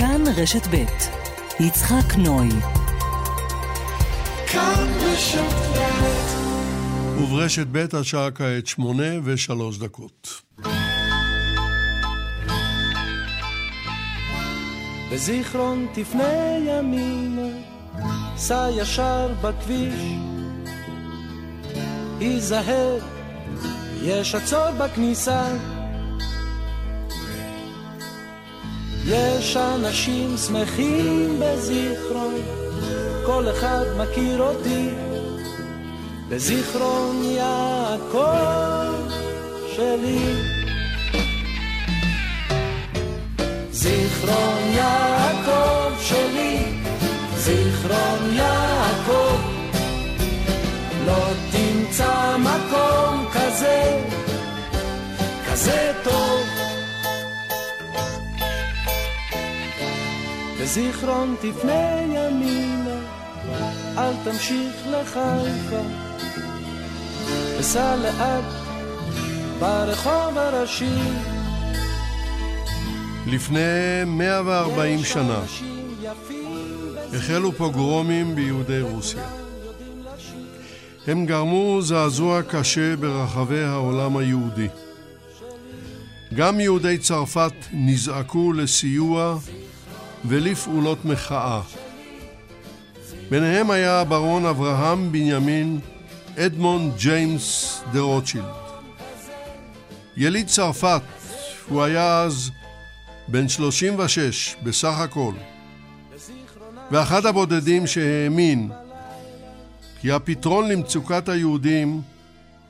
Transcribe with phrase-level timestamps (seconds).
[0.00, 0.84] כאן רשת ב'
[1.60, 2.48] יצחק נוי
[4.46, 5.54] כאן רשת
[7.18, 10.42] וברשת ב' השעה כעת שמונה ושלוש דקות.
[15.12, 17.56] בזיכרון תפנה ימינה,
[18.36, 20.02] סע ישר בכביש.
[22.20, 22.98] היזהר,
[24.02, 25.48] יש עצור בכניסה.
[29.06, 32.34] יש אנשים שמחים בזיכרון,
[33.26, 34.90] כל אחד מכיר אותי.
[36.28, 38.20] בזיכרון יעקב
[39.76, 40.60] שלי.
[43.70, 46.58] זיכרון יעקב שלי,
[47.36, 49.36] זיכרון יעקב,
[51.06, 54.02] לא תמצא מקום כזה,
[55.46, 56.59] כזה טוב.
[60.60, 63.00] בזיכרון תפנה ימינה,
[63.98, 65.82] אל תמשיך לחיפה,
[67.58, 68.44] וסע לאט
[69.58, 70.98] ברחוב הראשי.
[73.26, 75.40] לפני 140 שנה
[77.14, 79.28] החלו פוגרומים ביהודי רוסיה.
[81.06, 84.68] הם גרמו זעזוע קשה ברחבי העולם היהודי.
[86.34, 89.38] גם יהודי צרפת נזעקו לסיוע
[90.24, 91.60] ולפעולות מחאה.
[93.30, 95.80] ביניהם היה הברון אברהם בנימין
[96.38, 98.44] אדמונד ג'יימס דה רוטשילד.
[100.16, 101.02] יליד צרפת,
[101.68, 102.50] הוא היה אז
[103.28, 105.32] בן 36 בסך הכל,
[106.90, 108.70] ואחד הבודדים שהאמין
[110.00, 112.00] כי הפתרון למצוקת היהודים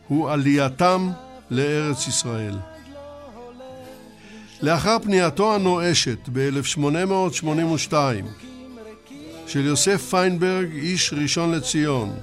[0.09, 1.11] הוא עלייתם
[1.51, 2.55] לארץ ישראל.
[4.63, 7.95] לאחר פנייתו הנואשת ב-1882
[9.47, 12.17] של יוסף פיינברג, איש ראשון לציון,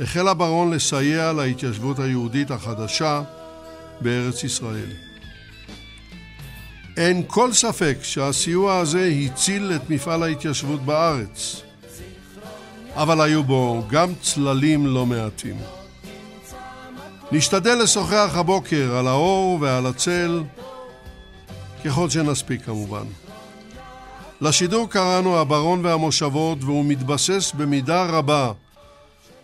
[0.00, 3.22] החל הברון לסייע להתיישבות היהודית החדשה
[4.00, 4.90] בארץ ישראל.
[6.96, 11.62] אין כל ספק שהסיוע הזה הציל את מפעל ההתיישבות בארץ,
[12.94, 15.56] אבל היו בו גם צללים לא מעטים.
[17.34, 20.42] נשתדל לשוחח הבוקר על האור ועל הצל,
[21.84, 23.04] ככל שנספיק כמובן.
[24.40, 28.52] לשידור קראנו הברון והמושבות והוא מתבסס במידה רבה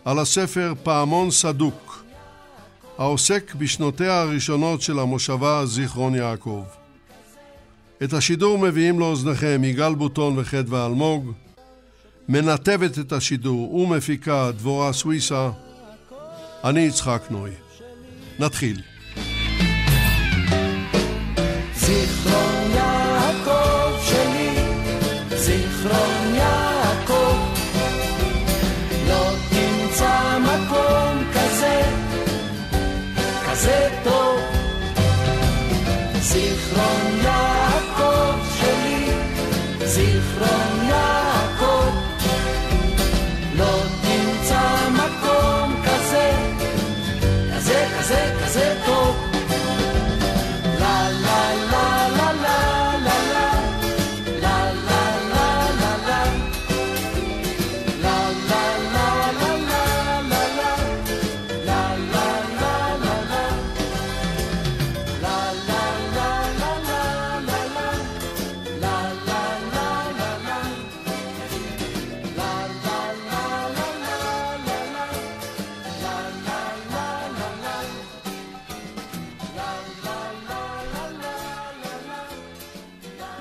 [0.05, 2.03] על הספר פעמון סדוק,
[2.97, 6.63] העוסק בשנותיה הראשונות של המושבה זיכרון יעקב.
[8.03, 11.31] את השידור מביאים לאוזניכם יגאל בוטון וחדווה אלמוג,
[12.29, 15.49] מנתבת את השידור ומפיקה דבורה סוויסה,
[16.63, 17.51] אני יצחק נוי.
[18.39, 18.81] נתחיל.
[21.75, 22.58] זיכרון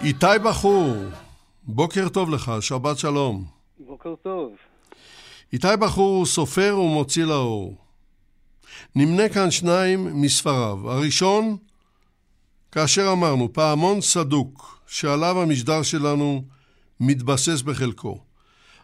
[0.09, 0.97] איתי בחור,
[1.63, 3.45] בוקר טוב לך, שבת שלום.
[3.79, 4.53] בוקר טוב.
[5.53, 7.77] איתי בחור הוא סופר ומוציא לאור.
[8.95, 10.91] נמנה כאן שניים מספריו.
[10.91, 11.57] הראשון,
[12.73, 16.45] כאשר אמרנו, פעמון סדוק, שעליו המשדר שלנו
[17.01, 18.21] מתבסס בחלקו.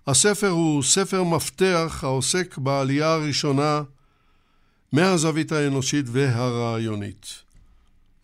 [0.07, 3.83] הספר הוא ספר מפתח העוסק בעלייה הראשונה
[4.93, 7.44] מהזווית האנושית והרעיונית.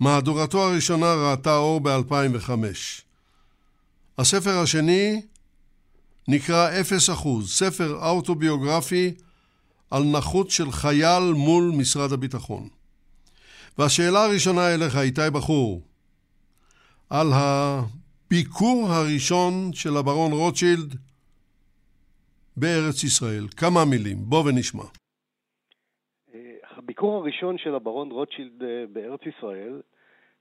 [0.01, 2.51] מהדורתו הראשונה ראתה אור ב-2005.
[4.19, 5.23] הספר השני
[6.29, 9.15] נקרא אפס אחוז, ספר אוטוביוגרפי
[9.91, 12.69] על נכות של חייל מול משרד הביטחון.
[13.79, 15.83] והשאלה הראשונה אליך, איתי בחור,
[17.11, 20.97] על הביקור הראשון של הברון רוטשילד
[22.57, 23.49] בארץ ישראל.
[23.57, 24.85] כמה מילים, בוא ונשמע.
[26.91, 29.83] הביקור הראשון של הברון רוטשילד אה, בארץ ישראל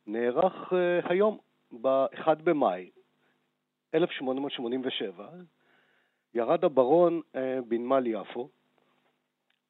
[0.08, 1.38] נערך אה, היום,
[1.82, 2.90] ב-1 במאי,
[3.94, 5.30] 1887,
[6.34, 8.50] ירד הברון אה, בנמל יפו,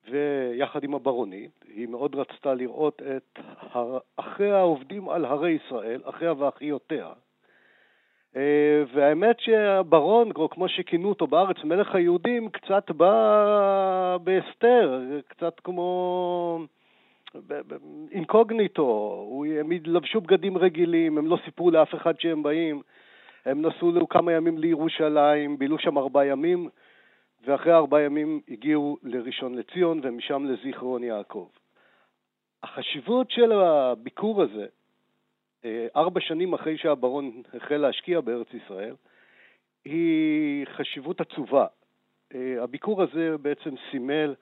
[0.10, 3.40] ויחד עם הברונית, היא מאוד רצתה לראות את
[4.16, 7.14] אחיה העובדים על הרי ישראל, אחיה ואחיותיה.
[8.36, 16.66] אה, והאמת שהברון, כמו שכינו אותו בארץ, מלך היהודים, קצת בא בהסתר, קצת כמו
[18.12, 22.82] אינקוגניטו, הם לבשו בגדים רגילים, הם לא סיפרו לאף אחד שהם באים,
[23.46, 26.70] הם נסעו לו כמה ימים לירושלים, בילו שם ארבעה ימים,
[27.46, 31.48] ואחרי ארבעה ימים הגיעו לראשון לציון ומשם לזיכרון יעקב.
[32.64, 34.66] החשיבות של הביקור הזה,
[35.96, 38.96] ארבע שנים אחרי שהברון החל להשקיע בארץ ישראל,
[39.86, 41.66] היא חשיבות עצובה.
[42.36, 44.36] אה, הביקור הזה בעצם סימל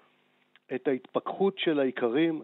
[0.76, 2.42] את ההתפכחות של האיכרים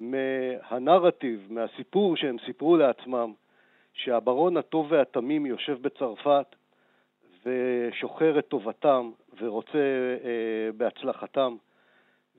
[0.00, 3.32] מהנרטיב, מהסיפור שהם סיפרו לעצמם,
[3.92, 6.46] שהברון הטוב והתמים יושב בצרפת
[7.44, 9.10] ושוחר את טובתם
[9.40, 9.78] ורוצה
[10.24, 11.56] אה, בהצלחתם,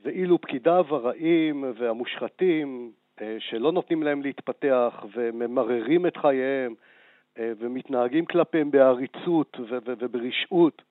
[0.03, 3.06] ואילו פקידיו הרעים והמושחתים, אה,
[3.39, 6.75] שלא נותנים להם להתפתח וממררים את חייהם
[7.39, 10.81] אה, ומתנהגים כלפיהם בעריצות וברשעות,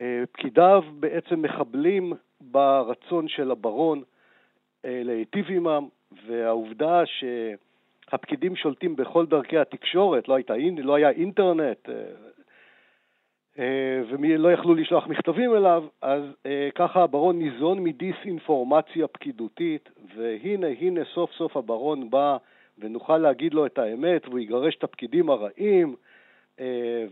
[0.00, 4.02] אה, פקידיו בעצם מחבלים ברצון של הברון
[4.84, 5.88] אה, להיטיב עמם,
[6.26, 12.27] והעובדה שהפקידים שולטים בכל דרכי התקשורת, לא, הייתה, לא היה אינטרנט, אה, אה,
[13.58, 16.22] ולא יכלו לשלוח מכתבים אליו, אז
[16.74, 22.36] ככה הברון ניזון מדיסאינפורמציה פקידותית, והנה, הנה סוף סוף הברון בא
[22.78, 25.96] ונוכל להגיד לו את האמת, והוא יגרש את הפקידים הרעים,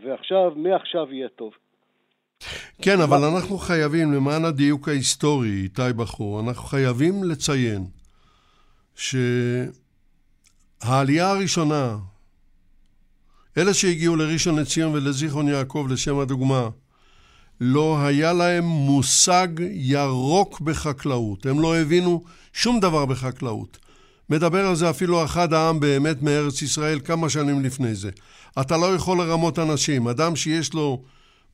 [0.03, 1.53] ועכשיו, מעכשיו יהיה טוב.
[2.81, 7.81] כן, אבל אנחנו חייבים, למען הדיוק ההיסטורי, איתי בחור, אנחנו חייבים לציין
[10.85, 11.95] שהעלייה הראשונה,
[13.57, 16.69] אלה שהגיעו לראשון לציון ולזיכרון יעקב לשם הדוגמה,
[17.61, 21.45] לא היה להם מושג ירוק בחקלאות.
[21.45, 22.23] הם לא הבינו
[22.53, 23.77] שום דבר בחקלאות.
[24.29, 28.09] מדבר על זה אפילו אחד העם באמת מארץ ישראל כמה שנים לפני זה.
[28.61, 30.07] אתה לא יכול לרמות אנשים.
[30.07, 31.01] אדם שיש לו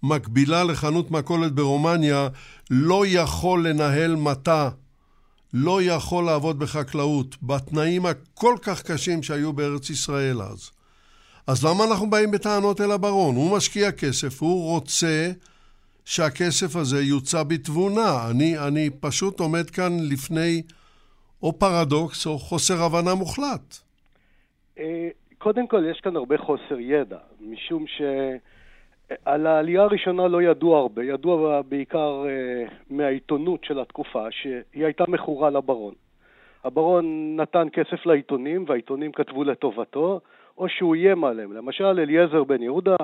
[0.03, 2.27] מקבילה לחנות מכולת ברומניה,
[2.71, 4.69] לא יכול לנהל מטע,
[5.53, 10.72] לא יכול לעבוד בחקלאות, בתנאים הכל כך קשים שהיו בארץ ישראל אז.
[11.47, 13.35] אז למה אנחנו באים בטענות אל הברון?
[13.35, 15.31] הוא משקיע כסף, הוא רוצה
[16.05, 18.29] שהכסף הזה יוצא בתבונה.
[18.31, 20.61] אני, אני פשוט עומד כאן לפני
[21.43, 23.77] או פרדוקס או חוסר הבנה מוחלט.
[24.79, 28.01] אה, קודם כל, יש כאן הרבה חוסר ידע, משום ש...
[29.25, 35.49] על העלייה הראשונה לא ידעו הרבה, ידוע בעיקר uh, מהעיתונות של התקופה, שהיא הייתה מכורה
[35.49, 35.93] לברון.
[36.63, 40.19] הברון נתן כסף לעיתונים, והעיתונים כתבו לטובתו,
[40.57, 41.53] או שהוא איים עליהם.
[41.53, 42.95] למשל, אליעזר בן יהודה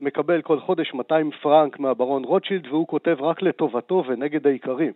[0.00, 4.92] מקבל כל חודש 200 פרנק מהברון רוטשילד, והוא כותב רק לטובתו ונגד האיכרים.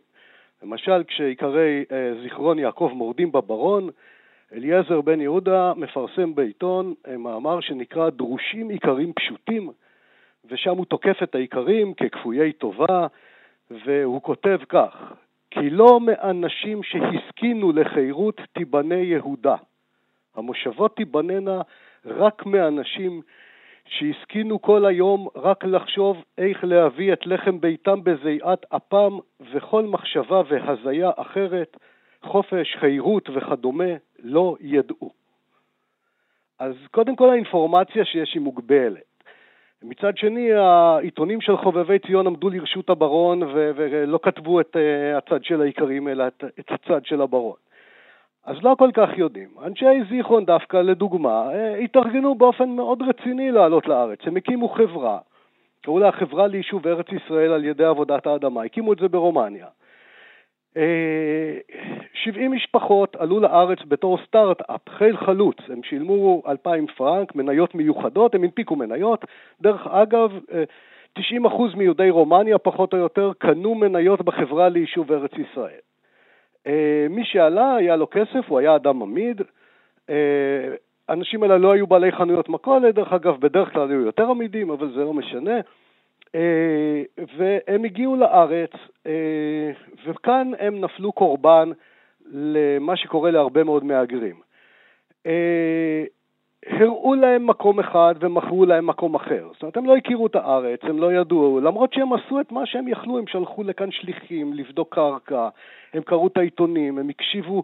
[0.62, 3.90] למשל, כשאיכרי uh, זיכרון יעקב מורדים בברון,
[4.52, 9.70] אליעזר בן יהודה מפרסם בעיתון uh, מאמר שנקרא דרושים איכרים פשוטים,
[10.50, 13.06] ושם הוא תוקף את האיכרים ככפויי טובה,
[13.70, 15.12] והוא כותב כך:
[15.50, 19.56] כי לא מאנשים שהסכינו לחירות תיבנה יהודה.
[20.36, 21.62] המושבות תיבננה
[22.04, 23.22] רק מאנשים
[23.88, 29.18] שהסכינו כל היום רק לחשוב איך להביא את לחם ביתם בזיעת אפם,
[29.52, 31.76] וכל מחשבה והזיה אחרת,
[32.22, 35.10] חופש, חירות וכדומה, לא ידעו.
[36.58, 39.14] אז קודם כל האינפורמציה שיש היא מוגבלת.
[39.82, 45.44] מצד שני, העיתונים של חובבי ציון עמדו לרשות הברון ו- ולא כתבו את uh, הצד
[45.44, 47.56] של האיכרים, אלא את, את הצד של הברון.
[48.46, 49.48] אז לא כל כך יודעים.
[49.66, 54.18] אנשי זיכרון דווקא, לדוגמה, uh, התארגנו באופן מאוד רציני לעלות לארץ.
[54.22, 55.18] הם הקימו חברה,
[55.82, 59.66] קראו לה החברה ליישוב ארץ ישראל על ידי עבודת האדמה, הקימו את זה ברומניה.
[62.14, 68.44] 70 משפחות עלו לארץ בתור סטארט-אפ, חיל חלוץ, הם שילמו 2,000 פרנק, מניות מיוחדות, הם
[68.44, 69.24] הנפיקו מניות.
[69.60, 70.30] דרך אגב,
[71.18, 71.22] 90%
[71.76, 75.80] מיהודי רומניה, פחות או יותר, קנו מניות בחברה ליישוב ארץ ישראל.
[77.10, 79.42] מי שעלה, היה לו כסף, הוא היה אדם עמיד.
[81.08, 84.92] האנשים האלה לא היו בעלי חנויות מכולת, דרך אגב, בדרך כלל היו יותר עמידים, אבל
[84.94, 85.60] זה לא משנה.
[86.34, 87.02] אה,
[87.36, 88.70] והם הגיעו לארץ,
[89.06, 89.70] אה,
[90.06, 91.70] וכאן הם נפלו קורבן
[92.32, 94.36] למה שקורה להרבה מאוד מהגרים.
[96.70, 99.48] אה, הראו להם מקום אחד ומכרו להם מקום אחר.
[99.52, 102.66] זאת אומרת, הם לא הכירו את הארץ, הם לא ידעו, למרות שהם עשו את מה
[102.66, 105.48] שהם יכלו, הם שלחו לכאן שליחים לבדוק קרקע,
[105.94, 107.62] הם קראו את העיתונים, הם הקשיבו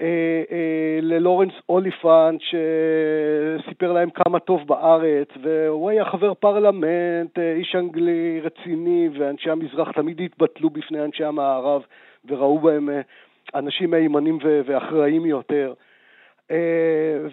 [0.00, 0.06] אה,
[0.52, 8.40] אה, ללורנס אוליפנט שסיפר להם כמה טוב בארץ, והוא היה חבר פרלמנט, אה, איש אנגלי
[8.40, 11.82] רציני, ואנשי המזרח תמיד התבטלו בפני אנשי המערב
[12.28, 12.88] וראו בהם
[13.54, 15.72] אנשים מהימנים ואחראים יותר.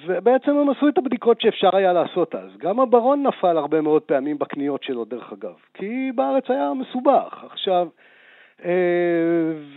[0.05, 2.57] ובעצם הם עשו את הבדיקות שאפשר היה לעשות אז.
[2.57, 7.43] גם הברון נפל הרבה מאוד פעמים בקניות שלו, דרך אגב, כי בארץ היה מסובך.
[7.51, 7.87] עכשיו,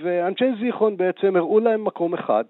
[0.02, 2.44] ואנשי זיכרון בעצם הראו להם מקום אחד,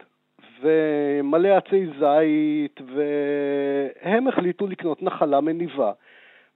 [0.63, 5.93] ומלא עצי זית, והם החליטו לקנות נחלה מניבה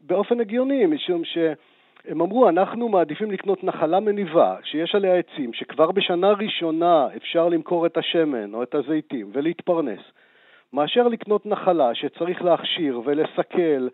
[0.01, 6.33] באופן הגיוני, משום שהם אמרו, אנחנו מעדיפים לקנות נחלה מניבה, שיש עליה עצים, שכבר בשנה
[6.33, 10.01] ראשונה אפשר למכור את השמן או את הזיתים ולהתפרנס,
[10.73, 13.89] מאשר לקנות נחלה שצריך להכשיר ולסכל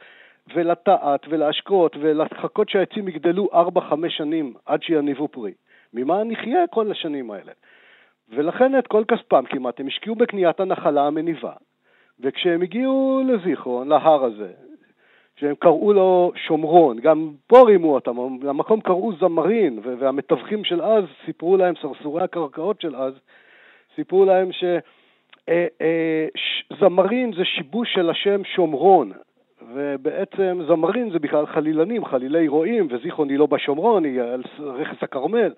[0.55, 5.53] ולטעת ולהשקות ולחכות שהעצים יגדלו 4-5 שנים עד שיניבו פרי.
[5.95, 7.53] ממה נחיה כל השנים האלה?
[8.29, 11.53] ולכן את כל כספם כמעט הם השקיעו בקניית הנחלה המניבה.
[12.21, 14.53] וכשהם הגיעו לזיכרון, להר הזה,
[15.37, 21.57] שהם קראו לו שומרון, גם פה רימו אותם, למקום קראו זמרין, והמתווכים של אז סיפרו
[21.57, 23.15] להם, סרסורי הקרקעות של אז,
[23.97, 25.02] סיפרו להם שזמרין
[25.49, 26.27] אה, אה,
[27.37, 29.13] זה שיבוש של השם שומרון,
[29.75, 35.53] ובעצם זמרין זה בכלל חלילנים, חלילי רועים, וזיכרון היא לא בשומרון, היא על רכס הכרמל.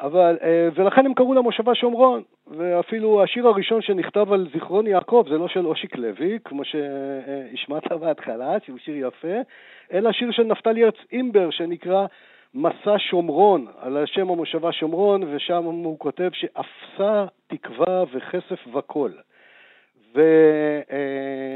[0.00, 5.38] אבל, אה, ולכן הם קראו למושבה שומרון, ואפילו השיר הראשון שנכתב על זיכרון יעקב זה
[5.38, 9.38] לא של אושיק לוי, כמו שהשמעת בהתחלה, שהוא שיר יפה,
[9.92, 12.06] אלא שיר של נפתלי ארץ אימבר שנקרא
[12.54, 19.12] מסע שומרון, על השם המושבה שומרון, ושם הוא כותב שאפסה תקווה וכסף וקול.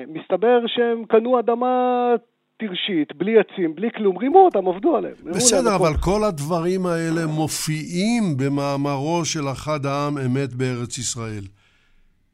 [0.09, 2.15] ומסתבר שהם קנו אדמה
[2.57, 5.15] טירשית, בלי עצים, בלי כלום, רימו אותם, עבדו עליהם.
[5.25, 11.45] בסדר, אבל כל הדברים האלה מופיעים במאמרו של אחד העם אמת בארץ ישראל.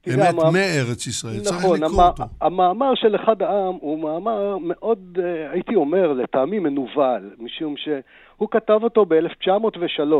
[0.09, 2.23] אמת מארץ ישראל, נכון, צריך לקרוא אותו.
[2.40, 8.80] המאמר של אחד העם הוא מאמר מאוד, אה, הייתי אומר, לטעמי מנוול, משום שהוא כתב
[8.83, 10.12] אותו ב-1903.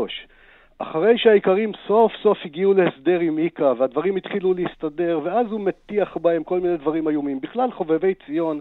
[0.77, 6.43] אחרי שהאיכרים סוף סוף הגיעו להסדר עם איקה והדברים התחילו להסתדר ואז הוא מטיח בהם
[6.43, 7.41] כל מיני דברים איומים.
[7.41, 8.59] בכלל חובבי ציון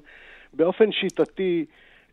[0.55, 1.65] באופן שיטתי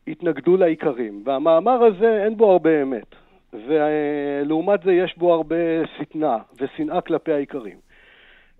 [0.07, 3.15] התנגדו לעיקרים, והמאמר הזה אין בו הרבה אמת,
[3.53, 5.55] ולעומת זה יש בו הרבה
[5.97, 7.86] שטנה ושנאה כלפי העיקרים.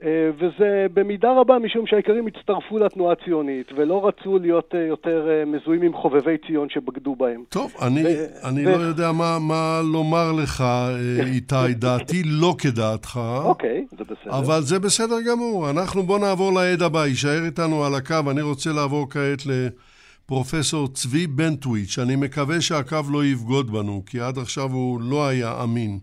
[0.04, 5.46] אה, וזה במידה רבה משום שהעיקרים הצטרפו לתנועה הציונית ולא רצו להיות אה, יותר אה,
[5.46, 7.44] מזוהים עם חובבי ציון שבגדו בהם.
[7.50, 10.64] טוב, אני, ו- אני ו- לא יודע מה, מה לומר לך,
[11.34, 11.74] איתי.
[11.74, 13.20] דעתי לא כדעתך.
[13.44, 14.40] אוקיי, זה בסדר.
[14.40, 15.70] אבל זה בסדר גמור.
[15.70, 18.32] אנחנו בוא נעבור לעד הבא, יישאר איתנו על הקו.
[18.32, 22.00] אני רוצה לעבור כעת לפרופסור צבי בנטוויץ'.
[22.00, 26.00] אני מקווה שהקו לא יבגוד בנו, כי עד עכשיו הוא לא היה אמין.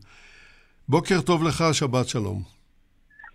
[0.89, 2.55] בוקר טוב לך, שבת שלום.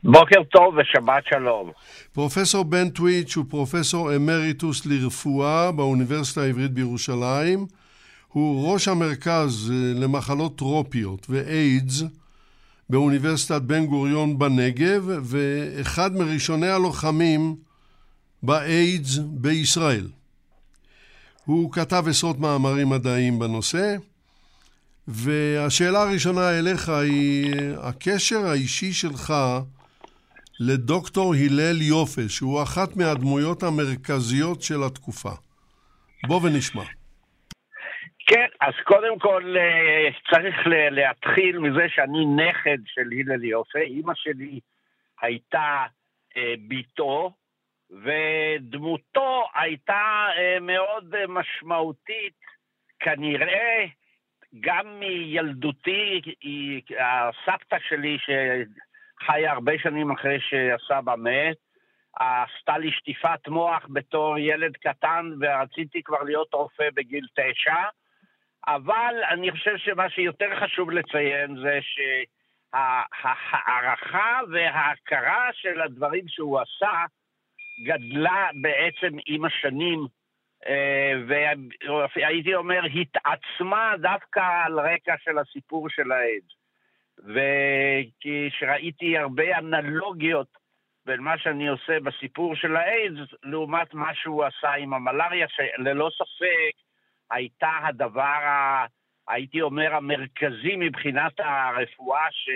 [0.03, 1.71] בוקר טוב ושבת שלום.
[2.13, 7.65] פרופסור בן טוויץ' הוא פרופסור אמריטוס לרפואה באוניברסיטה העברית בירושלים.
[8.27, 12.03] הוא ראש המרכז אה, למחלות טרופיות ואיידס
[12.89, 17.55] באוניברסיטת בן גוריון בנגב, ואחד מראשוני הלוחמים
[18.43, 20.07] באיידס בישראל.
[21.45, 23.95] הוא כתב עשרות מאמרים מדעיים בנושא,
[25.07, 29.33] והשאלה הראשונה אליך היא הקשר האישי שלך
[30.59, 35.29] לדוקטור הלל יופה, שהוא אחת מהדמויות המרכזיות של התקופה.
[36.27, 36.83] בוא ונשמע.
[38.27, 40.55] כן, אז קודם כל אה, צריך
[40.91, 43.79] להתחיל מזה שאני נכד של הלל יופה.
[43.79, 44.59] אימא שלי
[45.21, 45.85] הייתה
[46.37, 47.33] אה, בתו,
[47.89, 52.39] ודמותו הייתה אה, מאוד משמעותית,
[52.99, 53.85] כנראה
[54.59, 56.21] גם מילדותי,
[56.99, 58.17] הסבתא שלי,
[59.25, 61.57] חיה הרבה שנים אחרי שהסבא מת,
[62.19, 67.83] עשתה לי שטיפת מוח בתור ילד קטן ורציתי כבר להיות רופא בגיל תשע,
[68.67, 71.79] אבל אני חושב שמה שיותר חשוב לציין זה
[72.73, 77.05] שההערכה וההכרה של הדברים שהוא עשה
[77.85, 80.07] גדלה בעצם עם השנים,
[80.67, 81.13] אה,
[82.15, 86.58] והייתי אומר התעצמה דווקא על רקע של הסיפור של האיידס.
[87.19, 90.47] וכשראיתי הרבה אנלוגיות
[91.05, 96.75] בין מה שאני עושה בסיפור של האיידס, לעומת מה שהוא עשה עם המלאריה, שללא ספק
[97.31, 98.85] הייתה הדבר, ה,
[99.27, 102.49] הייתי אומר, המרכזי מבחינת הרפואה ש,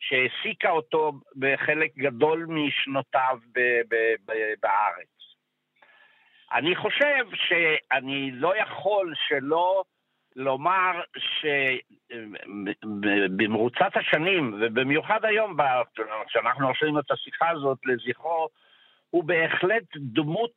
[0.00, 3.94] שהעסיקה אותו בחלק גדול משנותיו ב, ב,
[4.26, 5.16] ב, בארץ.
[6.52, 9.84] אני חושב שאני לא יכול שלא
[10.36, 11.00] לומר
[12.56, 15.56] שבמרוצת השנים, ובמיוחד היום,
[16.26, 18.48] כשאנחנו עושים את השיחה הזאת לזכרו,
[19.10, 20.54] הוא בהחלט דמות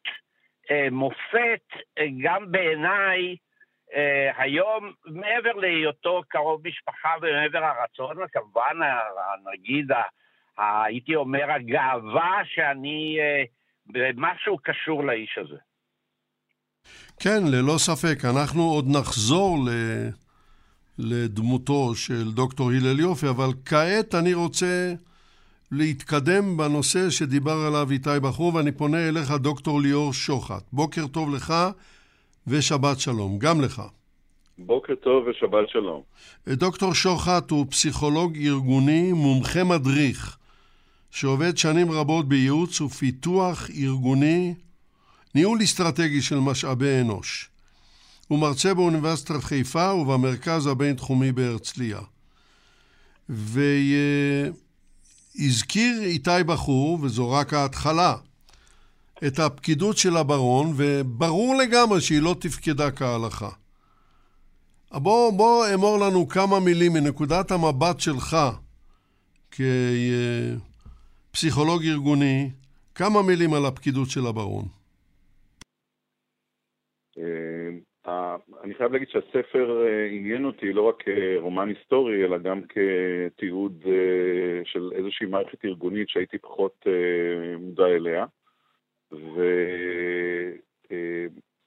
[0.71, 1.63] אה, מופת,
[1.97, 3.35] אה, גם בעיניי,
[3.93, 8.77] אה, היום, מעבר להיותו קרוב משפחה ומעבר הרצון, וכמובן,
[9.53, 9.91] נגיד,
[10.57, 13.19] הייתי אומר, הגאווה שאני
[13.87, 15.57] במשהו קשור לאיש הזה.
[17.19, 18.25] כן, ללא ספק.
[18.25, 19.69] אנחנו עוד נחזור ל...
[20.99, 24.93] לדמותו של דוקטור הלל יופי, אבל כעת אני רוצה
[25.71, 30.63] להתקדם בנושא שדיבר עליו איתי בחור, ואני פונה אליך, דוקטור ליאור שוחט.
[30.73, 31.53] בוקר טוב לך
[32.47, 33.39] ושבת שלום.
[33.39, 33.81] גם לך.
[34.57, 36.01] בוקר טוב ושבת שלום.
[36.47, 40.37] דוקטור שוחט הוא פסיכולוג ארגוני, מומחה מדריך,
[41.11, 44.53] שעובד שנים רבות בייעוץ ופיתוח ארגוני,
[45.35, 47.49] ניהול אסטרטגי של משאבי אנוש.
[48.27, 51.99] הוא מרצה באוניברסיטת חיפה ובמרכז הבינתחומי בהרצליה.
[55.35, 58.15] והזכיר איתי בחור, וזו רק ההתחלה,
[59.27, 63.49] את הפקידות של הברון, וברור לגמרי שהיא לא תפקדה כהלכה.
[64.91, 68.37] בוא, בוא אמור לנו כמה מילים מנקודת המבט שלך
[71.31, 72.49] כפסיכולוג ארגוני,
[72.95, 74.78] כמה מילים על הפקידות של הברון.
[78.07, 83.83] אה, אני חייב להגיד שהספר אה, עניין אותי לא רק כרומן היסטורי, אלא גם כתיעוד
[83.87, 86.85] אה, של איזושהי מערכת ארגונית שהייתי פחות
[87.59, 88.25] מודע אליה.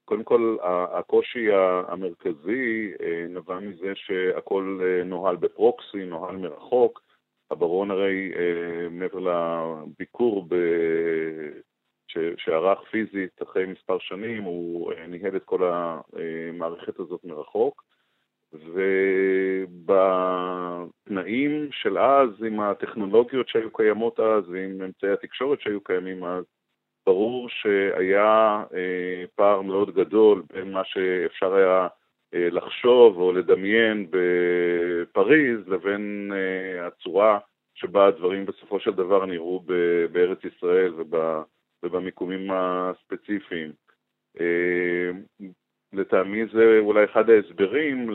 [0.04, 0.56] וקודם כל,
[0.92, 1.46] הקושי
[1.88, 2.92] המרכזי
[3.28, 7.02] נבע מזה שהכל נוהל בפרוקסי, נוהל מרחוק.
[7.50, 8.32] הברון הרי,
[8.90, 10.46] מעבר לביקור
[12.36, 17.84] שערך פיזית אחרי מספר שנים, הוא אה, ניהל את כל המערכת הזאת מרחוק.
[20.94, 26.44] ובתנאים של אז, עם הטכנולוגיות שהיו קיימות אז ועם אמצעי התקשורת שהיו קיימים אז,
[27.06, 31.88] ברור שהיה אה, פער מאוד גדול בין מה שאפשר היה
[32.34, 36.32] אה, לחשוב או לדמיין בפריז לבין
[36.80, 37.38] הצורה
[37.74, 39.64] שבה הדברים בסופו של דבר נראו
[40.12, 41.42] בארץ ישראל וב...
[41.82, 43.72] ובמיקומים הספציפיים.
[44.40, 45.10] אה,
[45.92, 48.10] לטעמי זה אולי אחד ההסברים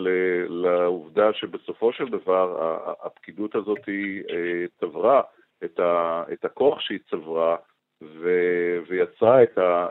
[0.49, 2.57] לעובדה שבסופו של דבר
[3.01, 5.21] הפקידות הזאת אה, צברה
[6.33, 7.57] את הכוח שהיא צברה
[8.87, 9.43] ויצרה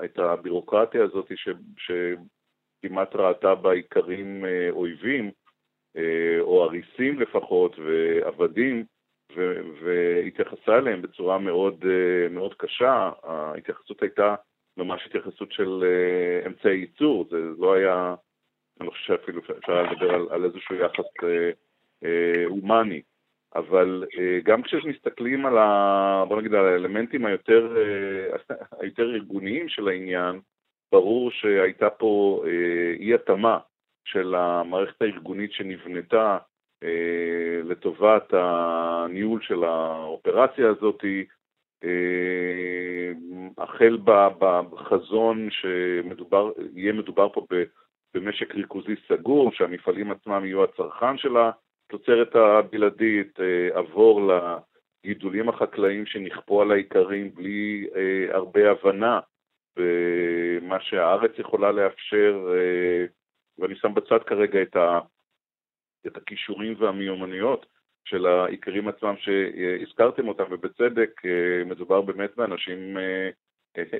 [0.05, 1.33] את הבירוקרטיה הזאת
[1.77, 5.31] שכמעט ראתה בה עיקרים אה, אויבים,
[6.41, 8.85] או אריסים לפחות, ועבדים,
[9.83, 13.11] והתייחסה אליהם בצורה מאוד, אה, מאוד קשה.
[13.23, 14.35] ההתייחסות הייתה
[14.77, 18.15] ממש התייחסות של אה, אמצעי ייצור, זה לא היה,
[18.81, 21.51] אני לא חושב שאפילו אפשר לדבר על, על איזשהו יחס אה,
[22.05, 23.03] אה, הומני.
[23.55, 29.89] אבל אה, גם כשמסתכלים על, ה, בוא נגיד, על האלמנטים היותר, אה, היותר ארגוניים של
[29.89, 30.41] העניין,
[30.93, 33.59] ברור שהייתה פה אה, אי התאמה
[34.05, 36.39] של המערכת הארגונית שנבנתה
[37.65, 41.05] לטובת הניהול של האופרציה הזאת,
[41.85, 43.13] אה,
[43.59, 43.99] החל
[44.71, 47.47] בחזון שיהיה מדובר פה
[48.15, 54.33] במשק ריכוזי סגור, שהמפעלים עצמם יהיו הצרכן של התוצרת הבלעדית, אה, עבור
[55.05, 57.87] לגידולים החקלאיים שנכפו על האיכרים בלי
[58.31, 59.21] הרבה הבנה
[59.77, 62.47] במה שהארץ יכולה לאפשר,
[63.59, 64.99] ואני שם בצד כרגע את ה...
[66.07, 67.67] את הכישורים והמיומנויות
[68.07, 73.31] של העיקרים עצמם שהזכרתם אותם, ובצדק אה, מדובר באמת באנשים אה,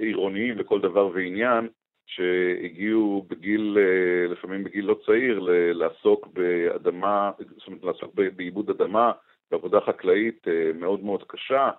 [0.01, 1.69] עירוניים לכל דבר ועניין,
[2.07, 5.39] שהגיעו בגיל, אה, לפעמים בגיל לא צעיר,
[5.73, 9.13] לעסוק באדמה, זאת אומרת לעסוק בעיבוד אדמה,
[9.51, 11.71] בעבודה חקלאית מאוד מאוד קשה,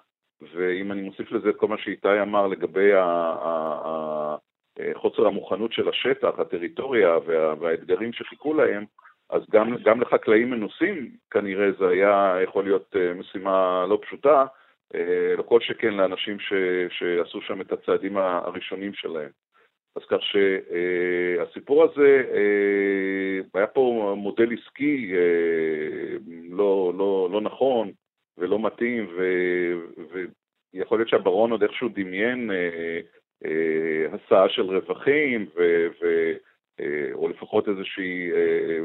[0.53, 2.91] ואם אני מוסיף לזה את כל מה שאיתי אמר לגבי
[4.93, 7.17] חוסר המוכנות של השטח, הטריטוריה
[7.59, 8.85] והאתגרים שחיכו להם,
[9.29, 14.45] אז גם, גם לחקלאים מנוסים כנראה זה היה יכול להיות אה, משימה לא פשוטה,
[14.95, 16.53] אה, לא כל שכן לאנשים ש,
[16.89, 19.29] שעשו שם את הצעדים הראשונים שלהם.
[19.95, 22.23] אז כך שהסיפור אה, הזה,
[23.53, 25.11] היה פה מודל עסקי
[26.49, 27.91] לא, לא, לא נכון
[28.37, 29.23] ולא מתאים, ו,
[30.73, 32.51] ויכול להיות שהברון עוד איכשהו דמיין
[34.11, 36.33] הסעה של רווחים, ו, ו,
[37.13, 38.79] או לפחות איזושהי, אה,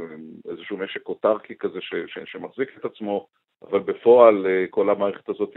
[0.50, 3.26] איזשהו משק אוטרקי כזה ש, ש, שמחזיק את עצמו,
[3.62, 5.57] אבל בפועל אה, כל המערכת הזאת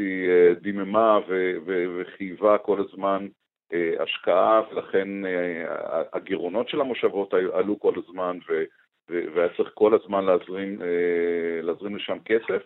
[0.62, 3.28] דיממה ו, ו, וחייבה כל הזמן
[4.00, 5.08] השקעה, ולכן
[6.14, 8.64] הגירעונות של המושבות עלו כל הזמן, ו,
[9.10, 10.80] והיה צריך כל הזמן להזרים,
[11.64, 12.62] להזרים לשם כסף.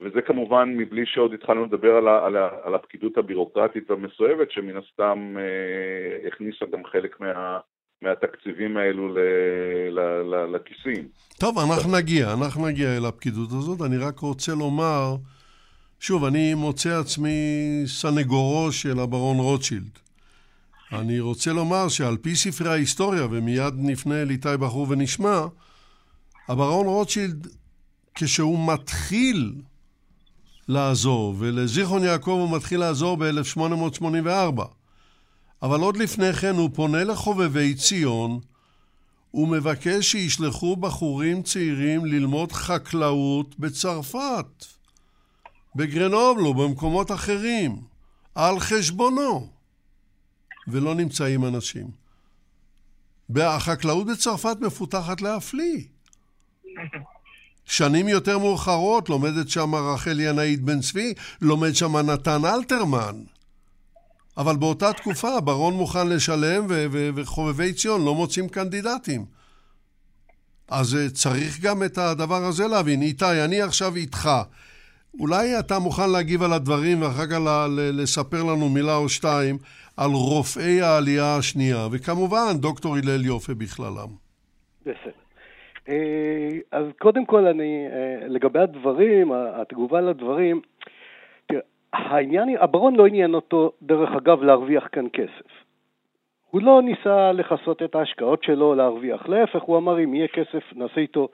[0.00, 4.76] וזה כמובן מבלי שעוד התחלנו לדבר על, ה, על, ה, על הפקידות הבירוקרטית והמסואבת, שמן
[4.76, 7.58] הסתם אה, הכניסה גם חלק מה,
[8.02, 9.18] מהתקציבים האלו ל,
[9.90, 11.08] ל, ל, לכיסים.
[11.38, 13.82] טוב, אנחנו נגיע, אנחנו נגיע אל הפקידות הזאת.
[13.82, 15.16] אני רק רוצה לומר,
[16.00, 17.38] שוב, אני מוצא עצמי
[17.86, 19.98] סנגורו של הברון רוטשילד.
[20.92, 25.46] אני רוצה לומר שעל פי ספרי ההיסטוריה, ומיד נפנה אל איתי בחור ונשמע,
[26.48, 27.46] הברון רוטשילד,
[28.14, 29.54] כשהוא מתחיל
[30.68, 34.62] לעזור, ולזיכרון יעקב הוא מתחיל לעזור ב-1884.
[35.62, 38.40] אבל עוד לפני כן הוא פונה לחובבי ציון
[39.34, 44.64] ומבקש שישלחו בחורים צעירים ללמוד חקלאות בצרפת,
[45.76, 47.80] בגרנובלו, במקומות אחרים,
[48.34, 49.48] על חשבונו,
[50.68, 51.90] ולא נמצאים אנשים.
[53.36, 55.82] החקלאות בצרפת מפותחת להפליא.
[57.64, 63.22] שנים יותר מאוחרות לומדת שם רחל ינאית בן צבי, לומד שם נתן אלתרמן.
[64.38, 69.24] אבל באותה תקופה הברון מוכן לשלם ו- ו- וחובבי ציון לא מוצאים קנדידטים.
[70.70, 73.02] אז אה, צריך גם את הדבר הזה להבין.
[73.02, 74.28] איתי, אני עכשיו איתך.
[75.20, 77.38] אולי אתה מוכן להגיב על הדברים ואחר כך
[77.92, 79.58] לספר לנו מילה או שתיים
[79.96, 84.08] על רופאי העלייה השנייה, וכמובן דוקטור הלל יופה בכללם.
[84.82, 85.12] בסדר.
[85.88, 90.60] אה, אז קודם כל, אני, אה, לגבי הדברים, התגובה לדברים,
[92.06, 95.66] העניין, הברון לא עניין אותו, דרך אגב, להרוויח כאן כסף.
[96.50, 99.28] הוא לא ניסה לכסות את ההשקעות שלו, להרוויח.
[99.28, 101.28] להפך, הוא אמר, אם יהיה כסף, נעשה איתו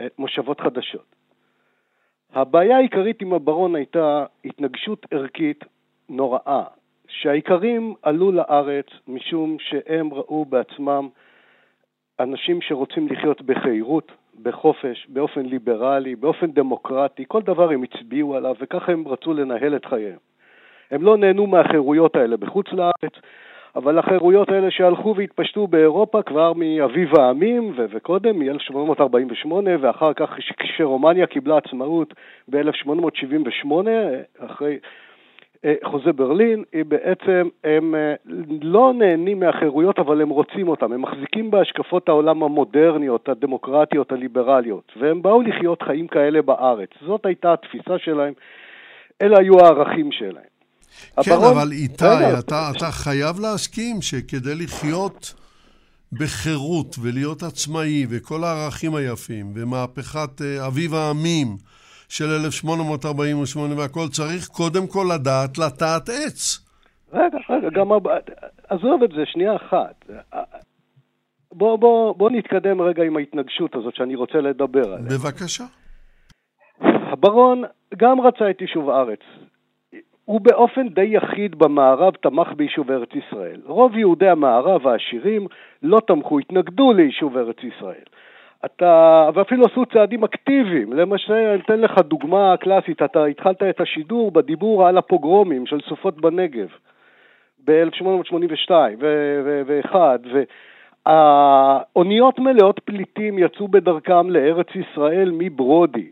[0.00, 1.16] אה, מושבות חדשות.
[2.32, 5.64] הבעיה העיקרית עם הברון הייתה התנגשות ערכית
[6.08, 6.64] נוראה,
[7.08, 11.08] שהאיכרים עלו לארץ משום שהם ראו בעצמם
[12.20, 18.92] אנשים שרוצים לחיות בחירות, בחופש, באופן ליברלי, באופן דמוקרטי, כל דבר הם הצביעו עליו וככה
[18.92, 20.18] הם רצו לנהל את חייהם.
[20.90, 23.14] הם לא נהנו מהחירויות האלה בחוץ לארץ,
[23.76, 31.26] אבל החירויות האלה שהלכו והתפשטו באירופה כבר מאביב העמים ו- וקודם, מ-1848, ואחר כך כשרומניה
[31.26, 32.14] קיבלה עצמאות
[32.48, 33.70] ב-1878,
[34.38, 34.78] אחרי
[35.84, 38.14] חוזה ברלין, היא בעצם, הם אה,
[38.62, 40.92] לא נהנים מהחירויות, אבל הם רוצים אותם.
[40.92, 46.88] הם מחזיקים בהשקפות העולם המודרניות, הדמוקרטיות, הליברליות, והם באו לחיות חיים כאלה בארץ.
[47.06, 48.32] זאת הייתה התפיסה שלהם,
[49.22, 50.56] אלה היו הערכים שלהם.
[51.24, 51.56] כן, הברון...
[51.56, 52.04] אבל איתי,
[52.38, 55.34] אתה, אתה חייב להסכים שכדי לחיות
[56.12, 61.56] בחירות ולהיות עצמאי וכל הערכים היפים ומהפכת אה, אביב העמים,
[62.08, 66.66] של 1848 והכל, צריך קודם כל לדעת לטעת עץ.
[67.12, 67.88] רגע, רגע, גם...
[68.68, 70.04] עזוב את זה, שנייה אחת.
[71.52, 75.08] בוא, בוא, בוא נתקדם רגע עם ההתנגשות הזאת שאני רוצה לדבר עליה.
[75.10, 75.64] בבקשה.
[76.80, 77.62] הברון
[77.96, 79.20] גם רצה את יישוב הארץ.
[80.24, 83.60] הוא באופן די יחיד במערב תמך ביישוב ארץ ישראל.
[83.64, 85.46] רוב יהודי המערב העשירים
[85.82, 88.04] לא תמכו, התנגדו ליישוב ארץ ישראל.
[88.64, 94.30] אתה, ואפילו עשו צעדים אקטיביים, למשל, אני אתן לך דוגמה קלאסית, אתה התחלת את השידור
[94.30, 96.68] בדיבור על הפוגרומים של סופות בנגב
[97.64, 98.70] ב-1882
[99.66, 99.96] ו-1,
[101.06, 106.06] והאוניות מלאות פליטים יצאו בדרכם לארץ ישראל מברודי,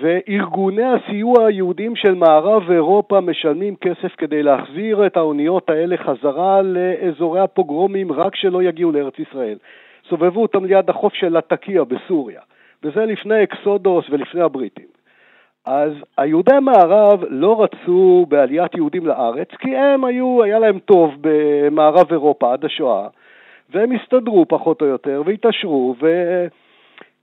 [0.00, 7.40] וארגוני הסיוע היהודים של מערב אירופה משלמים כסף כדי להחזיר את האוניות האלה חזרה לאזורי
[7.40, 9.58] הפוגרומים רק שלא יגיעו לארץ ישראל.
[10.10, 12.40] סובבו אותם ליד החוף של לטקיה בסוריה,
[12.82, 14.86] וזה לפני אקסודוס ולפני הבריטים.
[15.66, 22.06] אז היהודי המערב לא רצו בעליית יהודים לארץ, כי הם היו, היה להם טוב במערב
[22.10, 23.08] אירופה עד השואה,
[23.70, 25.94] והם הסתדרו פחות או יותר, והתעשרו,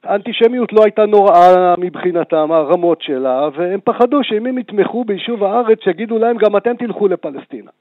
[0.06, 6.17] והאנטישמיות לא הייתה נוראה מבחינתם, הרמות שלה, והם פחדו שאם הם יתמכו ביישוב הארץ, שיגידו
[6.17, 7.71] להם גם אתם תלכו לפלסטינה.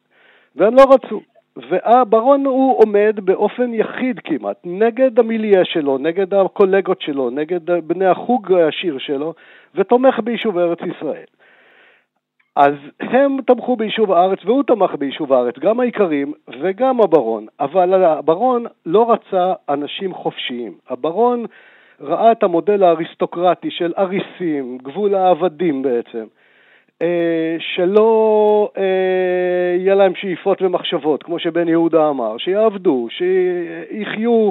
[0.57, 1.21] והם לא רצו.
[1.57, 8.53] והברון הוא עומד באופן יחיד כמעט נגד המיליה שלו, נגד הקולגות שלו, נגד בני החוג
[8.53, 9.35] העשיר שלו,
[9.75, 11.27] ותומך ביישוב ארץ ישראל.
[12.57, 18.65] אז הם תמכו ביישוב הארץ והוא תמך ביישוב הארץ, גם האיכרים וגם הברון, אבל הברון
[18.87, 20.73] לא רצה אנשים חופשיים.
[20.89, 21.45] הברון
[22.01, 26.25] ראה את המודל האריסטוקרטי של אריסים, גבול העבדים בעצם,
[27.59, 34.51] שלא אה, יהיה להם שאיפות ומחשבות, כמו שבן יהודה אמר, שיעבדו, שיחיו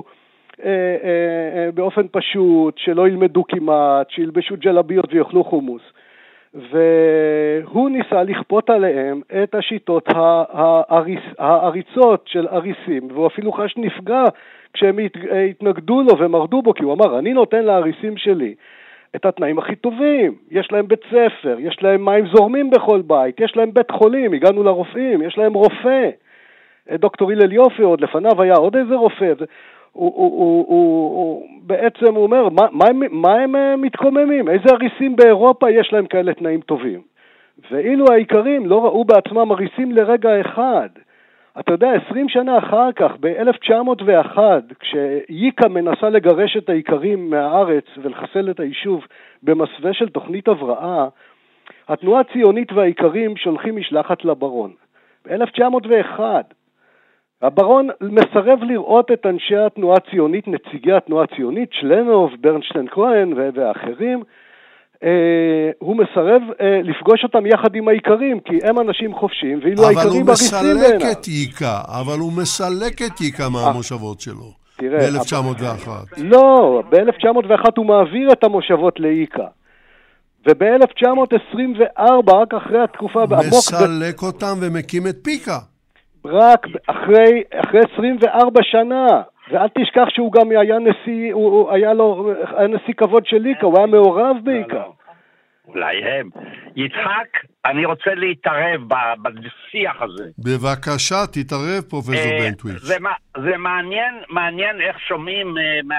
[0.63, 5.81] אה, באופן פשוט, שלא ילמדו כמעט, שילבשו ג'לביות ויאכלו חומוס.
[6.53, 11.23] והוא ניסה לכפות עליהם את השיטות העריצ...
[11.39, 14.23] העריצות של אריסים, והוא אפילו חש נפגע
[14.73, 14.99] כשהם
[15.49, 18.55] התנגדו לו ומרדו בו, כי הוא אמר, אני נותן לאריסים שלי
[19.15, 23.53] את התנאים הכי טובים, יש להם בית ספר, יש להם מים זורמים בכל בית, יש
[23.55, 26.09] להם בית חולים, הגענו לרופאים, יש להם רופא.
[26.91, 29.33] דוקטור הלל יופי עוד לפניו היה עוד איזה רופא.
[29.91, 34.49] הוא, הוא, הוא, הוא, הוא בעצם אומר, מה, מה, הם, מה הם אה, מתקוממים?
[34.49, 37.01] איזה אריסים באירופה יש להם כאלה תנאים טובים?
[37.71, 40.89] ואילו האיכרים לא ראו בעצמם אריסים לרגע אחד.
[41.59, 44.39] אתה יודע, עשרים שנה אחר כך, ב-1901,
[44.79, 49.05] כשיקה מנסה לגרש את האיכרים מהארץ ולחסל את היישוב
[49.43, 51.07] במסווה של תוכנית הבראה,
[51.87, 54.73] התנועה הציונית והאיכרים שולחים משלחת לברון.
[55.25, 56.19] ב-1901,
[57.41, 64.23] הברון מסרב לראות את אנשי התנועה הציונית, נציגי התנועה הציונית, שלנוב, ברנשטיין כהן ואחרים,
[65.79, 70.57] הוא מסרב אה, לפגוש אותם יחד עם האיכרים, כי הם אנשים חופשיים, ואילו האיכרים אריסים
[70.61, 70.75] בעיניו.
[70.75, 74.65] אבל הוא מסלק את ייקה, אבל הוא מסלק את ייקה מהמושבות שלו.
[74.81, 75.89] ב-1901.
[76.17, 79.45] לא, ב-1901 הוא מעביר את המושבות לאיקה.
[80.47, 83.23] וב-1924, רק אחרי התקופה...
[83.47, 85.57] מסלק אותם ומקים את פיקה.
[86.25, 89.07] רק אחרי, אחרי 24 שנה.
[89.51, 93.65] ואל תשכח שהוא גם היה נשיא, הוא, הוא היה לו, היה נשיא כבוד של ליקה,
[93.65, 94.89] הוא היה מעורב בעיקר.
[95.67, 96.29] אולי הם.
[96.75, 97.27] יצחק,
[97.65, 98.81] אני רוצה להתערב
[99.23, 100.23] בשיח הזה.
[100.39, 102.81] בבקשה, תתערב, פרופסור אה, בנטוויץ'.
[102.81, 102.97] זה,
[103.37, 105.97] זה מעניין, מעניין איך שומעים, אה,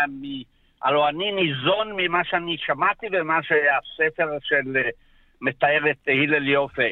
[0.83, 4.89] הלוא אני ניזון ממה שאני שמעתי ומה שהספר של אה,
[5.41, 6.83] מתאר את הלל יופה.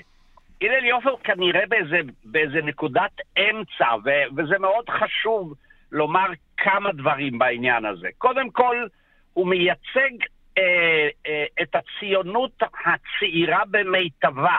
[0.62, 5.54] הלל יופה הוא כנראה באיזה, באיזה נקודת אמצע, ו, וזה מאוד חשוב
[5.92, 8.08] לומר כמה דברים בעניין הזה.
[8.18, 8.76] קודם כל,
[9.32, 10.24] הוא מייצג
[11.62, 14.58] את הציונות הצעירה במיטבה.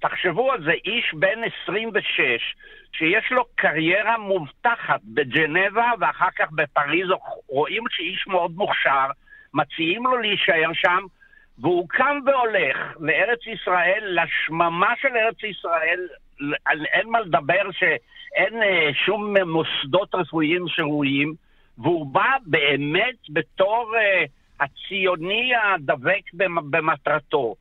[0.00, 2.54] תחשבו על זה, איש בן 26,
[2.92, 7.08] שיש לו קריירה מובטחת בג'נבה ואחר כך בפריז,
[7.48, 9.06] רואים שאיש מאוד מוכשר,
[9.54, 11.04] מציעים לו להישאר שם,
[11.58, 16.08] והוא קם והולך לארץ ישראל, לשממה של ארץ ישראל,
[16.92, 21.34] אין מה לדבר שאין אה, שום מוסדות רפואיים שראויים,
[21.78, 24.24] והוא בא באמת בתור אה,
[24.60, 26.22] הציוני הדבק
[26.70, 27.54] במטרתו.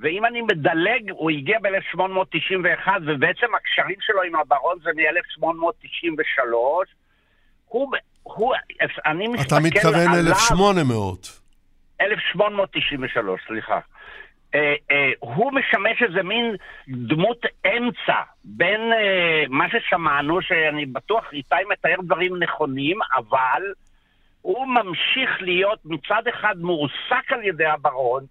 [0.00, 6.54] ואם אני מדלג, הוא הגיע ב-1891, ובעצם הקשרים שלו עם הברון זה מ-1893.
[7.64, 8.54] הוא, הוא,
[9.06, 9.68] אני מסתכל עליו...
[9.68, 11.40] אתה מתכוון 1800.
[12.00, 13.80] 1893, סליחה.
[14.54, 16.56] אה, אה, הוא משמש איזה מין
[16.88, 23.62] דמות אמצע בין אה, מה ששמענו, שאני בטוח איתי מתאר דברים נכונים, אבל
[24.42, 28.24] הוא ממשיך להיות מצד אחד מועסק על ידי הברון,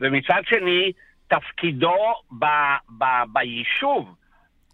[0.00, 0.92] ומצד שני
[1.28, 2.46] תפקידו ב,
[2.98, 4.14] ב, ביישוב,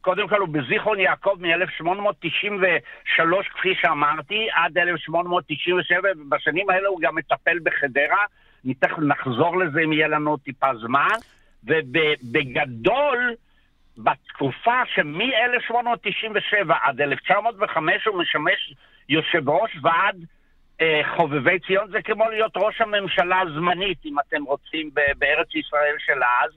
[0.01, 3.21] קודם כל הוא בזיכרון יעקב מ-1893,
[3.55, 8.25] כפי שאמרתי, עד 1897, ובשנים האלה הוא גם מטפל בחדרה.
[8.81, 11.17] תכף נחזור לזה אם יהיה לנו טיפה זמן.
[11.65, 13.35] ובגדול,
[13.99, 18.75] בתקופה שמ-1897 עד 1905 הוא משמש
[19.09, 20.17] יושב ראש ועד
[21.17, 26.51] חובבי ציון, זה כמו להיות ראש הממשלה הזמנית, אם אתם רוצים, בארץ ישראל של אז,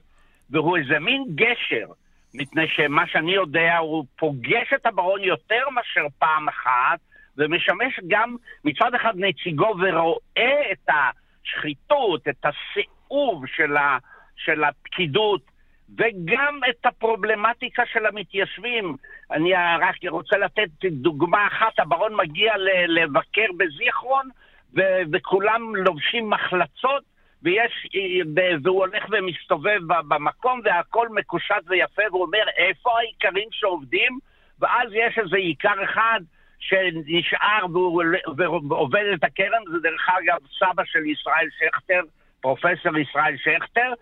[0.50, 1.86] והוא איזה מין גשר.
[2.34, 6.98] מפני שמה שאני יודע, הוא פוגש את הברון יותר מאשר פעם אחת,
[7.36, 13.98] ומשמש גם מצד אחד נציגו ורואה את השחיתות, את הסיאוב של, ה,
[14.36, 15.40] של הפקידות,
[15.96, 18.96] וגם את הפרובלמטיקה של המתיישבים.
[19.30, 22.52] אני רק רוצה לתת דוגמה אחת, הברון מגיע
[22.88, 24.28] לבקר בזיכרון,
[25.12, 27.02] וכולם לובשים מחלצות,
[27.42, 27.86] ויש,
[28.62, 34.18] והוא הולך ומסתובב במקום והכל מקושט ויפה, והוא אומר, איפה האיכרים שעובדים?
[34.60, 36.20] ואז יש איזה איכר אחד
[36.58, 37.66] שנשאר
[38.68, 42.00] ועובד את הקרן, זה דרך אגב סבא של ישראל שכטר,
[42.40, 43.92] פרופסור ישראל שכטר,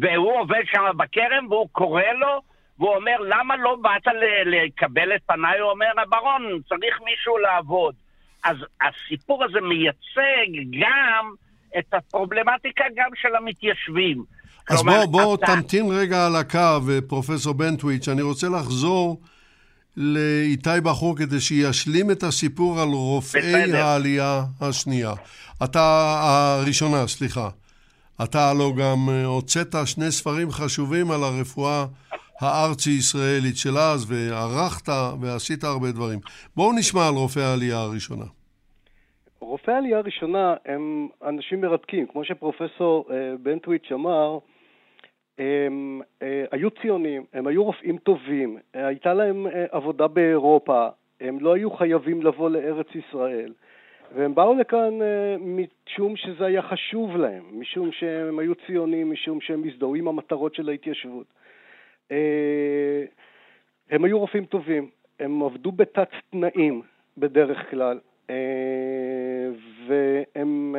[0.00, 2.40] והוא עובד שם בכרם והוא קורא לו,
[2.78, 4.14] והוא אומר, למה לא באת
[4.46, 5.58] לקבל את פניי?
[5.58, 7.94] הוא אומר, הברון, צריך מישהו לעבוד.
[8.44, 11.34] אז הסיפור הזה מייצג גם
[11.78, 14.24] את הפרובלמטיקה גם של המתיישבים.
[14.70, 15.46] אז כלומר, בוא, בוא אתה...
[15.46, 19.20] תמתין רגע על הקו, פרופסור בנטוויץ', אני רוצה לחזור
[19.96, 23.84] לאיתי בחור כדי שישלים את הסיפור על רופאי בסדר.
[23.84, 25.12] העלייה השנייה.
[25.64, 26.14] אתה,
[26.60, 27.48] הראשונה, סליחה.
[28.24, 31.84] אתה הלוא גם אה, הוצאת שני ספרים חשובים על הרפואה
[32.40, 34.88] הארצי-ישראלית של אז, וערכת
[35.20, 36.18] ועשית הרבה דברים.
[36.56, 38.24] בואו נשמע על רופאי העלייה הראשונה.
[39.40, 42.06] רופאי העלייה הראשונה הם אנשים מרתקים.
[42.06, 44.38] כמו שפרופסור אה, בנטוויץ' אמר,
[45.38, 50.88] הם אה, היו ציונים, הם היו רופאים טובים, הייתה להם עבודה באירופה,
[51.20, 53.52] הם לא היו חייבים לבוא לארץ ישראל,
[54.14, 59.62] והם באו לכאן אה, משום שזה היה חשוב להם, משום שהם היו ציונים, משום שהם
[59.68, 61.26] הזדהו עם המטרות של ההתיישבות.
[62.12, 63.04] אה,
[63.90, 66.82] הם היו רופאים טובים, הם עבדו בתת תנאים
[67.18, 67.98] בדרך כלל,
[68.30, 69.48] אה,
[69.86, 70.76] והם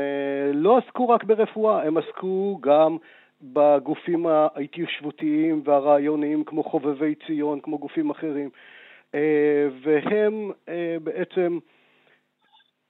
[0.53, 2.97] לא עסקו רק ברפואה, הם עסקו גם
[3.41, 8.49] בגופים ההתיישבותיים והרעיוניים כמו חובבי ציון, כמו גופים אחרים,
[9.83, 10.51] והם
[11.03, 11.59] בעצם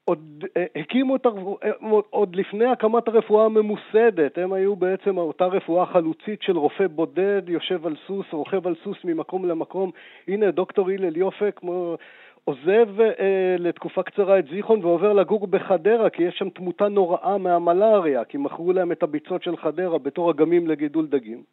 [0.05, 1.71] עוד אה, הקימו את הרפואה, אה,
[2.09, 7.85] עוד לפני הקמת הרפואה הממוסדת, הם היו בעצם אותה רפואה חלוצית של רופא בודד, יושב
[7.85, 9.91] על סוס, רוכב על סוס ממקום למקום.
[10.27, 11.97] הנה דוקטור הלל יופק כמו,
[12.45, 18.25] עוזב אה, לתקופה קצרה את זיכרון ועובר לגור בחדרה כי יש שם תמותה נוראה מהמלאריה,
[18.25, 21.43] כי מכרו להם את הביצות של חדרה בתור אגמים לגידול דגים.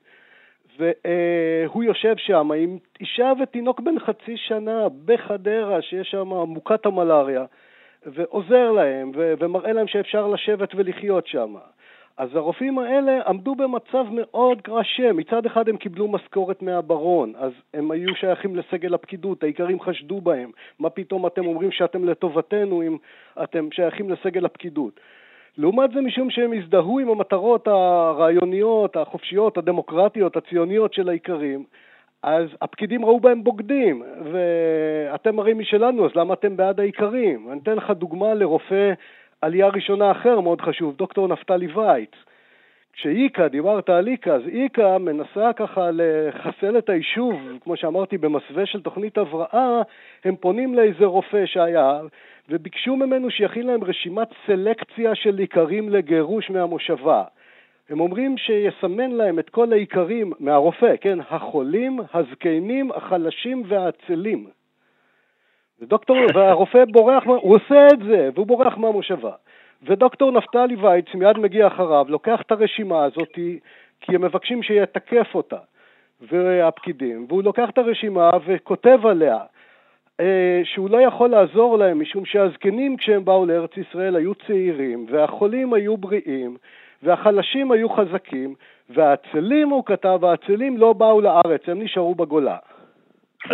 [0.78, 7.44] והוא יושב שם עם אישה ותינוק בן חצי שנה בחדרה, שיש שם מוכת המלאריה.
[8.06, 11.54] ועוזר להם ו- ומראה להם שאפשר לשבת ולחיות שם.
[12.16, 15.12] אז הרופאים האלה עמדו במצב מאוד קשה.
[15.12, 20.50] מצד אחד הם קיבלו משכורת מהברון, אז הם היו שייכים לסגל הפקידות, האיכרים חשדו בהם.
[20.78, 22.96] מה פתאום אתם אומרים שאתם לטובתנו אם
[23.42, 25.00] אתם שייכים לסגל הפקידות?
[25.58, 31.64] לעומת זה משום שהם הזדהו עם המטרות הרעיוניות, החופשיות, הדמוקרטיות, הציוניות של האיכרים,
[32.22, 34.02] אז הפקידים ראו בהם בוגדים,
[34.32, 37.48] ואתם הרי משלנו, אז למה אתם בעד העיקרים?
[37.52, 38.92] אני אתן לך דוגמה לרופא
[39.40, 42.10] עלייה ראשונה אחר מאוד חשוב, דוקטור נפתלי וייץ.
[42.92, 48.82] כשאיקה, דיברת על איקה, אז איקה מנסה ככה לחסל את היישוב, כמו שאמרתי, במסווה של
[48.82, 49.82] תוכנית הבראה,
[50.24, 52.00] הם פונים לאיזה רופא שהיה,
[52.48, 57.24] וביקשו ממנו שיכין להם רשימת סלקציה של איכרים לגירוש מהמושבה.
[57.90, 64.46] הם אומרים שיסמן להם את כל העיקרים מהרופא, כן, החולים, הזקנים, החלשים והעצלים.
[65.80, 69.32] ודוקטור, והרופא בורח, הוא עושה את זה, והוא בורח מהמושבה.
[69.82, 73.38] ודוקטור נפתלי וייץ מיד מגיע אחריו, לוקח את הרשימה הזאת,
[74.00, 75.58] כי הם מבקשים שיתקף אותה,
[76.20, 79.38] והפקידים, והוא לוקח את הרשימה וכותב עליה
[80.20, 85.72] אה, שהוא לא יכול לעזור להם, משום שהזקנים כשהם באו לארץ ישראל היו צעירים, והחולים
[85.74, 86.56] היו בריאים,
[87.02, 88.54] והחלשים היו חזקים,
[88.90, 92.56] והעצלים, הוא כתב, העצלים לא באו לארץ, הם נשארו בגולה.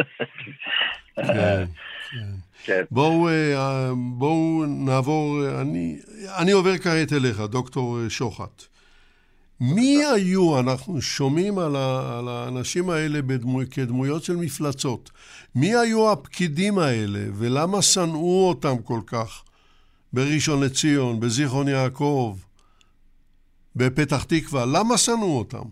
[1.16, 1.64] כן,
[2.11, 2.46] כן.
[2.64, 2.82] כן.
[2.90, 5.98] בואו, אה, בואו נעבור, אני,
[6.38, 8.62] אני עובר כעת אליך, דוקטור שוחט.
[9.61, 15.11] מי היו, אנחנו שומעים על, ה, על האנשים האלה בדמו, כדמויות של מפלצות,
[15.54, 19.42] מי היו הפקידים האלה ולמה שנאו אותם כל כך
[20.12, 22.37] בראשון לציון, בזיכרון יעקב,
[23.76, 25.68] בפתח תקווה, למה שנאו אותם?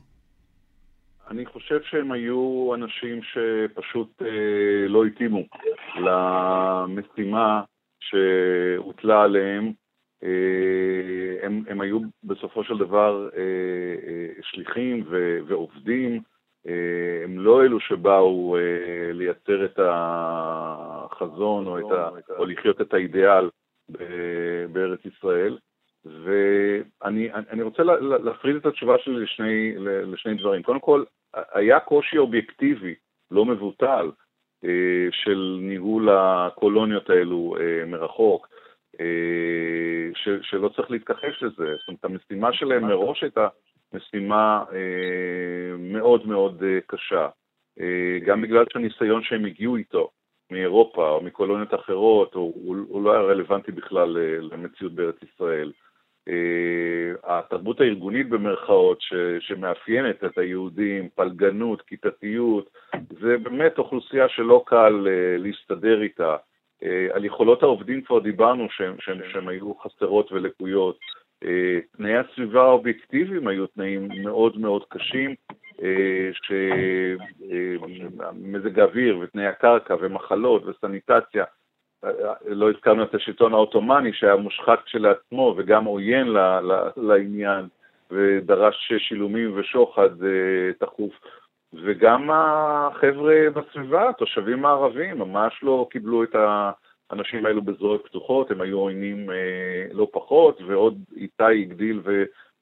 [1.31, 5.43] אני חושב שהם היו אנשים שפשוט אה, לא התאימו
[5.97, 7.63] למשימה
[8.01, 9.73] שהוטלה עליהם.
[10.25, 13.41] אה, הם, הם היו בסופו של דבר אה,
[14.09, 16.21] אה, שליחים ו, ועובדים.
[16.67, 22.95] אה, הם לא אלו שבאו אה, לייצר את החזון או, את ה, או לחיות את
[22.95, 23.51] האידיאל
[24.73, 25.59] בארץ ישראל.
[26.05, 27.83] ואני רוצה
[28.25, 30.63] להפריד את התשובה שלי לשני, לשני דברים.
[30.63, 31.05] קודם כל,
[31.53, 32.95] היה קושי אובייקטיבי,
[33.31, 34.11] לא מבוטל,
[34.65, 38.49] אה, של ניהול הקולוניות האלו אה, מרחוק,
[39.01, 39.07] אה,
[40.15, 41.77] ש, שלא צריך להתכחש לזה.
[41.77, 43.49] זאת אומרת, המשימה שלהם מראש הייתה
[43.93, 44.65] משימה
[45.79, 47.29] מאוד מאוד קשה,
[48.27, 50.11] גם בגלל שהניסיון שהם הגיעו איתו
[50.51, 55.73] מאירופה או מקולוניות אחרות, הוא, הוא לא היה רלוונטי בכלל למציאות בארץ ישראל.
[56.29, 62.71] אה, התרבות הארגונית במרכאות ש, שמאפיינת את היהודים, פלגנות, כיתתיות,
[63.21, 66.37] זה באמת אוכלוסייה שלא קל uh, להסתדר איתה.
[66.83, 70.99] Uh, על יכולות העובדים כבר דיברנו שהן היו חסרות ולקויות.
[71.97, 75.35] תנאי הסביבה האובייקטיביים היו תנאים מאוד מאוד קשים,
[77.93, 81.45] שמזג האוויר ותנאי הקרקע ומחלות וסניטציה
[82.47, 86.27] לא הזכרנו את השלטון העות'מאני שהיה מושחת כשלעצמו וגם עוין
[86.97, 87.67] לעניין
[88.11, 91.13] ודרש שילומים ושוחד אה, תכוף.
[91.83, 96.35] וגם החבר'ה בסביבה, התושבים הערבים, ממש לא קיבלו את
[97.11, 102.01] האנשים האלו בזרועות פתוחות, הם היו עוינים אה, לא פחות, ועוד איתי הגדיל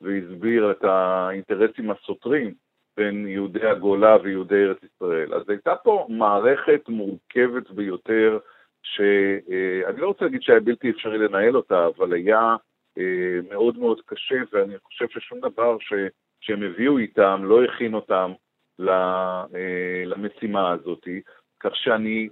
[0.00, 2.54] והסביר את האינטרסים הסותרים
[2.96, 5.34] בין יהודי הגולה ויהודי ארץ ישראל.
[5.34, 8.38] אז הייתה פה מערכת מורכבת ביותר,
[8.82, 12.56] שאני לא רוצה להגיד שהיה בלתי אפשרי לנהל אותה, אבל היה
[12.98, 15.76] אה, מאוד מאוד קשה, ואני חושב ששום דבר
[16.40, 18.32] שהם הביאו איתם לא הכין אותם
[20.06, 21.08] למשימה הזאת,
[21.60, 22.28] כך שאני,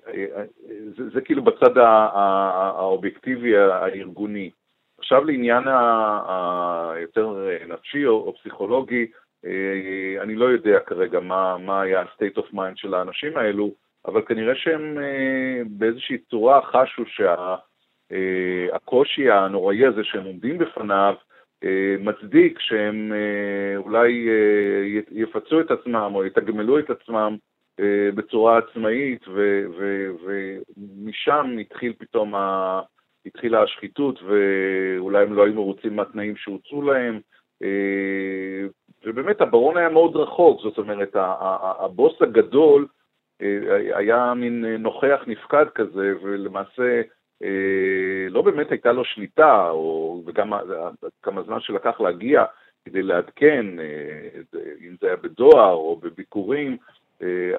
[0.97, 4.51] זה, זה כאילו בצד האובייקטיבי הארגוני.
[4.99, 5.65] עכשיו לעניין
[6.97, 9.07] היותר נפשי או, או פסיכולוגי,
[9.45, 13.75] אה, אני לא יודע כרגע מה, מה היה ה-state of mind של האנשים האלו,
[14.07, 17.03] אבל כנראה שהם אה, באיזושהי צורה חשו
[18.11, 21.15] שהקושי אה, הנוראי הזה שהם עומדים בפניו
[21.99, 23.13] מצדיק שהם
[23.77, 24.29] אולי
[25.11, 27.37] יפצו את עצמם או יתגמלו את עצמם
[28.15, 29.25] בצורה עצמאית,
[30.77, 32.81] ומשם התחיל פתאום ה...
[33.27, 37.21] התחילה השחיתות ואולי הם לא היו מרוצים מהתנאים שהוצאו להם.
[37.63, 38.67] אה,
[39.05, 41.17] ובאמת הברון היה מאוד רחוק, זאת אומרת,
[41.81, 43.00] הבוס הגדול אה,
[43.95, 47.03] היה מין נוכח נפקד כזה, ולמעשה
[47.43, 50.53] אה, לא באמת הייתה לו שליטה, או, וגם
[51.23, 52.45] כמה זמן שלקח להגיע
[52.85, 53.67] כדי לעדכן,
[54.81, 56.77] אם זה היה בדואר או בביקורים,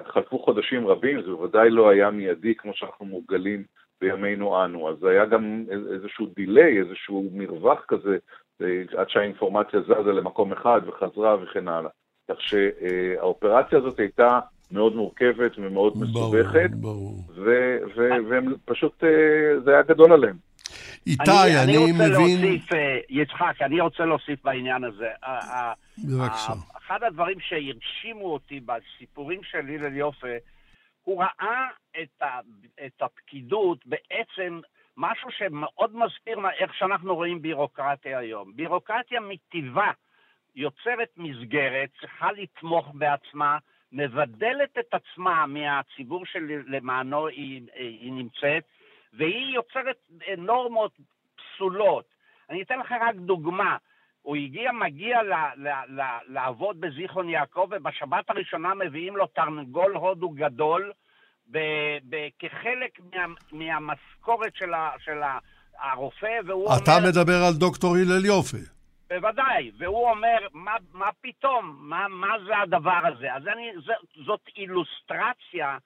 [0.06, 3.64] חלפו חודשים רבים, זה בוודאי לא היה מיידי כמו שאנחנו מורגלים
[4.02, 4.88] בימינו אנו.
[4.88, 5.64] אז היה גם
[5.94, 8.18] איזשהו דיליי, איזשהו מרווח כזה,
[8.62, 11.90] אה, עד שהאינפורמציה זזה למקום אחד וחזרה וכן הלאה.
[12.30, 14.40] כך שהאופרציה הזאת הייתה
[14.72, 18.30] מאוד מורכבת ומאוד מסובכת, ברור, ברור.
[18.30, 20.36] והם פשוט, אה, זה היה גדול עליהם.
[21.06, 22.40] איתי, אני, אני, אני רוצה מבין...
[22.40, 25.08] להוסיף, אה, יצחק, אני רוצה להוסיף בעניין הזה.
[25.98, 26.52] בבקשה.
[26.78, 30.36] אחד הדברים שהרשימו אותי בסיפורים של הלל יופה,
[31.02, 31.68] הוא ראה
[32.02, 32.40] את, ה,
[32.86, 34.60] את הפקידות בעצם
[34.96, 38.52] משהו שמאוד מזכיר איך שאנחנו רואים בירוקרטיה היום.
[38.56, 39.92] בירוקרטיה מטבעה
[40.56, 43.58] יוצרת מסגרת, צריכה לתמוך בעצמה,
[43.92, 48.62] מבדלת את עצמה מהציבור שלמענו היא, היא נמצאת,
[49.12, 49.96] והיא יוצרת
[50.38, 50.92] נורמות
[51.36, 52.04] פסולות.
[52.50, 53.76] אני אתן לך רק דוגמה.
[54.22, 60.30] הוא הגיע, מגיע ל, ל, ל, לעבוד בזיכרון יעקב, ובשבת הראשונה מביאים לו תרנגול הודו
[60.30, 60.92] גדול,
[61.50, 61.58] ב,
[62.08, 65.20] ב, כחלק מה, מהמשכורת של, ה, של
[65.78, 67.08] הרופא, והוא אתה אומר...
[67.08, 68.81] אתה מדבר על דוקטור הלל יופי.
[69.12, 71.76] בוודאי, והוא אומר, מה, מה פתאום?
[71.78, 73.34] מה, מה זה הדבר הזה?
[73.34, 73.92] אז אני, זה,
[74.24, 75.78] זאת אילוסטרציה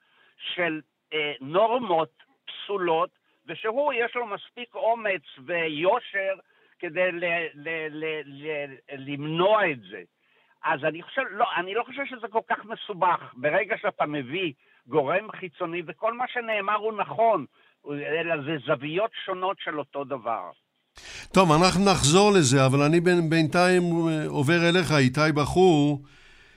[0.55, 0.81] של
[1.13, 3.11] אה, נורמות פסולות,
[3.47, 6.35] ושהוא, יש לו מספיק אומץ ויושר
[6.79, 7.25] כדי ל,
[7.55, 10.03] ל, ל, ל, למנוע את זה.
[10.65, 13.35] אז אני חושב, לא, אני לא חושב שזה כל כך מסובך.
[13.37, 14.53] ברגע שאתה מביא
[14.87, 17.47] גורם חיצוני, וכל מה שנאמר הוא נכון,
[17.91, 20.51] אלא זה זוויות שונות של אותו דבר.
[21.33, 25.99] טוב, אנחנו נחזור לזה, אבל אני בינתיים אה, עובר אליך, איתי בחור,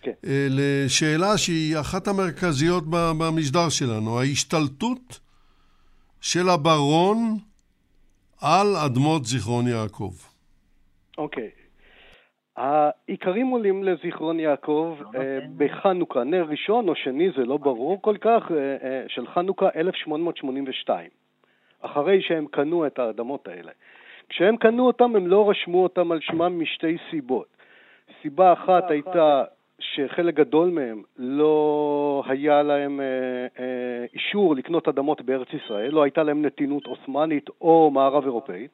[0.01, 0.11] כן.
[0.25, 5.19] אה, לשאלה שהיא אחת המרכזיות במשדר שלנו, ההשתלטות
[6.21, 7.17] של הברון
[8.41, 10.13] על אדמות זיכרון יעקב.
[11.17, 11.49] אוקיי.
[12.57, 18.15] העיקרים עולים לזיכרון יעקב לא אה, בחנוכה, נר ראשון או שני, זה לא ברור כל
[18.21, 18.43] כך,
[19.07, 21.09] של חנוכה 1882,
[21.81, 23.71] אחרי שהם קנו את האדמות האלה.
[24.29, 27.47] כשהם קנו אותם הם לא רשמו אותם על שמם משתי סיבות.
[28.21, 29.43] סיבה אחת הייתה
[29.79, 32.99] שחלק גדול מהם לא היה להם
[34.13, 38.71] אישור לקנות אדמות בארץ ישראל, לא הייתה להם נתינות עות'מאנית או מערב אירופאית.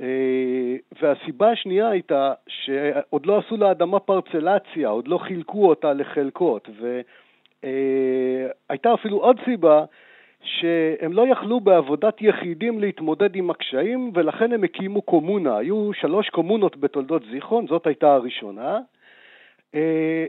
[0.00, 6.68] אה, והסיבה השנייה הייתה שעוד לא עשו לאדמה פרצלציה, עוד לא חילקו אותה לחלקות,
[7.62, 9.84] והייתה אה, אפילו עוד סיבה
[10.42, 15.56] שהם לא יכלו בעבודת יחידים להתמודד עם הקשיים ולכן הם הקימו קומונה.
[15.56, 18.78] היו שלוש קומונות בתולדות זיכרון, זאת הייתה הראשונה,
[19.74, 20.26] אה,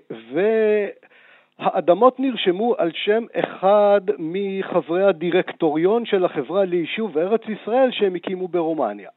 [1.60, 9.10] והאדמות נרשמו על שם אחד מחברי הדירקטוריון של החברה ליישוב ארץ ישראל שהם הקימו ברומניה.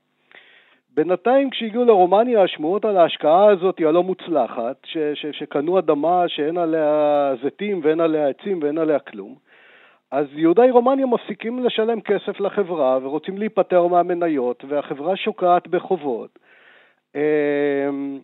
[0.96, 7.32] בינתיים כשהגיעו לרומניה השמועות על ההשקעה הזאת הלא מוצלחת, ש, ש, שקנו אדמה שאין עליה
[7.42, 9.34] זיתים ואין עליה עצים ואין עליה כלום,
[10.14, 16.38] אז יהודי רומניה מפסיקים לשלם כסף לחברה ורוצים להיפטר מהמניות והחברה שוקעת בחובות.
[17.14, 18.18] אמ,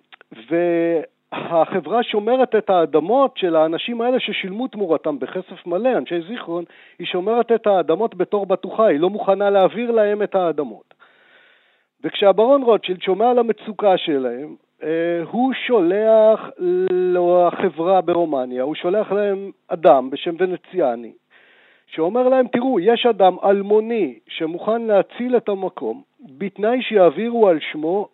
[0.51, 6.64] והחברה שומרת את האדמות של האנשים האלה ששילמו תמורתם בכסף מלא, אנשי זיכרון,
[6.99, 10.95] היא שומרת את האדמות בתור בטוחה, היא לא מוכנה להעביר להם את האדמות.
[12.05, 16.51] וכשהברון רוטשילד שומע על המצוקה שלהם, אה, הוא שולח
[17.14, 21.12] לחברה ברומניה, הוא שולח להם אדם בשם ונציאני,
[21.91, 28.09] שאומר להם, תראו, יש אדם אלמוני שמוכן להציל את המקום, בתנאי שיעבירו על שמו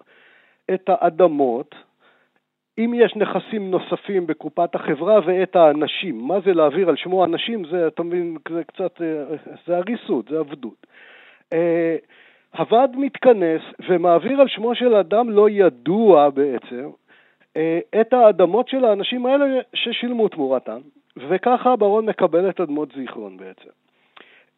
[0.74, 1.74] את האדמות,
[2.78, 6.28] אם יש נכסים נוספים בקופת החברה ואת האנשים.
[6.28, 7.64] מה זה להעביר על שמו אנשים?
[7.64, 9.00] זה, אתה מבין, זה קצת,
[9.66, 10.86] זה עריסות, זה עבדות.
[11.52, 11.96] אה,
[12.56, 16.90] הוועד מתכנס ומעביר על שמו של אדם לא ידוע בעצם
[17.56, 20.80] אה, את האדמות של האנשים האלה ששילמו תמורתן,
[21.16, 23.70] וככה הברון מקבל את אדמות זיכרון בעצם.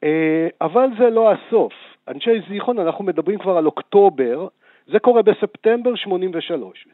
[0.05, 1.73] אה, אבל זה לא הסוף.
[2.09, 4.49] אנשי זיכרון, אנחנו מדברים כבר על אוקטובר,
[4.87, 6.87] זה קורה בספטמבר 83.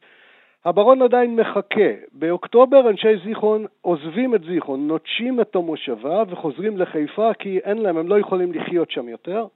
[0.65, 1.91] הברון עדיין מחכה.
[2.13, 8.09] באוקטובר אנשי זיכרון עוזבים את זיכרון, נוטשים את המושבה וחוזרים לחיפה כי אין להם, הם
[8.09, 9.47] לא יכולים לחיות שם יותר.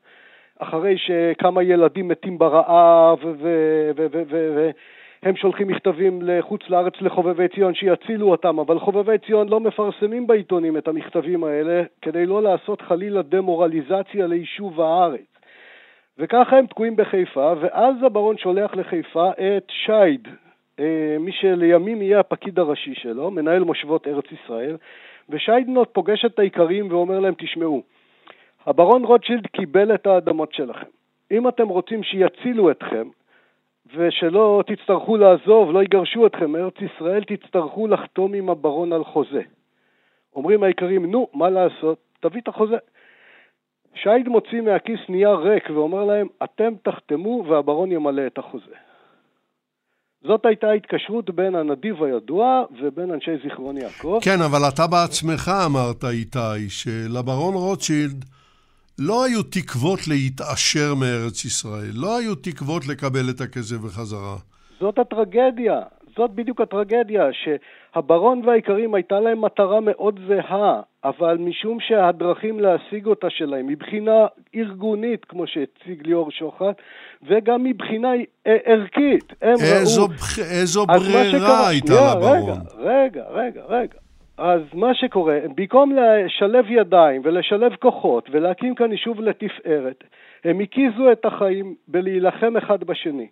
[0.59, 3.18] אחרי שכמה ילדים מתים ברעב
[5.22, 10.76] והם שולחים מכתבים לחוץ לארץ לחובבי ציון שיצילו אותם, אבל חובבי ציון לא מפרסמים בעיתונים
[10.76, 15.38] את המכתבים האלה כדי לא לעשות חלילה דמורליזציה ליישוב הארץ.
[16.18, 20.28] וככה הם תקועים בחיפה, ואז הברון שולח לחיפה את שייד,
[20.80, 24.76] אה, מי שלימים יהיה הפקיד הראשי שלו, מנהל מושבות ארץ ישראל,
[25.28, 27.82] ושיידנוט פוגש את האיכרים ואומר להם, תשמעו,
[28.66, 30.86] הברון רוטשילד קיבל את האדמות שלכם.
[31.30, 33.08] אם אתם רוצים שיצילו אתכם,
[33.97, 39.43] ושלא תצטרכו לעזוב, לא יגרשו אתכם מארץ ישראל, תצטרכו לחתום עם הברון על חוזה.
[40.34, 41.99] אומרים האיכרים, נו, מה לעשות?
[42.20, 42.76] תביא את החוזה.
[43.95, 48.74] שייד מוציא מהכיס נייר ריק ואומר להם, אתם תחתמו והברון ימלא את החוזה.
[50.24, 54.18] זאת הייתה התקשרות בין הנדיב הידוע ובין אנשי זיכרון יעקב.
[54.22, 58.24] כן, אבל אתה בעצמך אמרת, איתי, שלברון רוטשילד
[58.99, 64.36] לא היו תקוות להתעשר מארץ ישראל, לא היו תקוות לקבל את הכסף בחזרה.
[64.80, 65.80] זאת הטרגדיה,
[66.16, 73.26] זאת בדיוק הטרגדיה, שהברון והאיכרים הייתה להם מטרה מאוד זהה, אבל משום שהדרכים להשיג אותה
[73.30, 76.76] שלהם מבחינה ארגונית, כמו שהציג ליאור שוחט,
[77.28, 78.09] וגם מבחינה
[78.44, 80.12] ערכית, הם איזו, ראו...
[80.51, 82.61] איזו ברירה הייתה לברון?
[82.78, 83.99] רגע, רגע, רגע, רגע.
[84.39, 90.05] אז מה שקורה, במקום לשלב ידיים ולשלב כוחות ולהקים כאן יישוב לתפארת,
[90.45, 93.26] הם הקיזו את החיים בלהילחם אחד בשני.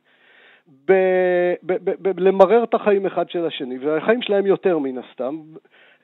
[0.89, 5.37] ב- ב- ב- למרר את החיים אחד של השני, והחיים שלהם יותר מן הסתם.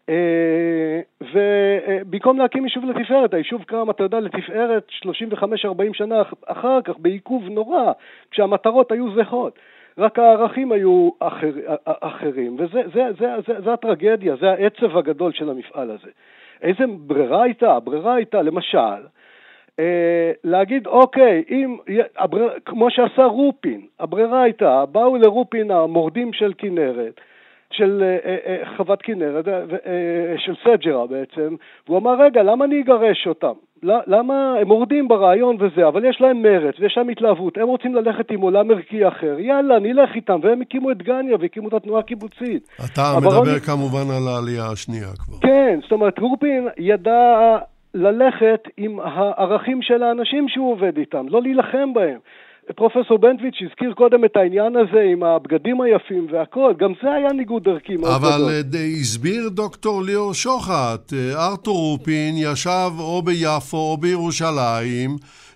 [0.09, 7.49] אה, ובמקום להקים יישוב לתפארת, היישוב קם, אתה יודע, לתפארת 35-40 שנה אחר כך, בעיכוב
[7.49, 7.93] נורא,
[8.31, 9.59] כשהמטרות היו זהות.
[9.99, 11.51] רק הערכים היו אחר,
[11.85, 16.11] אחרים, וזה זה, זה, זה, זה הטרגדיה, זה העצב הגדול של המפעל הזה.
[16.63, 17.73] איזה ברירה הייתה?
[17.77, 19.03] הברירה הייתה, למשל,
[19.79, 21.77] אה, להגיד, אוקיי, אם,
[22.17, 27.21] הבריר, כמו שעשה רופין, הברירה הייתה, באו לרופין המורדים של כנרת,
[27.73, 29.45] של אה, אה, אה חוות כנרת,
[30.37, 31.55] של סג'רה בעצם,
[31.87, 33.53] והוא אמר, רגע, למה אני אגרש אותם?
[33.83, 38.31] למה הם מורדים ברעיון וזה, אבל יש להם מרץ ויש להם התלהבות, הם רוצים ללכת
[38.31, 42.69] עם עולם ערכי אחר, יאללה, נלך איתם, והם הקימו את גניה והקימו את התנועה הקיבוצית.
[42.93, 45.49] אתה מדבר כמובן על העלייה השנייה כבר.
[45.49, 47.59] כן, זאת אומרת, רופין ידע
[47.95, 52.19] ללכת עם הערכים של האנשים שהוא עובד איתם, לא להילחם בהם.
[52.77, 57.69] פרופסור בנטוויץ' הזכיר קודם את העניין הזה עם הבגדים היפים והכל, גם זה היה ניגוד
[57.69, 58.33] ערכי מאוד גדול.
[58.33, 65.11] אבל אה, הסביר דוקטור ליאור שוחט, אה, ארתור רופין ישב או ביפו או בירושלים,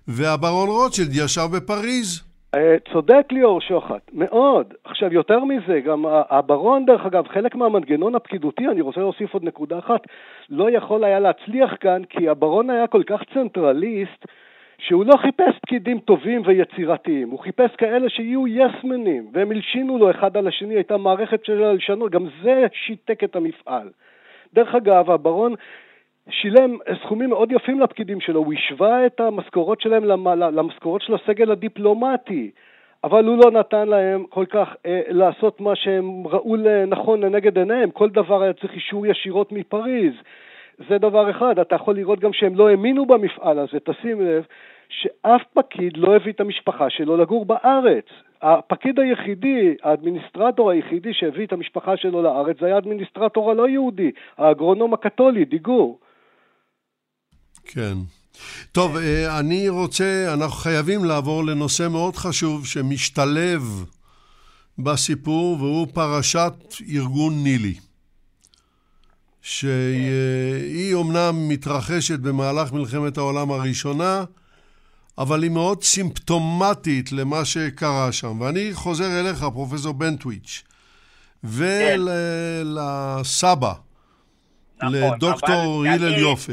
[0.09, 2.27] והברון רוטשילד ישב בפריז.
[2.55, 4.75] אה, צודק ליאור שוחט, מאוד.
[4.85, 9.79] עכשיו, יותר מזה, גם הברון, דרך אגב, חלק מהמנגנון הפקידותי, אני רוצה להוסיף עוד נקודה
[9.79, 10.01] אחת,
[10.51, 14.25] לא יכול היה להצליח כאן, כי הברון היה כל כך צנטרליסט,
[14.79, 20.37] שהוא לא חיפש פקידים טובים ויצירתיים, הוא חיפש כאלה שיהיו יסמנים, והם הלשינו לו אחד
[20.37, 23.89] על השני, הייתה מערכת של הלשנות, גם זה שיתק את המפעל.
[24.55, 25.55] דרך אגב, הברון
[26.31, 30.05] שילם סכומים מאוד יפים לפקידים שלו, הוא השווה את המשכורות שלהם
[30.39, 32.51] למשכורות של הסגל הדיפלומטי,
[33.05, 37.91] אבל הוא לא נתן להם כל כך אה, לעשות מה שהם ראו לנכון לנגד עיניהם,
[37.91, 40.12] כל דבר היה צריך אישור ישירות מפריז.
[40.89, 41.59] זה דבר אחד.
[41.59, 44.45] אתה יכול לראות גם שהם לא האמינו במפעל הזה, תשים לב
[44.89, 48.05] שאף פקיד לא הביא את המשפחה שלו לגור בארץ.
[48.43, 54.95] הפקיד היחידי, האדמיניסטרטור היחידי שהביא את המשפחה שלו לארץ זה היה האדמיניסטרטור הלא יהודי, האגרונום
[54.95, 55.99] הקתולי, דיגור.
[57.64, 57.95] כן.
[58.72, 63.62] טוב, אה, אני רוצה, אנחנו חייבים לעבור לנושא מאוד חשוב שמשתלב
[64.79, 66.53] בסיפור, והוא פרשת
[66.95, 67.86] ארגון נילי.
[69.49, 74.25] שהיא אומנם מתרחשת במהלך מלחמת העולם הראשונה,
[75.19, 78.41] אבל היא מאוד סימפטומטית למה שקרה שם.
[78.41, 80.65] ואני חוזר אליך, פרופסור בנטוויץ',
[81.45, 82.73] ולסבא,
[84.77, 86.53] נכון, לדוקטור הלל יופה.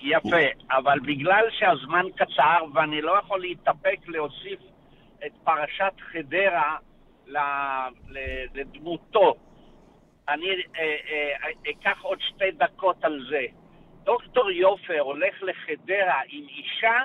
[0.00, 4.58] יפה, אבל בגלל שהזמן קצר ואני לא יכול להתאפק להוסיף
[5.26, 6.76] את פרשת חדרה
[8.54, 9.34] לדמותו
[10.28, 13.46] אני אה, אה, אקח עוד שתי דקות על זה.
[14.04, 17.00] דוקטור יופר הולך לחדרה עם אישה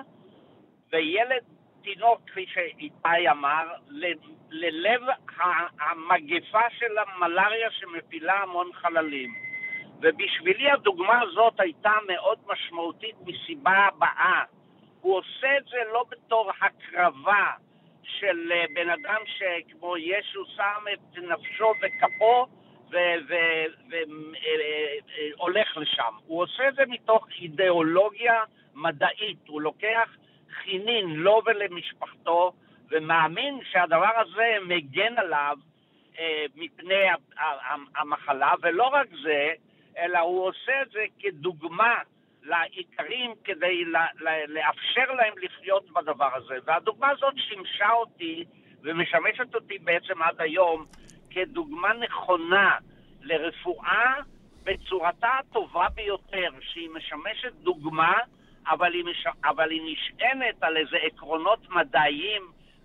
[0.92, 1.44] וילד
[1.82, 2.90] התינוק, כפי שאיתי
[3.32, 3.68] אמר,
[4.52, 5.02] ללב
[5.80, 9.34] המגפה של המלאריה שמפילה המון חללים.
[10.02, 14.44] ובשבילי הדוגמה הזאת הייתה מאוד משמעותית מסיבה הבאה.
[15.02, 17.46] הוא עושה את זה לא בתור הקרבה
[18.04, 22.48] של אה, בן אדם שכמו ישו שם את נפשו בכפו
[25.38, 26.14] והולך אה, אה, לשם.
[26.26, 28.40] הוא עושה את זה מתוך אידיאולוגיה
[28.76, 29.48] מדעית.
[29.48, 30.10] הוא לוקח
[30.64, 32.54] חינין לו ולמשפחתו
[32.92, 35.58] ומאמין שהדבר הזה מגן עליו
[36.20, 37.06] אה, מפני
[37.96, 39.54] המחלה, ולא רק זה,
[39.98, 41.96] אלא הוא עושה את זה כדוגמה
[42.44, 43.84] לאיכרים כדי
[44.48, 46.58] לאפשר להם לחיות בדבר הזה.
[46.66, 48.46] והדוגמה הזאת שימשה אותי
[48.84, 50.86] ומשמשת אותי בעצם עד היום
[51.34, 52.76] כדוגמה נכונה
[53.22, 54.14] לרפואה
[54.64, 58.14] בצורתה הטובה ביותר, שהיא משמשת דוגמה,
[58.68, 59.28] אבל היא, מש...
[59.46, 62.42] אבל היא נשענת על איזה עקרונות מדעיים,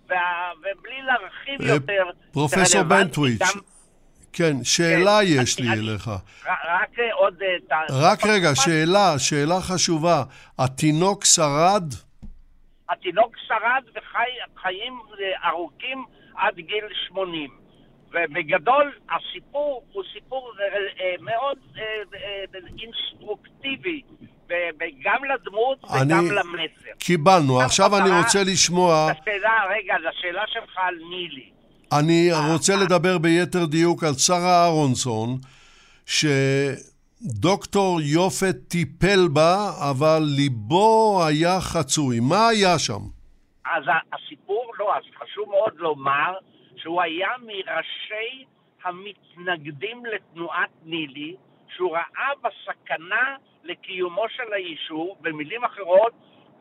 [0.09, 0.51] וה...
[0.59, 2.03] ובלי להרחיב אה, יותר...
[2.31, 3.61] פרופסור בנטוויץ', גם...
[4.33, 6.09] כן, שאלה כן, יש אני, לי אני, אליך.
[6.45, 7.41] רק עוד...
[7.71, 10.23] אה, רק רגע, שאלה, שאלה חשובה.
[10.59, 11.83] התינוק שרד?
[12.89, 17.66] התינוק שרד וחיים אה, ארוכים עד גיל 80.
[18.09, 20.51] ובגדול הסיפור הוא סיפור
[20.99, 21.57] אה, מאוד
[22.79, 24.01] אינסטרוקטיבי,
[25.03, 26.91] גם לדמות וגם למסר.
[26.99, 29.11] קיבלנו, עכשיו אני רוצה לשמוע...
[29.11, 31.49] לשאלה, רגע, לשאלה שלך על נילי.
[31.99, 35.37] אני רוצה לדבר ביתר דיוק על שרה אהרונסון,
[37.25, 42.19] שדוקטור יופת טיפל בה, אבל ליבו היה חצוי.
[42.19, 43.01] מה היה שם?
[43.65, 43.83] אז
[44.13, 46.33] הסיפור, לא, אז חשוב מאוד לומר
[46.77, 48.45] שהוא היה מראשי
[48.83, 51.35] המתנגדים לתנועת נילי,
[51.75, 56.13] שהוא ראה בסכנה לקיומו של היישוב, במילים אחרות,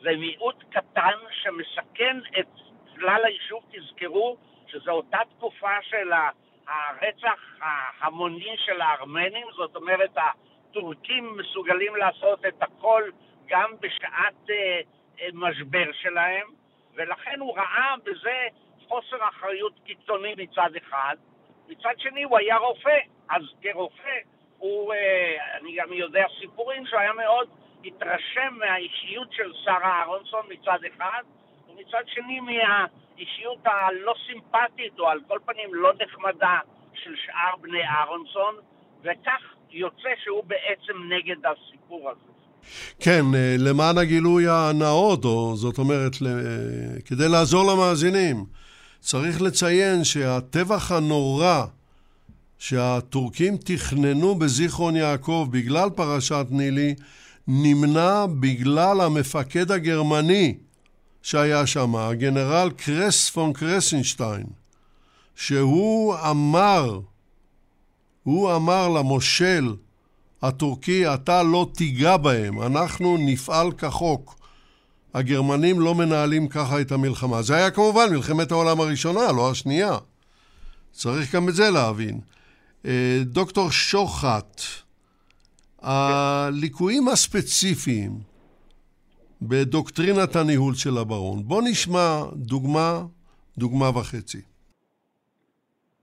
[0.02, 2.46] זה מיעוט קטן שמסכן את
[2.94, 3.62] כלל היישוב.
[3.70, 4.36] תזכרו
[4.66, 6.12] שזו אותה תקופה של
[6.66, 13.02] הרצח ההמוני של הארמנים, זאת אומרת, הטורקים מסוגלים לעשות את הכל
[13.48, 14.80] גם בשעת אה,
[15.20, 16.46] אה, משבר שלהם,
[16.94, 18.46] ולכן הוא ראה בזה
[18.89, 21.16] חוסר אחריות קיצוני מצד אחד,
[21.68, 22.99] מצד שני הוא היה רופא,
[23.30, 24.16] אז כרופא
[24.59, 27.49] הוא, אה, אני גם יודע סיפורים שהוא היה מאוד
[27.84, 31.22] התרשם מהאישיות של שרה אהרונסון מצד אחד,
[31.68, 32.87] ומצד שני מה...
[33.16, 36.59] האישיות הלא סימפטית, או על כל פנים לא נחמדה,
[36.95, 38.55] של שאר בני אהרונסון,
[39.01, 42.32] וכך יוצא שהוא בעצם נגד הסיפור הזה.
[43.01, 46.12] כן, אה, למען הגילוי הנאות, או זאת אומרת,
[47.05, 48.37] כדי לעזור למאזינים,
[49.01, 51.64] צריך לציין שהטבח הנורא
[52.59, 56.94] שהטורקים תכננו בזיכרון יעקב בגלל פרשת נילי,
[57.49, 60.55] נמנע בגלל המפקד הגרמני
[61.22, 64.47] שהיה שם, הגנרל קרס פון קרסנשטיין,
[65.34, 67.01] שהוא אמר,
[68.22, 69.74] הוא אמר למושל
[70.42, 74.45] הטורקי, אתה לא תיגע בהם, אנחנו נפעל כחוק.
[75.16, 77.42] הגרמנים לא מנהלים ככה את המלחמה.
[77.42, 79.96] זה היה כמובן מלחמת העולם הראשונה, לא השנייה.
[80.90, 82.20] צריך גם את זה להבין.
[82.86, 84.60] אה, דוקטור שוחט,
[85.82, 88.10] הליקויים הספציפיים
[89.42, 91.38] בדוקטרינת הניהול של הברון.
[91.44, 93.02] בוא נשמע דוגמה,
[93.58, 94.40] דוגמה וחצי.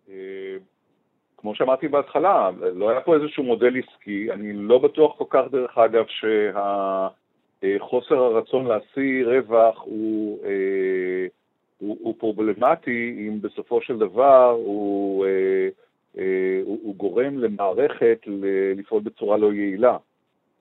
[0.09, 0.55] אה,
[1.37, 5.77] כמו שאמרתי בהתחלה, לא היה פה איזשהו מודל עסקי, אני לא בטוח כל כך דרך
[5.77, 6.05] אגב
[7.63, 11.27] שהחוסר הרצון להשיא רווח הוא, אה,
[11.77, 15.25] הוא, הוא פרובלמטי אם בסופו של דבר הוא,
[16.63, 18.19] הוא, הוא גורם למערכת
[18.75, 19.97] לפעול בצורה לא יעילה.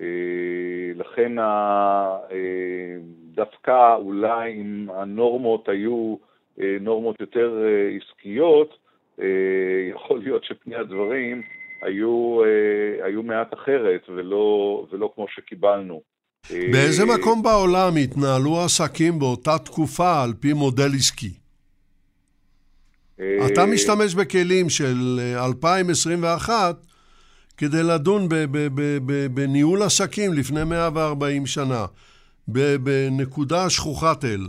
[0.03, 2.19] אה, לכן אה,
[3.35, 6.17] דווקא אולי אם הנורמות היו
[6.61, 7.65] אה, נורמות יותר
[7.97, 8.83] עסקיות,
[9.91, 11.43] יכול להיות שפני הדברים
[11.83, 12.41] היו,
[13.03, 16.01] היו מעט אחרת ולא, ולא כמו שקיבלנו.
[16.51, 21.33] באיזה מקום בעולם התנהלו עסקים באותה תקופה על פי מודל עסקי?
[23.21, 26.77] אתה משתמש בכלים של 2021
[27.57, 28.29] כדי לדון
[29.35, 31.87] בניהול עסקים לפני 140 שנה,
[32.49, 34.41] בנקודה שכוחת אל.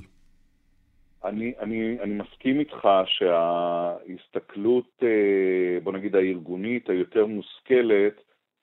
[1.25, 8.13] אני, אני, אני מסכים איתך שההסתכלות, אה, בוא נגיד הארגונית, היותר מושכלת,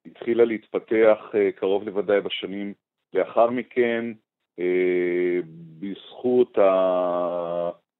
[0.06, 2.72] התחילה להתפתח אה, קרוב לוודאי בשנים
[3.14, 4.04] לאחר מכן,
[4.58, 5.40] אה,
[5.80, 6.58] בזכות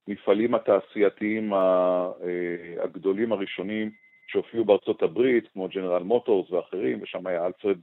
[0.09, 1.53] המפעלים התעשייתיים
[2.83, 3.91] הגדולים הראשונים
[4.27, 7.79] שהופיעו בארצות הברית, כמו ג'נרל מוטורס ואחרים, ושם היה אלפרד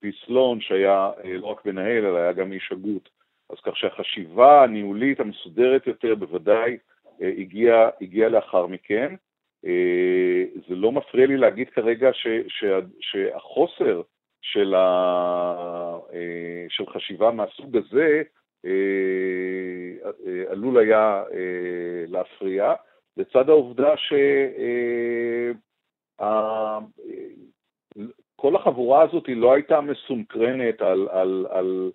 [0.00, 3.08] פי סלון, שהיה אה, לא רק מנהל, אלא היה גם איש הגות.
[3.50, 6.76] אז כך שהחשיבה הניהולית המסודרת יותר בוודאי
[7.20, 9.14] הגיעה הגיע לאחר מכן.
[10.68, 12.64] זה לא מפריע לי להגיד כרגע ש, ש,
[13.00, 14.02] שהחוסר
[14.42, 15.98] של, ה,
[16.68, 18.22] של חשיבה מהסוג הזה
[20.48, 21.24] עלול היה
[22.08, 22.74] להפריע,
[23.16, 24.12] לצד העובדה ש...
[28.40, 31.90] כל החבורה הזאת לא הייתה מסונקרנת על, על, על,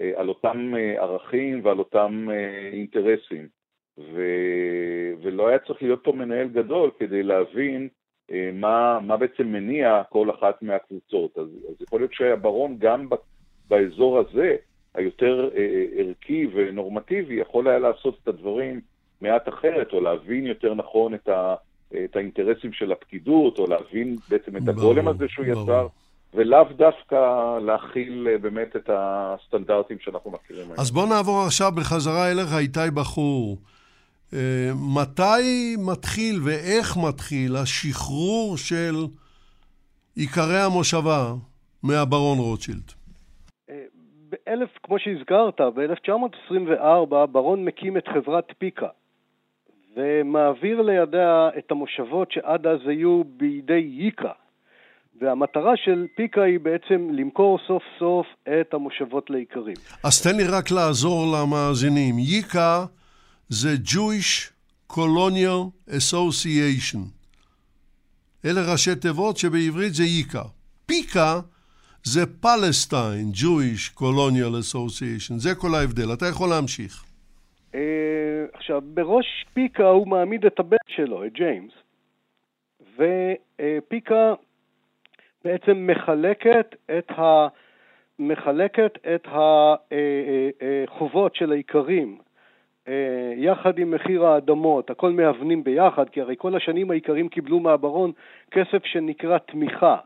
[0.00, 3.48] אה, על אותם אה, ערכים ועל אותם אה, אינטרסים.
[3.98, 4.22] ו,
[5.22, 7.88] ולא היה צריך להיות פה מנהל גדול כדי להבין
[8.52, 11.38] מה, מה בעצם מניע כל אחת מהקבוצות.
[11.38, 13.08] אז, אז יכול להיות שהברון גם
[13.68, 14.56] באזור הזה,
[14.94, 15.50] היותר
[15.96, 18.80] ערכי ונורמטיבי, יכול היה לעשות את הדברים
[19.20, 21.54] מעט אחרת, או להבין יותר נכון את, ה,
[22.04, 25.86] את האינטרסים של הפקידות, או להבין בעצם את הגולם הזה שהוא יצר.
[26.34, 30.80] ולאו דווקא להכיל אה, באמת את הסטנדרטים שאנחנו מכירים היום.
[30.80, 33.56] אז בוא נעבור עכשיו בחזרה אליך, איתי בחור.
[34.94, 38.94] מתי מתחיל ואיך מתחיל השחרור של
[40.16, 41.32] עיקרי המושבה
[41.82, 42.92] מהברון רוטשילד?
[43.70, 43.84] אה,
[44.28, 48.88] באלף, כמו שהזכרת, ב-1924 ברון מקים את חברת פיקה
[49.96, 54.32] ומעביר לידיה את המושבות שעד אז היו בידי ייקה,
[55.20, 58.26] והמטרה של פיקה היא בעצם למכור סוף סוף
[58.60, 59.76] את המושבות לאיכרים.
[60.04, 62.18] אז תן לי רק לעזור למאזינים.
[62.18, 62.84] ייקה
[63.50, 64.52] זה Jewish
[64.92, 66.98] Colonial Association.
[68.44, 70.42] אלה ראשי תיבות שבעברית זה ייקה.
[70.86, 71.40] פיקה
[72.02, 75.34] זה Palestine Jewish Colonial Association.
[75.36, 76.12] זה כל ההבדל.
[76.12, 77.04] אתה יכול להמשיך.
[77.74, 81.72] אה, עכשיו, בראש פיקה הוא מעמיד את הבן שלו, את ג'יימס,
[82.96, 84.34] ופיקה
[85.44, 87.48] בעצם מחלקת את, ה,
[88.18, 89.28] מחלקת את
[90.88, 92.18] החובות של האיכרים
[93.36, 98.12] יחד עם מחיר האדמות, הכל מהוונים ביחד, כי הרי כל השנים האיכרים קיבלו מהברון
[98.50, 99.96] כסף שנקרא תמיכה.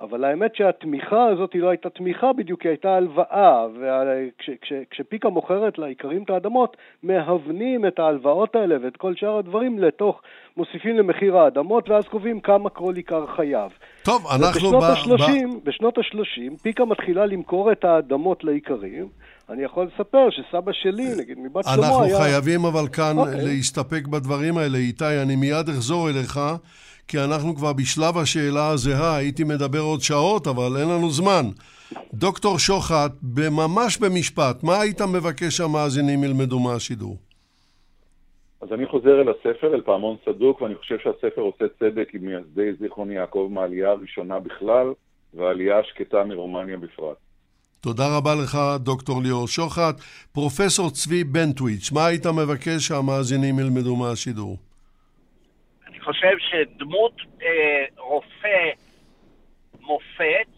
[0.00, 6.22] אבל האמת שהתמיכה הזאת היא לא הייתה תמיכה בדיוק, היא הייתה הלוואה, וכשפיקה מוכרת לאיכרים
[6.22, 10.22] את האדמות, מהוונים את ההלוואות האלה ואת כל שאר הדברים לתוך,
[10.56, 13.72] מוסיפים למחיר האדמות, ואז קובעים כמה כל איכר חייב.
[14.04, 14.68] טוב, אנחנו...
[14.70, 15.68] בשנות ה-30, ב...
[15.68, 19.08] בשנות ה-30, פיקה מתחילה למכור את האדמות לאיכרים.
[19.50, 21.98] אני יכול לספר שסבא שלי, נגיד, מבת שלמה היה...
[21.98, 23.20] אנחנו חייבים אבל כאן okay.
[23.20, 23.44] אוקיי.
[23.44, 24.78] להסתפק בדברים האלה.
[24.78, 26.40] איתי, אני מיד אחזור אליך.
[27.08, 31.44] כי אנחנו כבר בשלב השאלה הזהה, הייתי מדבר עוד שעות, אבל אין לנו זמן.
[32.14, 33.12] דוקטור שוחט,
[33.50, 37.16] ממש במשפט, מה היית מבקש שהמאזינים ילמדו מהשידור?
[38.60, 42.72] אז אני חוזר אל הספר, אל פעמון סדוק, ואני חושב שהספר עושה צדק עם מייסדי
[42.80, 44.92] זיכרון יעקב מהעלייה הראשונה בכלל,
[45.34, 47.16] והעלייה השקטה מרומניה בפרט.
[47.80, 50.00] תודה רבה לך, דוקטור ליאור שוחט.
[50.32, 54.56] פרופסור צבי בנטוויץ', מה היית מבקש שהמאזינים ילמדו מהשידור?
[56.08, 57.12] חושב שדמות
[57.42, 58.70] אה, רופא
[59.80, 60.52] מופת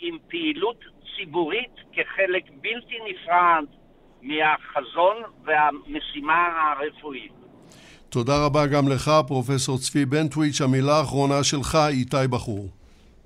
[0.00, 0.84] עם פעילות
[1.16, 3.64] ציבורית כחלק בלתי נפרד
[4.22, 6.48] מהחזון והמשימה
[6.78, 7.32] הרפואית.
[8.08, 10.60] תודה רבה גם לך, פרופסור צבי בנטוויץ'.
[10.60, 12.68] המילה האחרונה שלך, איתי בחור.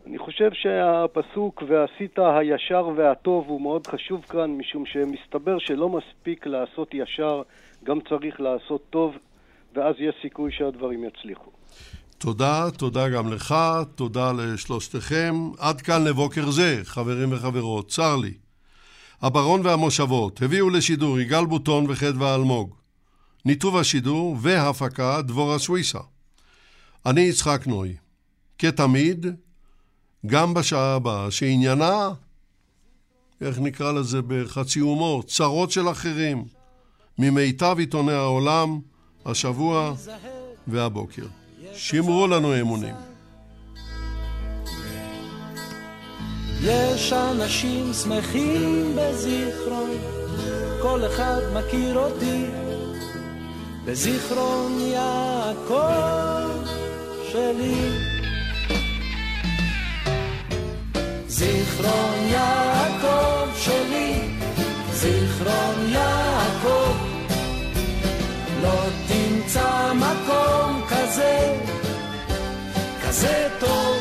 [0.08, 6.94] אני חושב שהפסוק ועשית הישר והטוב הוא מאוד חשוב כאן, משום שמסתבר שלא מספיק לעשות
[6.94, 7.42] ישר,
[7.84, 9.14] גם צריך לעשות טוב,
[9.74, 11.50] ואז יש סיכוי שהדברים יצליחו.
[12.18, 13.54] תודה, תודה גם לך,
[13.94, 15.34] תודה לשלושתכם.
[15.58, 18.34] עד כאן לבוקר זה, חברים וחברות, צר לי.
[19.22, 22.74] הברון והמושבות הביאו לשידור יגאל בוטון וחדווה אלמוג.
[23.44, 26.00] ניתוב השידור והפקה דבורה סוויסה.
[27.06, 27.96] אני יצחק נוי.
[28.58, 29.26] כתמיד,
[30.26, 32.10] גם בשעה הבאה, שעניינה,
[33.40, 36.44] איך נקרא לזה בחצי הומור, צרות של אחרים,
[37.18, 38.78] ממיטב עיתוני העולם,
[39.26, 39.94] השבוע
[40.66, 41.26] והבוקר.
[41.74, 42.94] שמרו לנו אמונים.
[46.62, 49.90] יש אנשים שמחים בזיכרון,
[50.82, 52.44] כל אחד מכיר אותי,
[53.84, 56.66] בזיכרון יעקב
[57.32, 58.17] שלי.
[61.38, 64.20] זיכרון יעקב שלי,
[64.92, 66.94] זיכרון יעקב,
[68.62, 71.56] לא תמצא מקום כזה,
[73.02, 73.96] כזה טוב.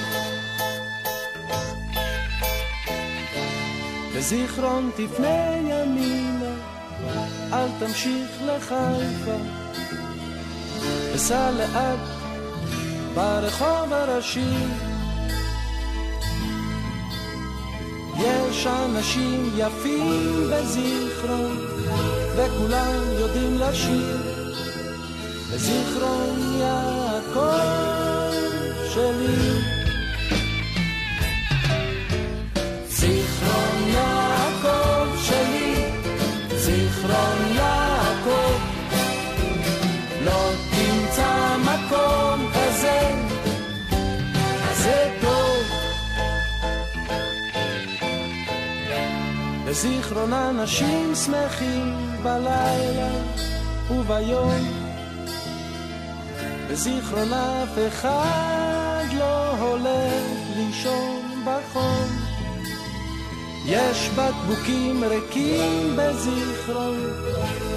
[4.16, 6.54] בזיכרון תפנה ימינה,
[7.54, 9.38] אל תמשיך לחיפה,
[11.14, 12.00] וסע לאט
[13.16, 14.97] ברחוב הראשי.
[18.20, 21.58] יש אנשים יפים בזיכרון
[22.36, 24.18] וכולם יודעים לשיר
[25.54, 28.32] לזיכרון יעקב
[28.94, 29.77] שלי.
[49.78, 53.10] לזיכרון אנשים שמחים בלילה
[53.92, 54.52] וביום.
[56.70, 60.24] בזיכרון אף אחד לא הולך
[60.56, 62.10] לישון בחום.
[63.66, 66.98] יש בקבוקים ריקים בזיכרון,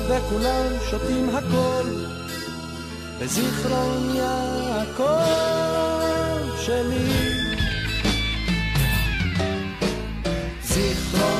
[0.08, 1.88] וכולם שותים הכל.
[3.20, 5.20] בזיכרון יעקב
[6.60, 7.40] שלי.
[10.62, 11.39] זיכרון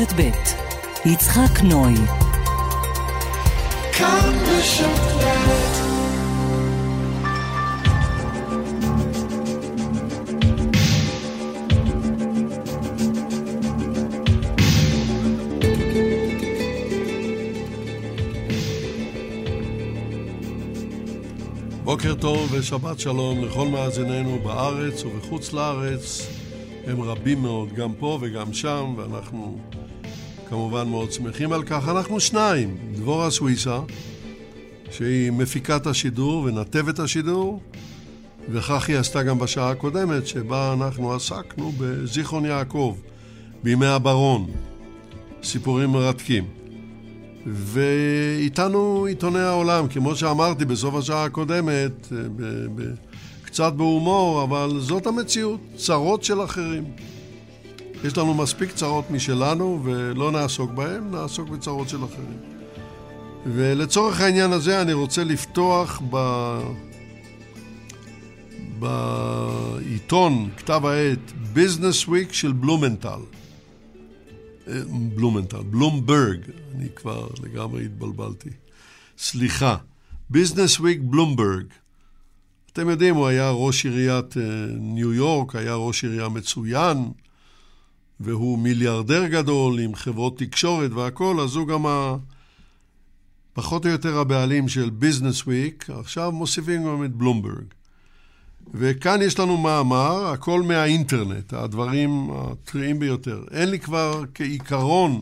[0.00, 0.30] רשת ב'
[1.08, 1.94] יצחק נוי.
[3.92, 4.32] כאן
[21.84, 26.26] בוקר טוב ושבת שלום לכל מאזיננו בארץ ובחוץ לארץ.
[26.86, 29.58] הם רבים מאוד, גם פה וגם שם, ואנחנו
[30.48, 31.88] כמובן מאוד שמחים על כך.
[31.88, 33.78] אנחנו שניים, דבורה סוויסה,
[34.90, 37.60] שהיא מפיקת השידור ונתבת השידור,
[38.50, 42.96] וכך היא עשתה גם בשעה הקודמת, שבה אנחנו עסקנו בזיכרון יעקב,
[43.62, 44.46] בימי הברון,
[45.42, 46.44] סיפורים מרתקים.
[47.46, 52.08] ואיתנו עיתוני העולם, כמו שאמרתי בסוף השעה הקודמת,
[53.42, 56.84] קצת בהומור, אבל זאת המציאות, צרות של אחרים.
[58.04, 62.38] יש לנו מספיק צרות משלנו ולא נעסוק בהן, נעסוק בצרות של אחרים.
[63.46, 66.16] ולצורך העניין הזה אני רוצה לפתוח ב...
[68.78, 73.20] בעיתון, כתב העת, ביזנס וויק של בלומנטל.
[74.68, 74.80] אה,
[75.14, 76.40] בלומנטל, בלומברג,
[76.74, 78.50] אני כבר לגמרי התבלבלתי.
[79.18, 79.76] סליחה,
[80.30, 81.64] ביזנס וויק בלומברג.
[82.72, 87.10] אתם יודעים, הוא היה ראש עיריית אה, ניו יורק, היה ראש עירייה מצוין,
[88.20, 92.16] והוא מיליארדר גדול עם חברות תקשורת והכול, אז הוא גם ה...
[93.52, 97.64] פחות או יותר הבעלים של ביזנס וויק, עכשיו מוסיפים גם את בלומברג.
[98.74, 103.44] וכאן יש לנו מאמר, הכל מהאינטרנט, הדברים הטריים ביותר.
[103.50, 105.20] אין לי כבר כעיקרון,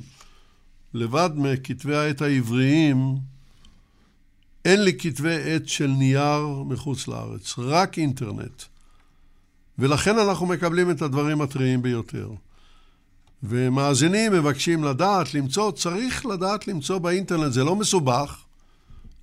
[0.95, 3.16] לבד מכתבי העת העבריים,
[4.64, 8.62] אין לי כתבי עת של נייר מחוץ לארץ, רק אינטרנט.
[9.78, 12.30] ולכן אנחנו מקבלים את הדברים הטריים ביותר.
[13.45, 18.42] ומאזינים מבקשים לדעת, למצוא, צריך לדעת למצוא באינטרנט, זה לא מסובך,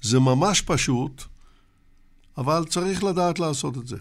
[0.02, 1.24] זה ממש פשוט,
[2.38, 3.98] אבל צריך לדעת לעשות את זה.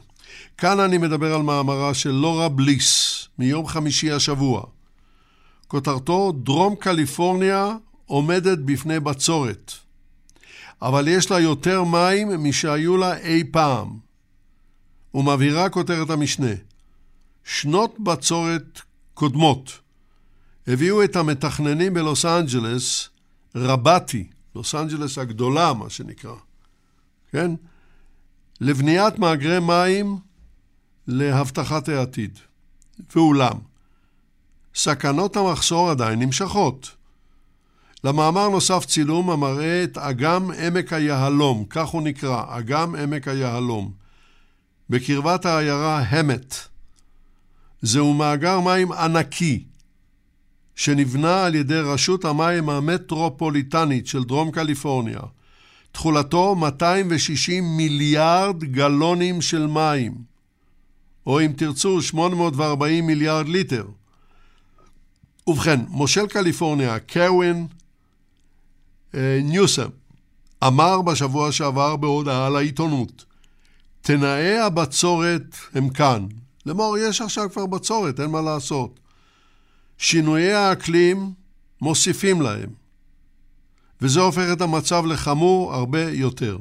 [0.58, 4.62] כאן אני מדבר על מאמרה של לורה בליס, מיום חמישי השבוע.
[5.68, 9.72] כותרתו, דרום קליפורניה עומדת בפני בצורת,
[10.82, 13.98] אבל יש לה יותר מים משהיו לה אי פעם.
[15.14, 16.52] ומבהירה כותרת המשנה,
[17.44, 18.80] שנות בצורת
[19.14, 19.78] קודמות
[20.72, 23.08] הביאו את המתכננים בלוס אנג'לס,
[23.54, 26.34] רבתי, לוס אנג'לס הגדולה, מה שנקרא,
[27.32, 27.50] כן?
[28.60, 30.18] לבניית מאגרי מים
[31.06, 32.38] להבטחת העתיד.
[33.16, 33.58] ואולם,
[34.74, 36.90] סכנות המחסור עדיין נמשכות.
[38.04, 43.92] למאמר נוסף צילום המראה את אגם עמק היהלום, כך הוא נקרא, אגם עמק היהלום,
[44.90, 46.54] בקרבת העיירה המת.
[47.82, 49.64] זהו מאגר מים ענקי,
[50.76, 55.20] שנבנה על ידי רשות המים המטרופוליטנית של דרום קליפורניה.
[55.92, 60.14] תכולתו 260 מיליארד גלונים של מים,
[61.26, 63.86] או אם תרצו 840 מיליארד ליטר.
[65.46, 67.66] ובכן, מושל קליפורניה, קרווין
[69.14, 69.88] אה, ניוסם,
[70.66, 73.24] אמר בשבוע שעבר בהודעה לעיתונות,
[74.00, 76.26] תנאי הבצורת הם כאן.
[76.66, 78.99] לאמור, יש עכשיו כבר בצורת, אין מה לעשות.
[80.00, 81.32] שינויי האקלים
[81.82, 82.70] מוסיפים להם,
[84.00, 86.58] וזה הופך את המצב לחמור הרבה יותר.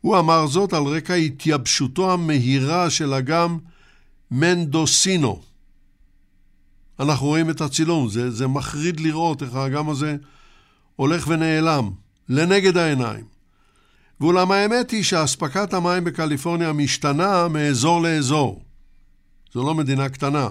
[0.00, 3.58] הוא אמר זאת על רקע התייבשותו המהירה של אגם
[4.30, 5.42] מנדוסינו.
[7.00, 10.16] אנחנו רואים את הצילום, זה, זה מחריד לראות איך האגם הזה
[10.96, 11.90] הולך ונעלם,
[12.28, 13.24] לנגד העיניים.
[14.20, 18.62] ואולם האמת היא שאספקת המים בקליפורניה משתנה מאזור לאזור.
[19.52, 20.48] זו לא מדינה קטנה.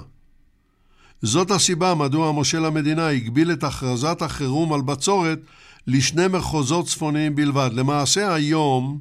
[1.25, 5.39] זאת הסיבה מדוע מושל המדינה הגביל את הכרזת החירום על בצורת
[5.87, 7.69] לשני מחוזות צפוניים בלבד.
[7.73, 8.99] למעשה היום,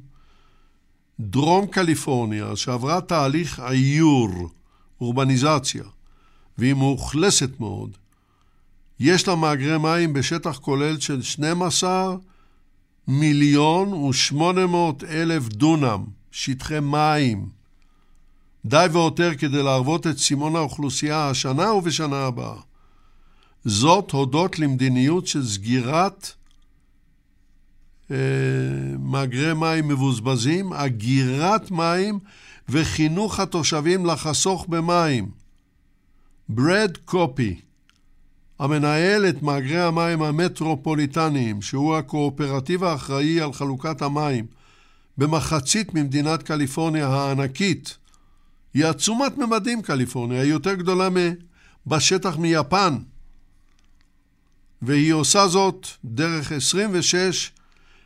[1.19, 4.49] דרום קליפורניה, שעברה תהליך עיור,
[5.01, 5.83] אורבניזציה,
[6.57, 7.89] והיא מאוכלסת מאוד,
[8.99, 12.15] יש לה מאגרי מים בשטח כולל של 12
[13.07, 17.62] מיליון ושמונה מאות אלף דונם, שטחי מים.
[18.65, 22.55] די והותר כדי להרוות את סימון האוכלוסייה השנה ובשנה הבאה.
[23.65, 26.31] זאת הודות למדיניות של סגירת
[28.11, 28.17] אה,
[28.99, 32.19] מאגרי מים מבוזבזים, אגירת מים
[32.69, 35.31] וחינוך התושבים לחסוך במים.
[36.49, 37.59] ברד קופי
[38.59, 44.45] המנהל את מאגרי המים המטרופוליטניים, שהוא הקואופרטיב האחראי על חלוקת המים
[45.17, 47.97] במחצית ממדינת קליפורניה הענקית,
[48.73, 51.09] היא עצומת ממדים קליפורניה, היא יותר גדולה
[51.87, 52.97] בשטח מיפן,
[54.81, 57.51] והיא עושה זאת דרך 26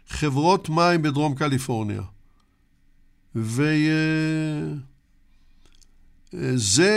[0.09, 2.01] חברות מים בדרום קליפורניה.
[6.34, 6.93] וזה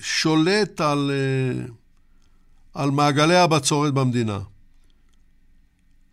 [0.00, 1.10] שולט על...
[2.76, 4.38] על מעגלי הבצורת במדינה.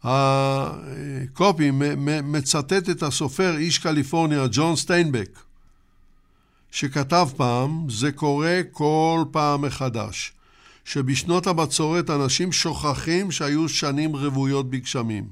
[0.04, 1.72] הקופי
[2.24, 5.40] מצטט את הסופר איש קליפורניה ג'ון סטיינבק,
[6.74, 10.34] שכתב פעם, זה קורה כל פעם מחדש,
[10.86, 15.28] שבשנות הבצורת אנשים שוכחים שהיו שנים רוויות בגשמים.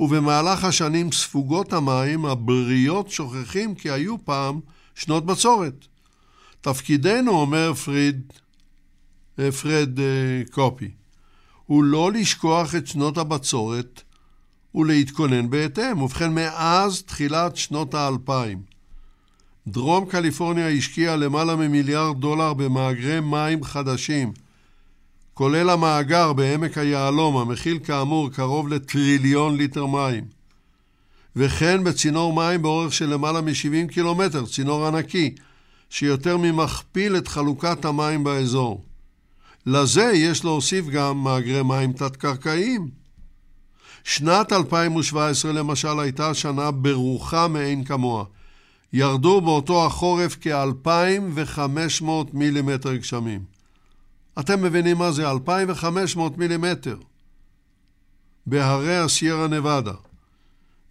[0.00, 4.60] ובמהלך השנים ספוגות המים, הבריות שוכחים כי היו פעם
[4.94, 5.86] שנות בצורת.
[6.60, 8.32] תפקידנו, אומר פריד,
[9.62, 10.90] פרד אה, קופי,
[11.66, 14.02] הוא לא לשכוח את שנות הבצורת
[14.74, 16.02] ולהתכונן בהתאם.
[16.02, 18.69] ובכן, מאז תחילת שנות האלפיים,
[19.66, 24.32] דרום קליפורניה השקיעה למעלה ממיליארד דולר במאגרי מים חדשים,
[25.34, 30.24] כולל המאגר בעמק היהלום, המכיל כאמור קרוב לטריליון ליטר מים,
[31.36, 35.34] וכן בצינור מים באורך של למעלה מ-70 קילומטר, צינור ענקי,
[35.90, 38.84] שיותר ממכפיל את חלוקת המים באזור.
[39.66, 42.88] לזה יש להוסיף גם מאגרי מים תת-קרקעיים.
[44.04, 48.24] שנת 2017 למשל הייתה שנה ברוכה מאין כמוה.
[48.92, 53.44] ירדו באותו החורף כ-2,500 מילימטר גשמים.
[54.40, 56.96] אתם מבינים מה זה 2,500 מילימטר
[58.46, 59.92] בהרי הסיירה נבדה,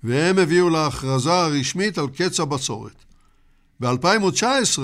[0.03, 3.05] והם הביאו להכרזה הרשמית על קץ הבצורת.
[3.79, 4.79] ב-2019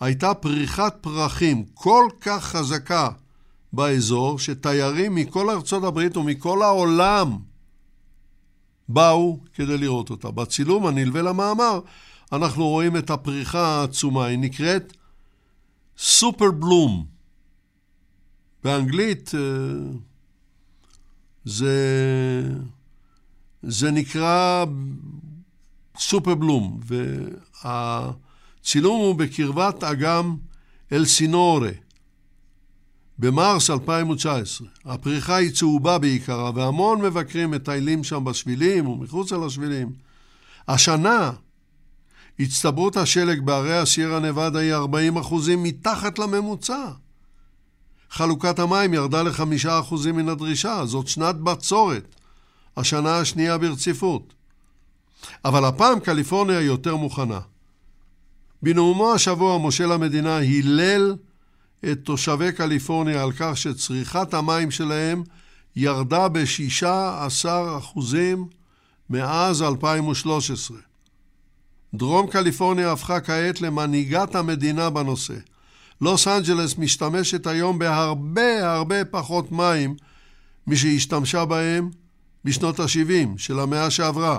[0.00, 3.08] הייתה פריחת פרחים כל כך חזקה
[3.72, 7.38] באזור, שתיירים מכל ארצות הברית ומכל העולם
[8.88, 10.30] באו כדי לראות אותה.
[10.30, 11.80] בצילום הנלווה למאמר
[12.32, 14.96] אנחנו רואים את הפריחה העצומה, היא נקראת
[15.98, 17.06] סופר בלום.
[18.64, 19.40] באנגלית אה,
[21.44, 21.76] זה,
[23.62, 24.64] זה נקרא
[25.98, 28.10] סופר בלום, וה...
[28.62, 30.36] צילום הוא בקרבת אגם
[30.92, 31.70] אלסינורה,
[33.18, 34.68] במרס 2019.
[34.84, 39.92] הפריחה היא צהובה בעיקרה, והמון מבקרים מטיילים שם בשבילים ומחוץ לשבילים.
[40.68, 41.30] השנה
[42.40, 46.90] הצטברות השלג בערי הסיירה נבדה היא 40 אחוזים מתחת לממוצע.
[48.10, 52.14] חלוקת המים ירדה לחמישה אחוזים מן הדרישה, זאת שנת בצורת,
[52.76, 54.34] השנה השנייה ברציפות.
[55.44, 57.40] אבל הפעם קליפורניה יותר מוכנה.
[58.62, 61.16] בנאומו השבוע מושל המדינה הילל
[61.84, 65.22] את תושבי קליפורניה על כך שצריכת המים שלהם
[65.76, 67.98] ירדה ב-16%
[69.10, 70.76] מאז 2013.
[71.94, 75.34] דרום קליפורניה הפכה כעת למנהיגת המדינה בנושא.
[76.00, 79.96] לוס אנג'לס משתמשת היום בהרבה הרבה פחות מים
[80.66, 81.90] משהשתמשה בהם
[82.44, 84.38] בשנות ה-70 של המאה שעברה,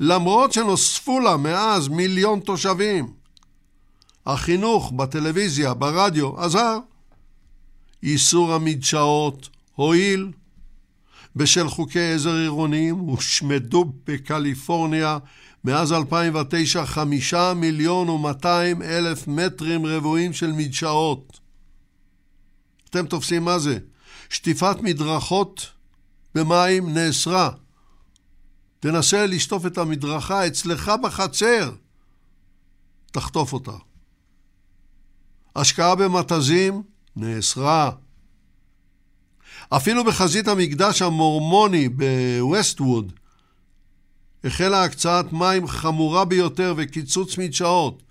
[0.00, 3.23] למרות שנוספו לה מאז מיליון תושבים.
[4.26, 6.78] החינוך בטלוויזיה, ברדיו, עזר.
[8.02, 10.32] איסור המדשאות הועיל.
[11.36, 15.18] בשל חוקי עזר עירוניים הושמדו בקליפורניה
[15.64, 21.40] מאז 2009 חמישה מיליון ומאתיים אלף מטרים רבועים של מדשאות.
[22.90, 23.78] אתם תופסים מה זה?
[24.30, 25.66] שטיפת מדרכות
[26.34, 27.50] במים נאסרה.
[28.80, 31.70] תנסה לשטוף את המדרכה אצלך בחצר,
[33.12, 33.76] תחטוף אותה.
[35.56, 36.82] השקעה במתזים
[37.16, 37.90] נאסרה.
[39.68, 43.12] אפילו בחזית המקדש המורמוני בווסטווד
[44.44, 48.02] החלה הקצאת מים חמורה ביותר וקיצוץ מדשאות.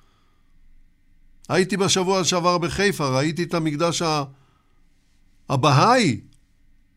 [1.50, 4.02] הייתי בשבוע שעבר בחיפה, ראיתי את המקדש
[5.50, 6.22] הבהאי.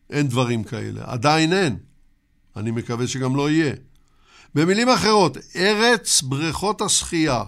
[0.09, 1.77] אין דברים כאלה, עדיין אין.
[2.55, 3.73] אני מקווה שגם לא יהיה.
[4.55, 7.43] במילים אחרות, ארץ בריכות השחייה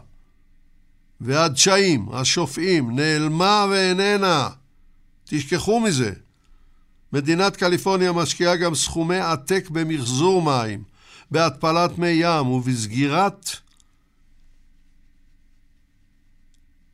[1.22, 4.50] והדשאים, השופעים, נעלמה ואיננה.
[5.26, 6.14] תשכחו מזה.
[7.14, 10.84] מדינת קליפורניה משקיעה גם סכומי עתק במחזור מים,
[11.32, 13.50] בהתפלת מי ים ובסגירת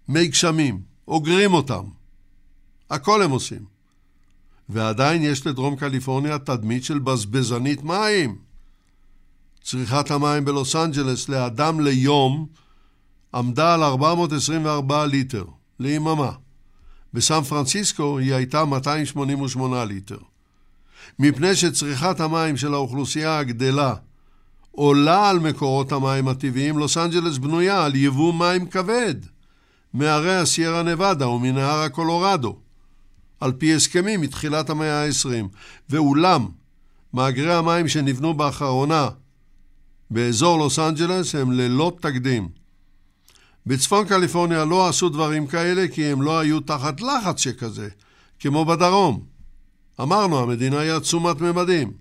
[0.08, 0.82] מי גשמים.
[1.08, 1.84] אוגרים אותם.
[2.90, 3.66] הכל הם עושים.
[4.70, 8.38] ועדיין יש לדרום קליפורניה תדמית של בזבזנית מים.
[9.64, 12.48] צריכת המים בלוס אנג'לס לאדם ליום
[13.36, 15.46] עמדה על 424 ליטר
[15.80, 16.32] ליממה.
[17.14, 20.18] בסן פרנסיסקו היא הייתה 288 ליטר.
[21.20, 23.94] מפני שצריכת המים של האוכלוסייה הגדלה
[24.72, 29.16] עולה על מקורות המים הטבעיים, לוס אנג'לס בנויה על יבוא מים כבד
[29.94, 32.58] מהרי הסיירה נבדה ומנהר הקולורדו,
[33.40, 35.48] על פי הסכמים מתחילת המאה ה-20.
[35.90, 36.48] ואולם,
[37.14, 39.10] מאגרי המים שנבנו באחרונה
[40.12, 42.65] באזור לוס אנג'לס הם ללא תקדים.
[43.68, 47.90] בצפון קליפורניה לא עשו דברים כאלה כי הם לא היו תחת לחץ שכזה,
[48.40, 49.24] כמו בדרום.
[50.02, 51.92] אמרנו, המדינה היא עצומת ממדים.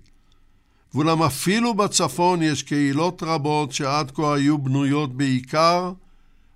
[0.93, 5.91] ואולם אפילו בצפון יש קהילות רבות שעד כה היו בנויות בעיקר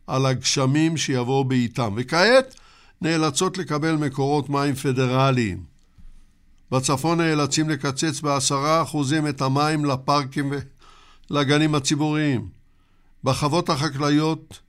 [0.07, 2.55] על הגשמים שיבואו בעיתם, וכעת
[3.01, 5.63] נאלצות לקבל מקורות מים פדרליים.
[6.71, 10.53] בצפון נאלצים לקצץ בעשרה אחוזים את המים לפארקים
[11.31, 12.47] ולגנים הציבוריים.
[13.23, 14.59] בחוות החקלאיות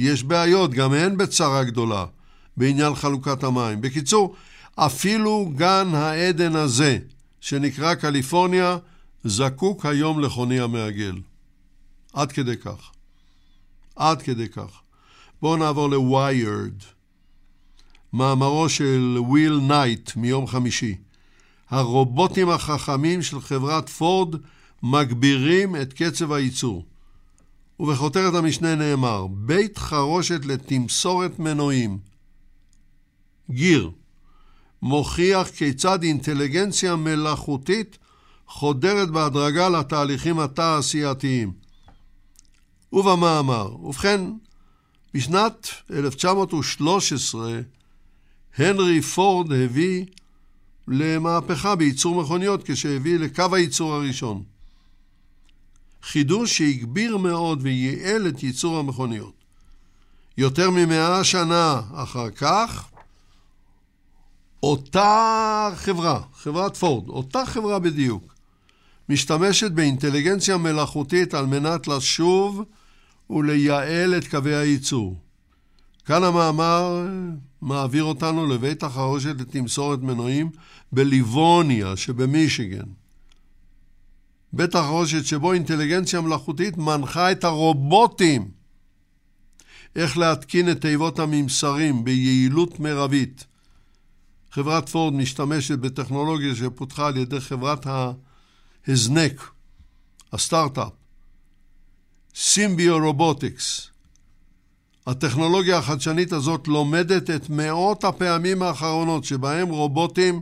[0.00, 2.04] יש בעיות, גם הן בצרה גדולה,
[2.56, 3.80] בעניין חלוקת המים.
[3.80, 4.34] בקיצור,
[4.76, 6.98] אפילו גן העדן הזה,
[7.40, 8.78] שנקרא קליפורניה,
[9.24, 11.18] זקוק היום לחוני המעגל.
[12.12, 12.90] עד כדי כך.
[13.96, 14.80] עד כדי כך.
[15.42, 16.84] בואו נעבור ל-Wired.
[18.12, 20.96] מאמרו של וויל נייט מיום חמישי.
[21.70, 24.34] הרובוטים החכמים של חברת פורד
[24.82, 26.84] מגבירים את קצב הייצור.
[27.80, 31.98] ובכותרת המשנה נאמר, בית חרושת לתמסורת מנועים.
[33.50, 33.90] גיר,
[34.82, 37.98] מוכיח כיצד אינטליגנציה מלאכותית
[38.46, 41.52] חודרת בהדרגה לתהליכים התעשייתיים.
[42.92, 44.20] ובמאמר, ובכן,
[45.14, 47.60] בשנת 1913
[48.56, 50.04] הנרי פורד הביא
[50.88, 54.42] למהפכה בייצור מכוניות כשהביא לקו הייצור הראשון.
[56.12, 59.34] חידוש שהגביר מאוד וייעל את ייצור המכוניות.
[60.38, 62.88] יותר ממאה שנה אחר כך,
[64.62, 68.34] אותה חברה, חברת פורד, אותה חברה בדיוק,
[69.08, 72.64] משתמשת באינטליגנציה מלאכותית על מנת לשוב
[73.30, 75.16] ולייעל את קווי הייצור.
[76.04, 77.06] כאן המאמר
[77.62, 80.50] מעביר אותנו לבית החרושת לתמסורת מנועים
[80.92, 82.86] בליבוניה שבמישיגן.
[84.52, 88.50] בית החרושת שבו אינטליגנציה מלאכותית מנחה את הרובוטים
[89.96, 93.44] איך להתקין את תיבות הממסרים ביעילות מרבית.
[94.50, 97.86] חברת פורד משתמשת בטכנולוגיה שפותחה על ידי חברת
[98.86, 99.50] ההזנק,
[100.32, 100.92] הסטארט-אפ,
[102.34, 103.90] סימביו רובוטיקס.
[105.06, 110.40] הטכנולוגיה החדשנית הזאת לומדת את מאות הפעמים האחרונות שבהם רובוטים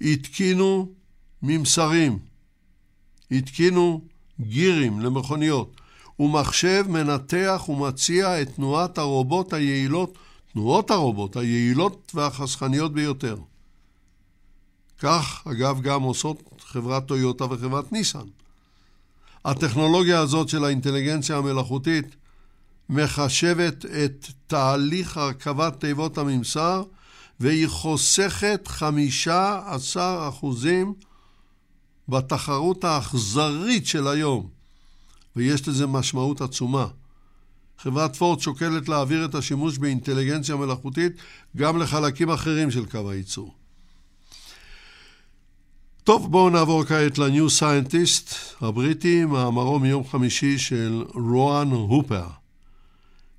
[0.00, 0.92] התקינו
[1.42, 2.18] ממסרים,
[3.30, 4.00] התקינו
[4.40, 5.80] גירים למכוניות,
[6.18, 10.18] ומחשב מנתח ומציע את תנועת הרובוט היעילות,
[10.52, 13.36] תנועות הרובוט היעילות והחסכניות ביותר.
[14.98, 18.26] כך, אגב, גם עושות חברת טויוטה וחברת ניסן.
[19.44, 22.16] הטכנולוגיה הזאת של האינטליגנציה המלאכותית
[22.88, 26.82] מחשבת את תהליך הרכבת תיבות הממסר
[27.40, 28.68] והיא חוסכת
[29.26, 29.26] 15%
[32.10, 34.48] בתחרות האכזרית של היום,
[35.36, 36.86] ויש לזה משמעות עצומה.
[37.78, 41.12] חברת פורט שוקלת להעביר את השימוש באינטליגנציה מלאכותית
[41.56, 43.54] גם לחלקים אחרים של קו הייצור.
[46.04, 52.26] טוב, בואו נעבור כעת ל-New Scientist הבריטי, מאמרו מיום חמישי של רואן הופר.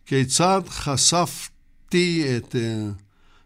[0.06, 2.58] כיצד חשפתי את uh,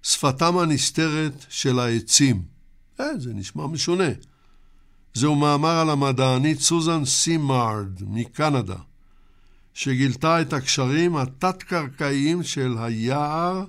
[0.04, 2.42] שפתם הנסתרת של העצים?
[3.00, 4.10] אה, זה נשמע משונה.
[5.16, 8.76] זהו מאמר על המדענית סוזן סימארד מקנדה,
[9.74, 13.66] שגילתה את הקשרים התת-קרקעיים של היער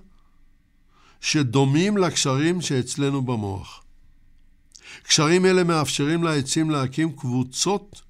[1.20, 3.82] שדומים לקשרים שאצלנו במוח.
[5.02, 8.02] קשרים אלה מאפשרים לעצים להקים קבוצות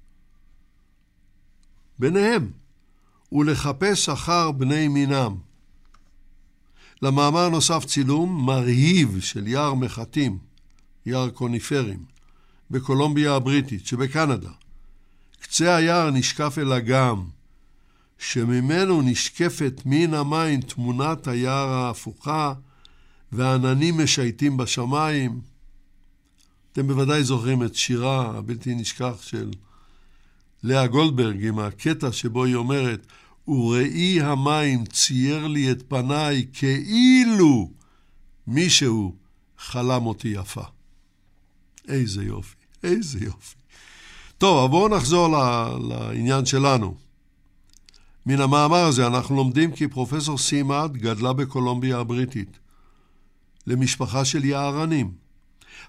[1.99, 2.51] ביניהם
[3.31, 5.35] ולחפש אחר בני מינם.
[7.01, 10.37] למאמר נוסף צילום מרהיב של יער מחטים,
[11.05, 12.16] יער קוניפרים,
[12.71, 14.49] בקולומביה הבריטית שבקנדה.
[15.41, 17.23] קצה היער נשקף אל אגם,
[18.17, 22.53] שממנו נשקפת מן המים תמונת היער ההפוכה,
[23.31, 25.41] ועננים משייטים בשמיים.
[26.71, 29.51] אתם בוודאי זוכרים את שירה הבלתי נשכח של
[30.63, 33.07] לאה גולדברג עם הקטע שבו היא אומרת
[33.47, 37.71] וראי המים צייר לי את פניי כאילו
[38.47, 39.15] מישהו
[39.57, 40.63] חלם אותי יפה.
[41.87, 43.55] איזה יופי, איזה יופי.
[44.37, 45.27] טוב, אבל בואו נחזור
[45.89, 46.95] לעניין שלנו.
[48.25, 52.59] מן המאמר הזה אנחנו לומדים כי פרופסור סימארד גדלה בקולומביה הבריטית,
[53.67, 55.11] למשפחה של יערנים.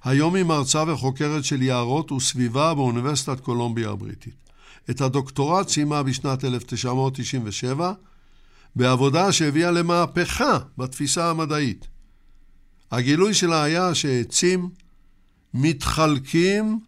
[0.04, 4.34] היום היא מרצה וחוקרת של יערות וסביבה באוניברסיטת קולומביה הבריטית.
[4.90, 7.92] את הדוקטורט סיימה בשנת 1997
[8.76, 11.86] בעבודה שהביאה למהפכה בתפיסה המדעית.
[12.90, 14.68] הגילוי שלה היה שעצים
[15.54, 16.80] מתחלקים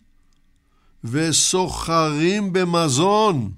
[1.05, 3.53] וסוחרים במזון.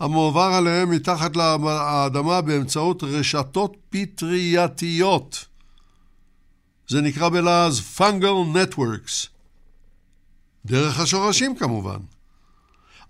[0.00, 5.46] המועבר עליהם מתחת לאדמה באמצעות רשתות פטרייתיות.
[6.88, 9.28] זה נקרא בלעז Fungal Networks.
[10.66, 11.98] דרך השורשים כמובן.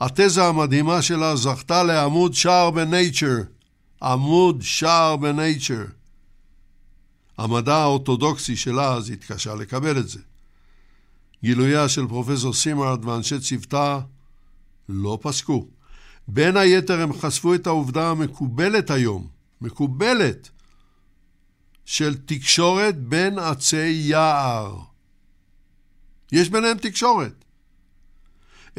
[0.01, 3.36] התזה המדהימה שלה זכתה לעמוד שער בנייצ'ר.
[4.02, 5.84] עמוד שער בנייצ'ר.
[7.39, 10.20] המדע האורתודוקסי שלה אז התקשה לקבל את זה.
[11.43, 14.01] גילויה של פרופסור סימארד ואנשי צוותה
[14.89, 15.66] לא פסקו.
[16.28, 19.28] בין היתר הם חשפו את העובדה המקובלת היום,
[19.61, 20.51] מקובלת,
[21.85, 24.78] של תקשורת בין עצי יער.
[26.32, 27.44] יש ביניהם תקשורת.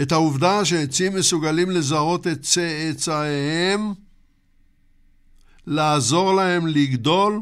[0.02, 3.94] את העובדה שעצים מסוגלים לזהות את צאצאיהם,
[5.68, 7.42] לעזור להם לגדול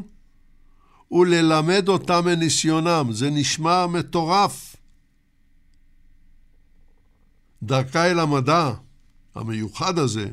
[1.14, 3.08] וללמד אותם מניסיונם.
[3.10, 4.76] זה נשמע מטורף.
[7.62, 8.70] דרכה אל המדע
[9.34, 10.28] המיוחד הזה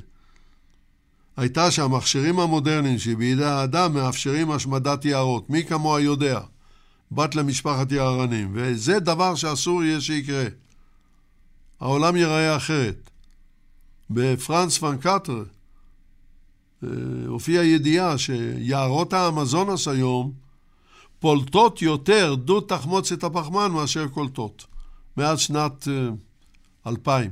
[1.38, 5.50] הייתה שהמכשירים המודרניים שבידי האדם מאפשרים השמדת יערות.
[5.50, 6.40] מי כמוה יודע?
[7.12, 8.52] בת למשפחת יערנים.
[8.54, 10.46] וזה דבר שאסור יהיה שיקרה.
[11.80, 13.10] העולם ייראה אחרת.
[14.10, 15.44] בפרנס פן קאטר
[16.84, 16.90] אה,
[17.28, 20.34] הופיעה ידיעה שיערות האמזונס היום
[21.22, 24.66] פולטות יותר דו תחמוצת הפחמן מאשר קולטות,
[25.18, 25.88] מאז שנת
[26.88, 27.26] 2000.
[27.26, 27.30] אה,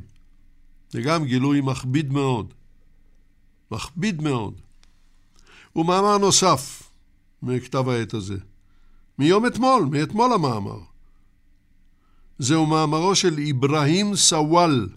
[0.89, 2.53] זה גם גילוי מכביד מאוד.
[3.71, 4.61] מכביד מאוד.
[5.75, 6.91] ומאמר נוסף
[7.43, 8.37] מכתב העת הזה,
[9.19, 10.79] מיום אתמול, מאתמול המאמר.
[12.39, 14.89] זהו מאמרו של אברהים סוואל.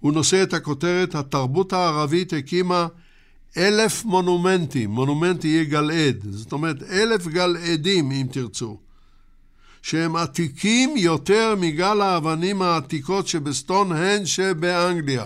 [0.00, 2.86] הוא נושא את הכותרת התרבות הערבית הקימה
[3.56, 8.78] אלף מונומנטים, מונומנט יהיה גלעד, זאת אומרת אלף גלעדים אם תרצו,
[9.82, 15.24] שהם עתיקים יותר מגל האבנים העתיקות שבסטון הנד שבאנגליה.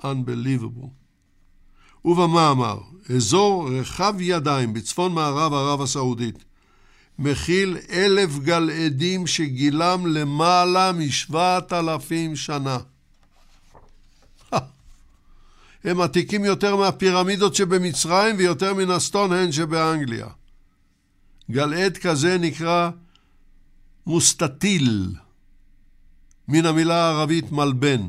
[0.00, 0.88] Unbelievable.
[2.04, 2.78] ובמאמר,
[3.16, 6.44] אזור רחב ידיים בצפון מערב ערב הסעודית,
[7.18, 12.78] מכיל אלף גלעדים שגילם למעלה משבעת אלפים שנה.
[15.88, 20.26] הם עתיקים יותר מהפירמידות שבמצרים ויותר מן הסטונהנג' שבאנגליה.
[21.50, 22.90] גלעד כזה נקרא
[24.06, 25.14] מוסטטיל,
[26.48, 28.00] מן המילה הערבית מלבן.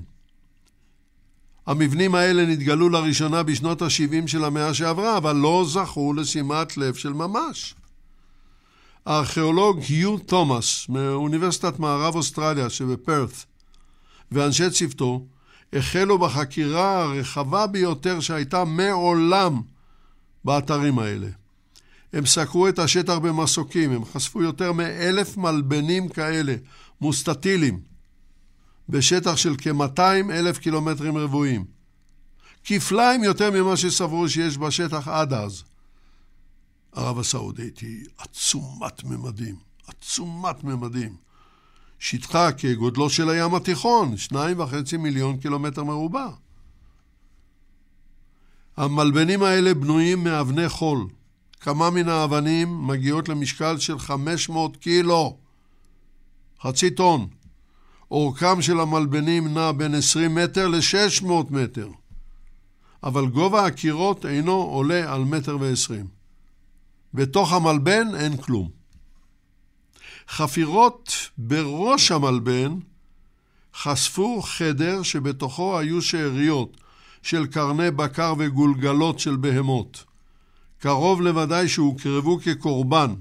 [1.68, 7.14] המבנים האלה נתגלו לראשונה בשנות ה-70 של המאה שעברה, אבל לא זכו לשימת לב של
[7.14, 7.76] ממש.
[9.06, 13.34] הארכיאולוג היו תומאס מאוניברסיטת מערב אוסטרליה שבפרת
[14.32, 15.26] ואנשי צוותו
[15.74, 19.62] החלו בחקירה הרחבה ביותר שהייתה מעולם
[20.46, 21.28] באתרים האלה.
[22.14, 26.56] הם סקרו את השטח במסוקים, הם חשפו יותר מאלף מלבנים כאלה,
[27.02, 27.80] מוסטטילים,
[28.90, 31.66] בשטח של כ-200 אלף קילומטרים רבועים.
[32.64, 35.64] כפליים יותר ממה שסברו שיש בשטח עד אז.
[36.92, 39.56] ערב הסעודית היא עצומת ממדים,
[39.88, 41.29] עצומת ממדים.
[42.00, 46.28] שטחה כגודלו של הים התיכון, שניים וחצי מיליון קילומטר מרובע.
[48.78, 51.08] המלבנים האלה בנויים מאבני חול.
[51.60, 55.38] כמה מן האבנים מגיעות למשקל של 500 קילו,
[56.62, 57.28] חצי טון.
[58.12, 61.90] אורכם של המלבנים נע בין 20 מטר ל-600 מטר,
[63.04, 66.08] אבל גובה הקירות אינו עולה על מטר ועשרים.
[67.14, 68.79] בתוך המלבן אין כלום.
[70.30, 72.80] חפירות בראש המלבן
[73.76, 76.78] חשפו חדר שבתוכו היו שאריות
[77.22, 80.04] של קרני בקר וגולגלות של בהמות.
[80.80, 83.14] קרוב לוודאי שהוקרבו כקורבן.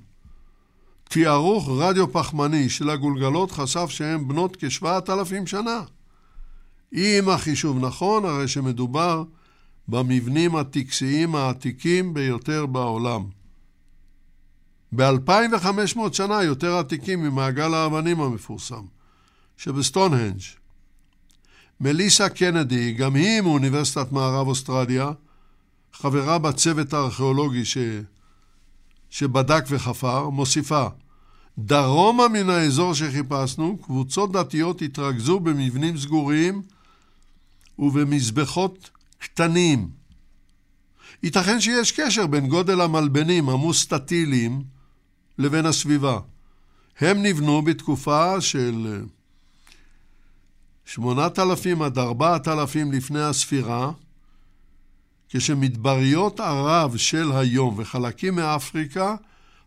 [1.09, 5.81] תיארוך רדיו פחמני של הגולגלות חשף שהן בנות כשבעת אלפים שנה.
[6.93, 9.25] אם החישוב נכון, הרי שמדובר
[9.89, 13.38] במבנים הטקסיים העתיקים ביותר בעולם.
[14.97, 18.85] ב-2500 שנה יותר עתיקים ממעגל האבנים המפורסם,
[19.57, 20.41] שבסטונהנג'.
[21.81, 25.11] מליסה קנדי, גם היא מאוניברסיטת מערב אוסטרליה,
[25.93, 27.79] חברה בצוות הארכיאולוגי ש...
[29.11, 30.87] שבדק וחפר, מוסיפה
[31.59, 36.63] דרומה מן האזור שחיפשנו, קבוצות דתיות התרכזו במבנים סגורים
[37.79, 39.89] ובמזבחות קטנים.
[41.23, 44.63] ייתכן שיש קשר בין גודל המלבנים המוסטטיליים
[45.39, 46.21] לבין הסביבה.
[47.01, 49.03] הם נבנו בתקופה של
[50.85, 53.93] 8,000 עד 4,000 לפני הספירה,
[55.29, 59.15] כשמדבריות ערב של היום וחלקים מאפריקה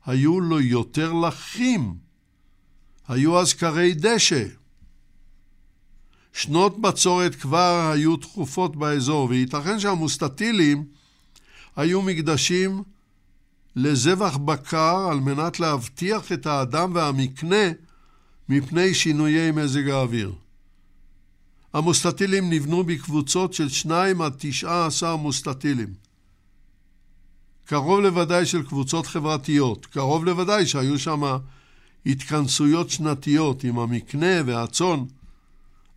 [0.06, 1.96] היו לו יותר לחים.
[3.08, 4.44] היו אז כרי דשא.
[6.34, 10.86] שנות בצורת כבר היו תכופות באזור, וייתכן שהמוסטטילים
[11.76, 12.84] היו מקדשים
[13.76, 17.72] לזבח בקר על מנת להבטיח את האדם והמקנה
[18.50, 20.34] מפני שינויי מזג האוויר.
[21.74, 25.94] המוסטטילים נבנו בקבוצות של שניים עד תשעה עשר מוסטטילים.
[27.66, 31.22] קרוב לוודאי של קבוצות חברתיות, קרוב לוודאי שהיו שם
[32.06, 35.04] התכנסויות שנתיות עם המקנה והצאן,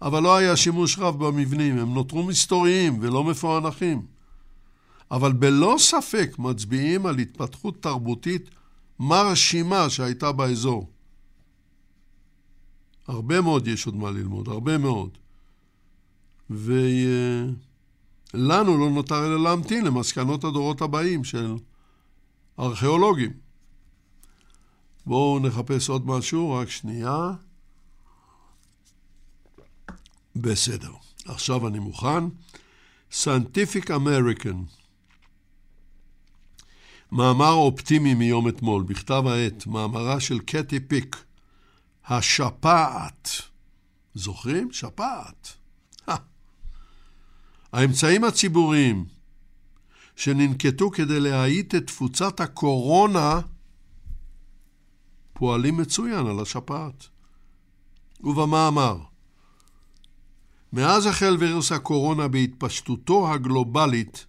[0.02, 4.13] אבל לא היה שימוש רב במבנים, הם נותרו מסתוריים ולא מפוענחים.
[5.10, 8.50] אבל בלא ספק מצביעים על התפתחות תרבותית
[8.98, 10.90] מרשימה שהייתה באזור.
[13.06, 15.18] הרבה מאוד יש עוד מה ללמוד, הרבה מאוד.
[16.50, 17.58] ולנו
[18.78, 21.54] לא נותר אלא להמתין למסקנות הדורות הבאים של
[22.58, 23.32] ארכיאולוגים.
[25.06, 27.30] בואו נחפש עוד משהו, רק שנייה.
[30.36, 30.92] בסדר,
[31.24, 32.24] עכשיו אני מוכן.
[33.12, 34.56] Scientific American,
[37.12, 41.24] מאמר אופטימי מיום אתמול, בכתב העת, מאמרה של קטי פיק,
[42.06, 43.28] השפעת.
[44.14, 44.72] זוכרים?
[44.72, 45.52] שפעת.
[47.74, 49.04] האמצעים הציבוריים
[50.16, 53.40] שננקטו כדי להאיט את תפוצת הקורונה
[55.32, 57.06] פועלים מצוין על השפעת.
[58.20, 58.98] ובמאמר,
[60.72, 64.26] מאז החל וירוס הקורונה בהתפשטותו הגלובלית,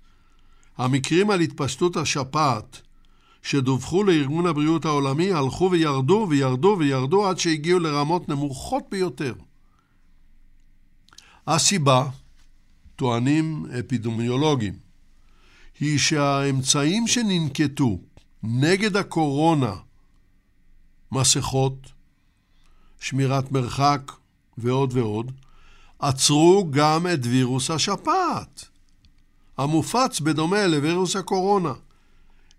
[0.78, 2.82] המקרים על התפשטות השפעת
[3.44, 9.34] שדווחו לארגון הבריאות העולמי הלכו וירדו וירדו וירדו עד שהגיעו לרמות נמוכות ביותר.
[11.48, 12.10] הסיבה,
[12.96, 14.74] טוענים אפידמיולוגים,
[15.80, 18.00] היא שהאמצעים שננקטו
[18.44, 19.76] נגד הקורונה,
[21.12, 21.92] מסכות,
[23.00, 24.12] שמירת מרחק
[24.58, 25.32] ועוד ועוד,
[26.00, 28.70] עצרו גם את וירוס השפעת,
[29.58, 31.74] המופץ בדומה לווירוס הקורונה,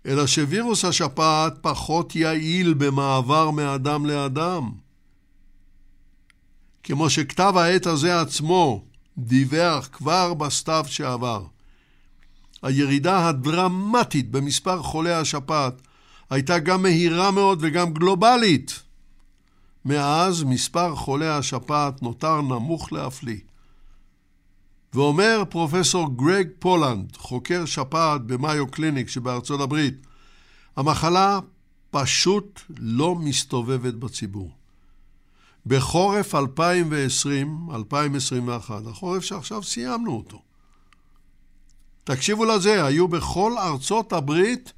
[0.05, 4.71] אלא שווירוס השפעת פחות יעיל במעבר מאדם לאדם.
[6.83, 8.83] כמו שכתב העת הזה עצמו
[9.17, 11.43] דיווח כבר בסתיו שעבר.
[12.61, 15.81] הירידה הדרמטית במספר חולי השפעת
[16.29, 18.79] הייתה גם מהירה מאוד וגם גלובלית.
[19.85, 23.39] מאז מספר חולי השפעת נותר נמוך להפליא.
[24.97, 29.93] ואומר פרופסור גרג פולנד, חוקר שפעת במאיו קליניק שבארצות הברית,
[30.77, 31.39] המחלה
[31.91, 34.51] פשוט לא מסתובבת בציבור.
[35.65, 36.39] בחורף 2020-2021,
[38.89, 40.41] החורף שעכשיו סיימנו אותו,
[42.03, 44.73] תקשיבו לזה, היו בכל ארצות הברית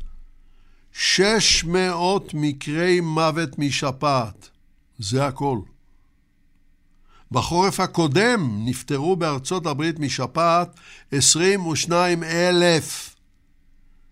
[0.93, 4.49] 600 מקרי מוות משפעת.
[4.99, 5.59] זה הכל.
[7.31, 10.79] בחורף הקודם נפטרו בארצות הברית משפעת
[11.11, 13.15] 22 אלף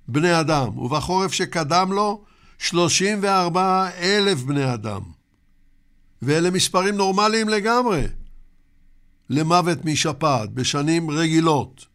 [0.08, 2.24] בני אדם, ובחורף שקדם לו
[2.58, 5.02] 34 אלף בני אדם.
[6.22, 8.04] ואלה מספרים נורמליים לגמרי
[9.30, 11.86] למוות משפעת בשנים רגילות.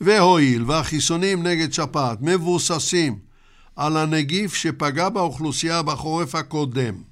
[0.00, 3.18] והואיל והחיסונים נגד שפעת מבוססים
[3.76, 7.02] על הנגיף שפגע באוכלוסייה בחורף הקודם,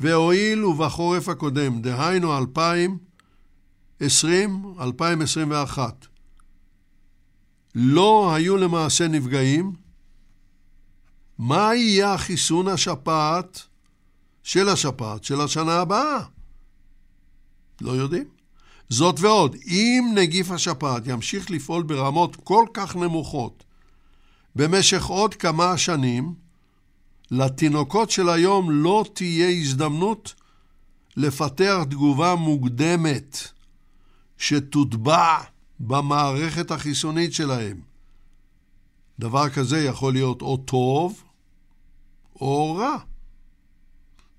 [0.00, 2.38] והואיל ובחורף הקודם, דהיינו
[4.00, 4.02] 2020-2021,
[7.74, 9.72] לא היו למעשה נפגעים,
[11.38, 13.62] מה יהיה החיסון השפעת
[14.42, 16.18] של השפעת של השנה הבאה?
[17.80, 18.24] לא יודעים.
[18.88, 23.64] זאת ועוד, אם נגיף השפעת ימשיך לפעול ברמות כל כך נמוכות
[24.56, 26.34] במשך עוד כמה שנים,
[27.30, 30.34] לתינוקות של היום לא תהיה הזדמנות
[31.16, 33.38] לפתח תגובה מוקדמת
[34.38, 35.38] שתוטבע
[35.80, 37.80] במערכת החיסונית שלהם.
[39.18, 41.22] דבר כזה יכול להיות או טוב
[42.40, 42.96] או רע.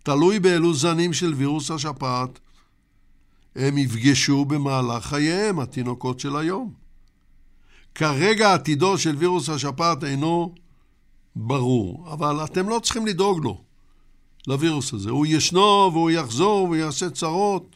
[0.04, 2.40] תלוי באילו זנים של וירוס השפעת
[3.56, 6.74] הם יפגשו במהלך חייהם, התינוקות של היום.
[7.96, 10.56] כרגע עתידו של וירוס השפעת אינו
[11.42, 13.62] ברור, אבל אתם לא צריכים לדאוג לו,
[14.48, 15.10] לווירוס הזה.
[15.10, 17.76] הוא ישנו והוא יחזור ויעשה צרות.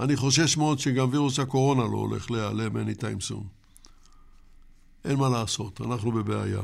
[0.00, 3.44] אני חושש מאוד שגם וירוס הקורונה לא הולך להיעלם anytime soon.
[5.04, 6.62] אין מה לעשות, אנחנו בבעיה.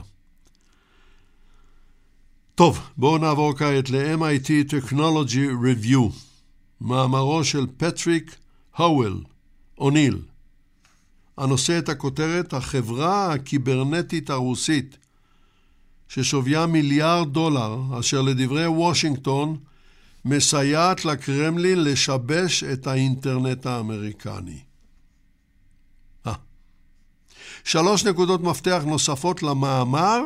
[2.54, 6.12] טוב, בואו נעבור כעת ל-MIT Technology Review,
[6.80, 8.36] מאמרו של פטריק
[8.76, 9.22] הוול,
[9.78, 10.22] אוניל,
[11.38, 14.96] הנושא את הכותרת החברה הקיברנטית הרוסית,
[16.09, 19.56] ששוויה מיליארד דולר, אשר לדברי וושינגטון,
[20.24, 24.59] מסייעת לקרמלין לשבש את האינטרנט האמריקני.
[26.26, 26.35] אה.
[27.64, 30.20] שלוש נקודות מפתח נוספות למאמר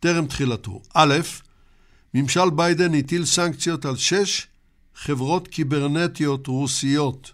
[0.00, 0.82] טרם תחילתו.
[0.94, 1.14] א',
[2.14, 4.46] ממשל ביידן הטיל סנקציות על שש
[4.94, 7.32] חברות קיברנטיות רוסיות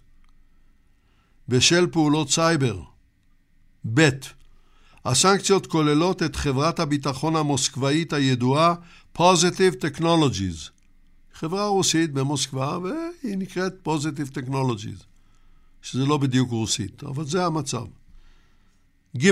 [1.49, 2.83] בשל פעולות סייבר.
[3.95, 4.09] ב.
[5.05, 8.75] הסנקציות כוללות את חברת הביטחון המוסקבאית הידועה
[9.19, 10.71] Positive Technologies,
[11.35, 15.05] חברה רוסית במוסקבה והיא נקראת Positive Technologies,
[15.83, 17.85] שזה לא בדיוק רוסית, אבל זה המצב.
[19.17, 19.31] ג.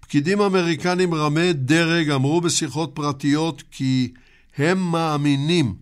[0.00, 4.12] פקידים אמריקנים רמי דרג אמרו בשיחות פרטיות כי
[4.58, 5.74] הם מאמינים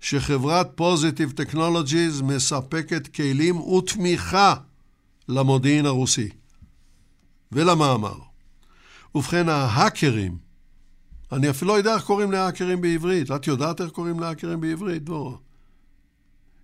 [0.00, 4.54] שחברת Positive Technologies מספקת כלים ותמיכה
[5.28, 6.28] למודיעין הרוסי
[7.52, 8.18] ולמאמר.
[9.14, 10.38] ובכן, ההאקרים,
[11.32, 13.30] אני אפילו לא יודע איך קוראים להאקרים בעברית.
[13.30, 15.08] את יודעת איך קוראים להאקרים בעברית?
[15.08, 15.38] לא.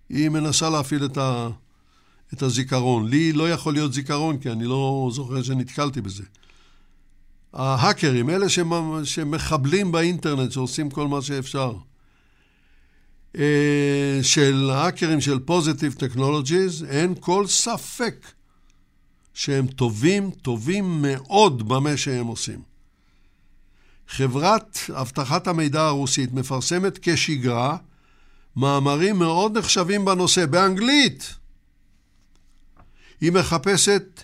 [0.09, 1.49] היא מנסה להפעיל את, ה,
[2.33, 3.09] את הזיכרון.
[3.09, 6.23] לי לא יכול להיות זיכרון, כי אני לא זוכר שנתקלתי בזה.
[7.53, 8.45] ההאקרים, אלה
[9.03, 11.73] שמחבלים באינטרנט, שעושים כל מה שאפשר.
[13.37, 18.25] אה, של האקרים של פוזיטיב טכנולוגיז, אין כל ספק
[19.37, 22.61] שהם טובים, טובים מאוד במה שהם עושים.
[24.07, 27.77] חברת אבטחת המידע הרוסית מפרסמת כשגרה
[28.55, 31.35] מאמרים מאוד נחשבים בנושא, באנגלית.
[33.21, 34.23] היא מחפשת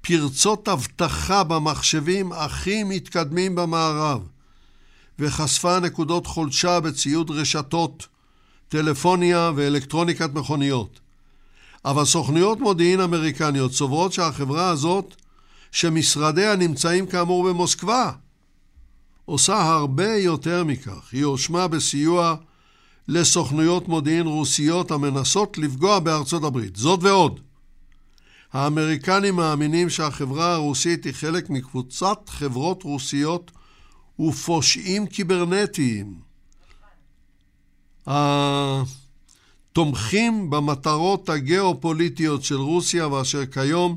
[0.00, 4.22] פרצות אבטחה במחשבים הכי מתקדמים במערב,
[5.18, 8.06] וחשפה נקודות חולשה בציוד רשתות,
[8.68, 10.99] טלפוניה ואלקטרוניקת מכוניות.
[11.84, 15.14] אבל סוכנויות מודיעין אמריקניות סוברות שהחברה הזאת,
[15.72, 18.12] שמשרדיה נמצאים כאמור במוסקבה,
[19.24, 21.08] עושה הרבה יותר מכך.
[21.12, 22.34] היא הואשמה בסיוע
[23.08, 26.76] לסוכנויות מודיעין רוסיות המנסות לפגוע בארצות הברית.
[26.76, 27.40] זאת ועוד,
[28.52, 33.50] האמריקנים מאמינים שהחברה הרוסית היא חלק מקבוצת חברות רוסיות
[34.20, 36.20] ופושעים קיברנטיים.
[39.80, 43.96] התומכים במטרות הגיאופוליטיות של רוסיה ואשר כיום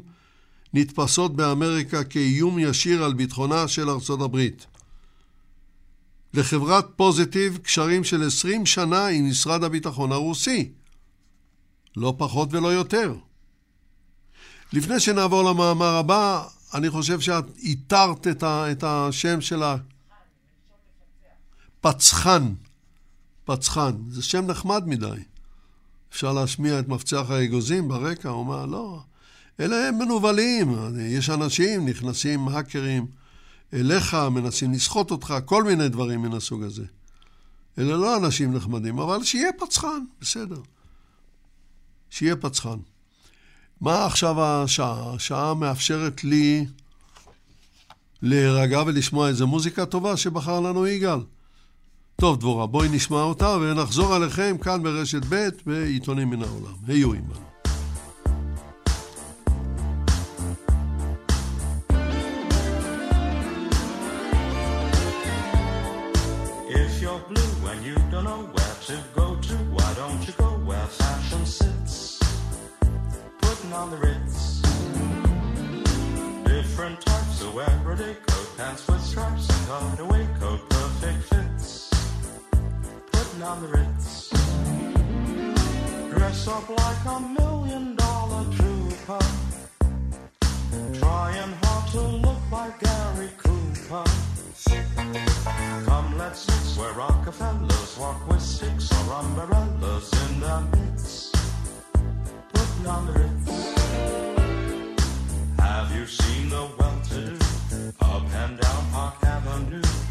[0.73, 4.65] נתפסות באמריקה כאיום ישיר על ביטחונה של ארצות הברית.
[6.33, 10.71] לחברת פוזיטיב קשרים של 20 שנה עם משרד הביטחון הרוסי.
[11.97, 13.15] לא פחות ולא יותר.
[14.73, 19.63] לפני שנעבור למאמר הבא, אני חושב שאת איתרת את, ה, את השם של
[21.79, 22.53] הפצחן.
[23.45, 23.91] פצחן.
[24.09, 25.32] זה שם נחמד מדי.
[26.13, 28.99] אפשר להשמיע את מפצח האגוזים ברקע, הוא אומר, לא,
[29.59, 30.75] אלה הם מנוולים.
[30.99, 33.05] יש אנשים, נכנסים האקרים
[33.73, 36.85] אליך, מנסים לסחוט אותך, כל מיני דברים מן הסוג הזה.
[37.77, 40.61] אלה לא אנשים נחמדים, אבל שיהיה פצחן, בסדר.
[42.09, 42.77] שיהיה פצחן.
[43.81, 45.13] מה עכשיו השעה?
[45.13, 46.65] השעה מאפשרת לי
[48.21, 51.19] להירגע ולשמוע איזה מוזיקה טובה שבחר לנו יגאל.
[52.15, 56.75] טוב, דבורה, בואי נשמע אותה ונחזור עליכם כאן ברשת ב' בעיתונים מן העולם.
[56.87, 57.53] היו עמנו.
[73.73, 74.61] on the Ritz.
[76.45, 81.42] Different types of everyday coat, pants with stripes and cutaway coat, perfect fits.
[83.43, 84.29] On the Ritz.
[86.11, 89.19] Dress up like a million dollar trooper.
[90.93, 94.05] Trying hard to look like Gary Cooper.
[95.85, 101.35] Come, let's mix where Rockefellers walk with sticks or umbrellas in their midst.
[102.53, 103.51] Putting on the Ritz.
[105.59, 107.37] Have you seen the well-to-do
[107.99, 110.02] up and down Park Avenue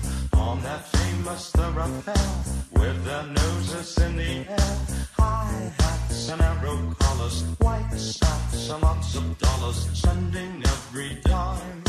[0.53, 2.31] on that famous thoroughfare
[2.73, 4.77] with their noses in the air?
[5.13, 11.83] High hats and arrow collars, white socks and lots of dollars, spending every dime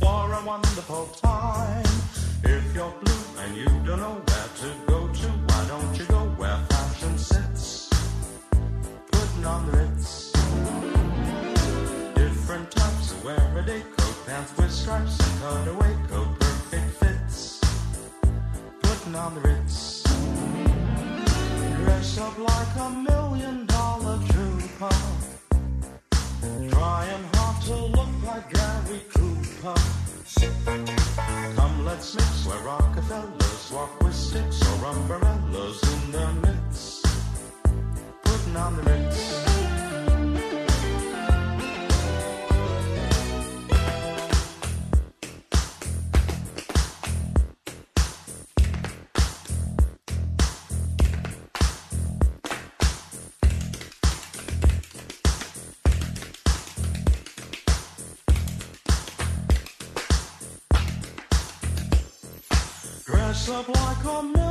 [0.00, 1.84] for a wonderful time.
[2.44, 6.22] If you're blue and you don't know where to go to, why don't you go
[6.40, 7.90] where fashion sits?
[9.12, 10.32] Putting on the Ritz
[12.14, 16.37] different types of wear a day coat, pants with stripes and cutaway coat.
[19.08, 20.02] Putting on the Ritz.
[21.76, 24.96] Dress up like a million dollar trooper.
[26.68, 29.80] Trying hard to look like Gary Cooper.
[31.56, 37.06] Come, let's mix where Rockefellers walk with sticks or umbrellas in their midst.
[38.24, 39.47] Putting on the Ritz.
[63.58, 64.47] Up like a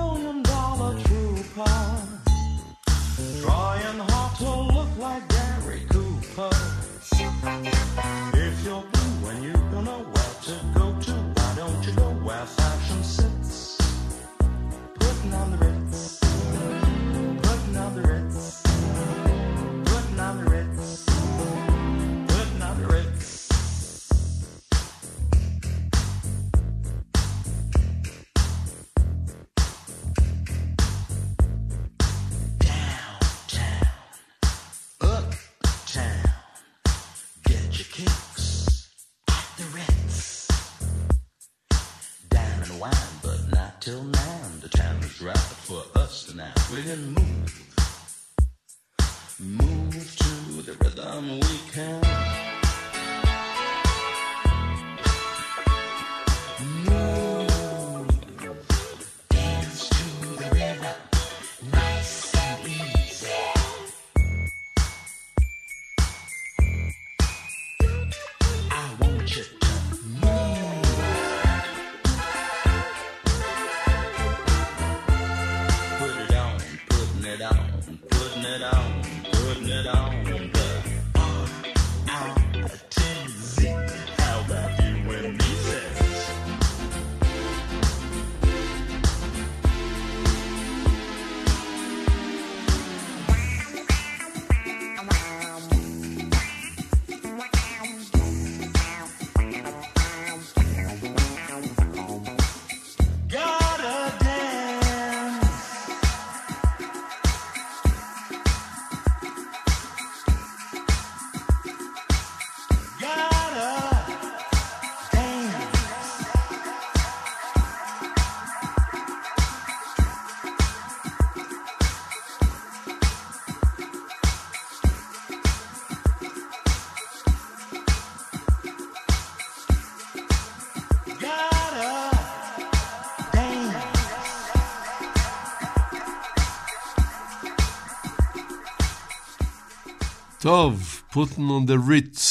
[140.47, 142.21] טוב, putting on the Ritz.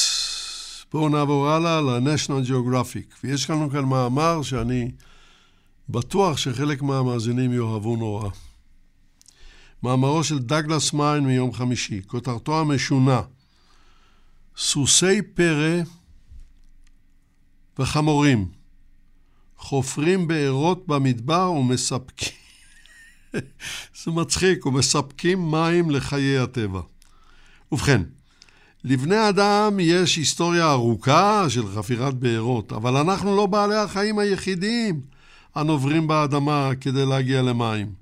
[0.93, 3.15] בואו נעבור הלאה ל-National Geographic.
[3.23, 4.91] ויש לנו כאן מאמר שאני
[5.89, 8.29] בטוח שחלק מהמאזינים יאהבו נורא.
[9.83, 13.21] מאמרו של דגלס מיין מיום חמישי, כותרתו המשונה:
[14.57, 15.81] סוסי פרא
[17.79, 18.51] וחמורים
[19.57, 22.33] חופרים בארות במדבר ומספקים,
[24.03, 26.81] זה מצחיק, ומספקים מים לחיי הטבע.
[27.71, 28.01] ובכן,
[28.83, 35.01] לבני אדם יש היסטוריה ארוכה של חפירת בארות, אבל אנחנו לא בעלי החיים היחידים
[35.55, 37.93] הנוברים באדמה כדי להגיע למים.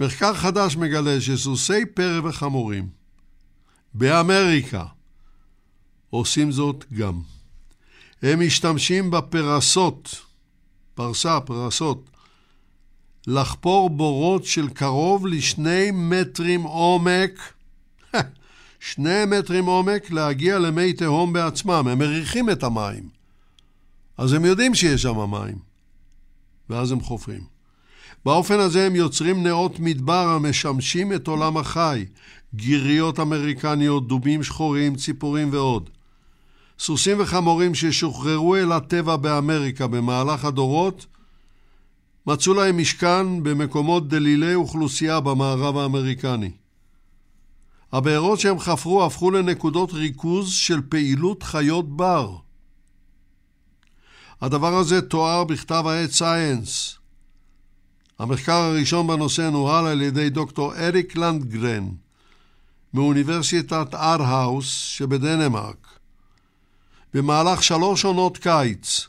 [0.00, 2.88] מחקר חדש מגלה שסוסי פרא וחמורים
[3.94, 4.84] באמריקה
[6.10, 7.20] עושים זאת גם.
[8.22, 10.22] הם משתמשים בפרסות,
[10.94, 12.10] פרסה, פרסות,
[13.26, 17.52] לחפור בורות של קרוב לשני מטרים עומק,
[18.80, 23.08] שני מטרים עומק להגיע למי תהום בעצמם, הם מריחים את המים.
[24.18, 25.58] אז הם יודעים שיש שם מים,
[26.70, 27.56] ואז הם חופרים.
[28.24, 32.04] באופן הזה הם יוצרים נאות מדבר המשמשים את עולם החי,
[32.54, 35.90] גיריות אמריקניות, דובים שחורים, ציפורים ועוד.
[36.78, 41.06] סוסים וחמורים ששוחררו אל הטבע באמריקה במהלך הדורות,
[42.26, 46.50] מצאו להם משכן במקומות דלילי אוכלוסייה במערב האמריקני.
[47.96, 52.36] הבארות שהם חפרו הפכו לנקודות ריכוז של פעילות חיות בר.
[54.40, 56.98] הדבר הזה תואר בכתב העת סייאנס.
[58.18, 61.88] המחקר הראשון בנושא נוהל על ידי דוקטור אריק לנדגרן
[62.94, 65.86] מאוניברסיטת ארהאוס שבדנמרק.
[67.14, 69.06] במהלך שלוש עונות קיץ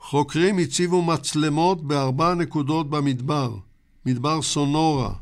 [0.00, 3.54] חוקרים הציבו מצלמות בארבע נקודות במדבר,
[4.06, 5.14] מדבר סונורה,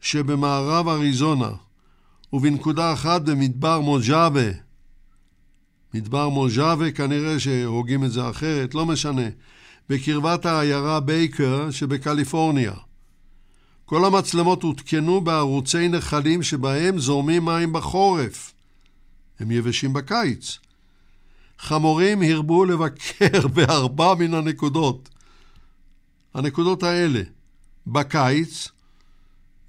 [0.00, 1.50] שבמערב אריזונה,
[2.32, 4.50] ובנקודה אחת במדבר מוג'אבה.
[5.94, 9.28] מדבר מוג'אבה כנראה שהוגים את זה אחרת, לא משנה.
[9.88, 12.72] בקרבת העיירה בייקר שבקליפורניה.
[13.84, 18.52] כל המצלמות הותקנו בערוצי נחלים שבהם זורמים מים בחורף.
[19.40, 20.58] הם יבשים בקיץ.
[21.58, 25.08] חמורים הרבו לבקר בארבע מן הנקודות.
[26.34, 27.22] הנקודות האלה,
[27.86, 28.68] בקיץ,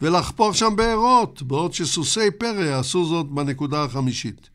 [0.02, 4.50] ולחפור שם בארות, בעוד שסוסי פרא עשו זאת בנקודה החמישית.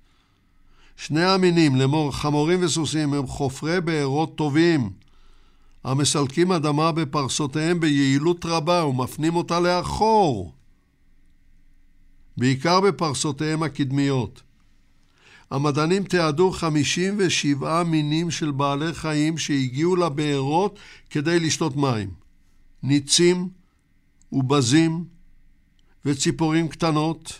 [0.96, 4.90] שני המינים, לאמור חמורים וסוסים, הם חופרי בארות טובים,
[5.84, 10.52] המסלקים אדמה בפרסותיהם ביעילות רבה ומפנים אותה לאחור,
[12.36, 14.42] בעיקר בפרסותיהם הקדמיות.
[15.50, 20.78] המדענים תיעדו 57 מינים של בעלי חיים שהגיעו לבארות
[21.10, 22.10] כדי לשתות מים.
[22.82, 23.48] ניצים
[24.32, 25.04] ובזים
[26.06, 27.38] וציפורים קטנות.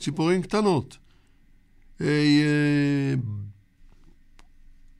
[0.00, 0.96] ציפורים קטנות.
[2.00, 3.14] אה, אה,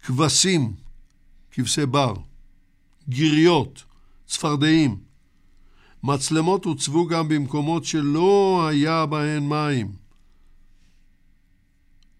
[0.02, 0.74] כבשים,
[1.51, 2.15] כבשי בר,
[3.09, 3.85] גיריות,
[4.27, 4.97] צפרדעים.
[6.02, 9.93] מצלמות הוצבו גם במקומות שלא היה בהן מים.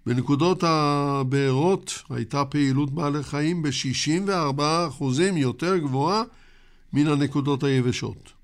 [0.07, 5.05] בנקודות הבארות הייתה פעילות בעלי חיים ב-64%
[5.37, 6.23] יותר גבוהה
[6.93, 8.38] מן הנקודות היבשות.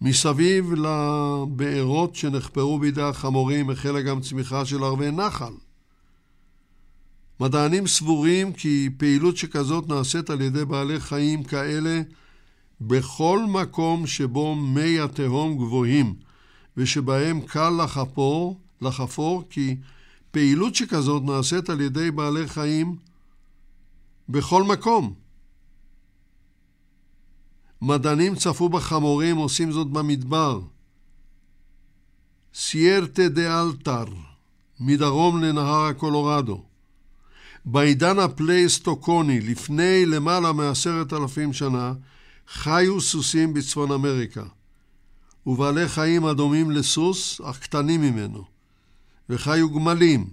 [0.00, 5.52] מסביב לבארות שנחפרו בידי החמורים החלה גם צמיחה של ערבי נחל.
[7.40, 12.00] מדענים סבורים כי פעילות שכזאת נעשית על ידי בעלי חיים כאלה
[12.80, 16.14] בכל מקום שבו מי התהום גבוהים
[16.76, 19.76] ושבהם קל לחפור, לחפור כי
[20.30, 22.96] פעילות שכזאת נעשית על ידי בעלי חיים
[24.28, 25.14] בכל מקום.
[27.82, 30.60] מדענים צפו בחמורים עושים זאת במדבר.
[32.54, 34.04] סיירטה דה אלטר,
[34.80, 36.62] מדרום לנהר הקולורדו.
[37.64, 41.92] בעידן הפלייסטוקני, לפני למעלה מעשרת אלפים שנה,
[42.48, 44.44] חיו סוסים בצפון אמריקה,
[45.46, 48.44] ובעלי חיים הדומים לסוס, אך קטנים ממנו.
[49.28, 50.26] וחיו גמלים.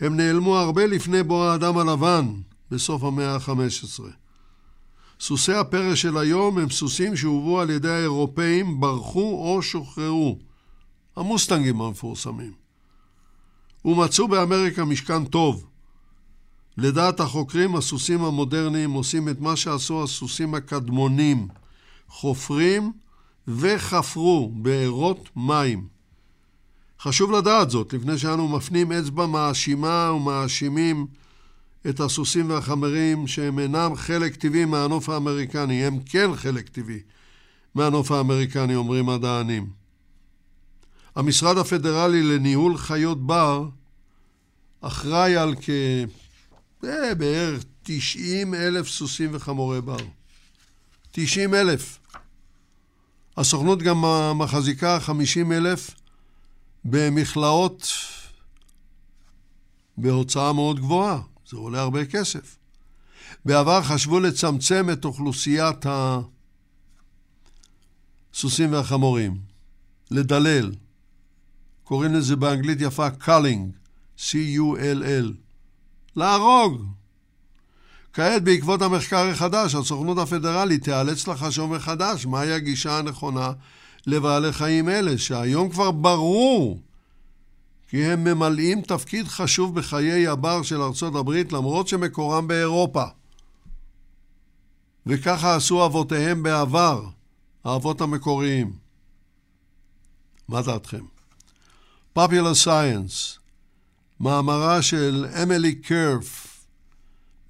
[0.00, 2.26] הם נעלמו הרבה לפני בוא האדם הלבן,
[2.70, 4.04] בסוף המאה ה-15.
[5.20, 10.38] סוסי הפרא של היום הם סוסים שהובאו על ידי האירופאים, ברחו או שוחררו.
[11.16, 12.52] המוסטנגים המפורסמים.
[13.84, 15.66] ומצאו באמריקה משכן טוב.
[16.78, 21.48] לדעת החוקרים, הסוסים המודרניים עושים את מה שעשו הסוסים הקדמונים,
[22.08, 22.92] חופרים
[23.48, 25.86] וחפרו בארות מים.
[27.00, 31.06] חשוב לדעת זאת, לפני שאנו מפנים אצבע מאשימה ומאשימים
[31.88, 37.00] את הסוסים והחמרים שהם אינם חלק טבעי מהנוף האמריקני, הם כן חלק טבעי
[37.74, 39.70] מהנוף האמריקני, אומרים מדענים.
[41.16, 43.68] המשרד הפדרלי לניהול חיות בר
[44.80, 45.70] אחראי על כ...
[46.84, 49.96] אה, בערך 90 אלף סוסים וחמורי בר.
[51.10, 51.98] 90 אלף.
[53.36, 54.04] הסוכנות גם
[54.38, 55.90] מחזיקה 50 אלף
[56.84, 57.88] במכלאות
[59.96, 61.20] בהוצאה מאוד גבוהה.
[61.48, 62.56] זה עולה הרבה כסף.
[63.44, 65.86] בעבר חשבו לצמצם את אוכלוסיית
[68.32, 69.38] הסוסים והחמורים,
[70.10, 70.72] לדלל.
[71.84, 73.70] קוראים לזה באנגלית יפה culling,
[74.18, 75.32] C-U-L-L.
[76.16, 76.86] להרוג.
[78.12, 83.52] כעת, בעקבות המחקר החדש, הסוכנות הפדרלית תיאלץ לחשוב מחדש מהי הגישה הנכונה
[84.06, 86.80] לבעלי חיים אלה, שהיום כבר ברור
[87.94, 93.04] כי הם ממלאים תפקיד חשוב בחיי הבר של ארצות הברית למרות שמקורם באירופה.
[95.06, 97.06] וככה עשו אבותיהם בעבר,
[97.64, 98.72] האבות המקוריים.
[100.48, 101.04] מה דעתכם?
[102.18, 103.38] Popular Science,
[104.20, 106.64] מאמרה של אמילי קרף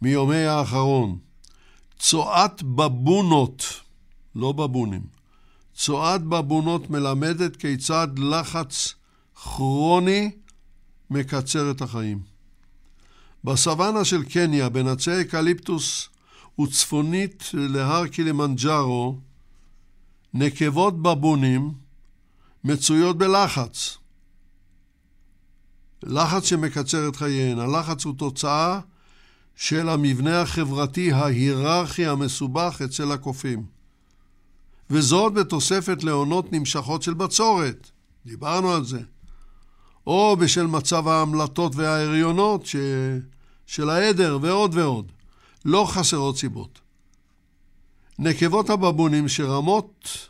[0.02, 1.18] מיומי האחרון,
[1.98, 3.80] צואת בבונות,
[4.34, 5.02] לא בבונים,
[5.74, 8.94] צואת בבונות מלמדת כיצד לחץ
[9.44, 10.30] כרוני
[11.10, 12.22] מקצר את החיים.
[13.44, 16.08] בסוואנה של קניה, בין עצי אקליפטוס
[16.60, 19.18] וצפונית להר קילימנג'ארו,
[20.34, 21.72] נקבות בבונים
[22.64, 23.98] מצויות בלחץ.
[26.02, 27.58] לחץ שמקצר את חייהן.
[27.58, 28.80] הלחץ הוא תוצאה
[29.56, 33.66] של המבנה החברתי ההיררכי המסובך אצל הקופים.
[34.90, 37.90] וזאת בתוספת לעונות נמשכות של בצורת.
[38.26, 39.00] דיברנו על זה.
[40.06, 42.76] או בשל מצב ההמלטות וההריונות ש...
[43.66, 45.12] של העדר ועוד ועוד.
[45.64, 46.80] לא חסרות סיבות.
[48.18, 50.28] נקבות הבבונים שרמות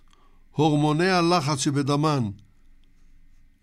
[0.53, 2.31] הורמוני הלחץ שבדמן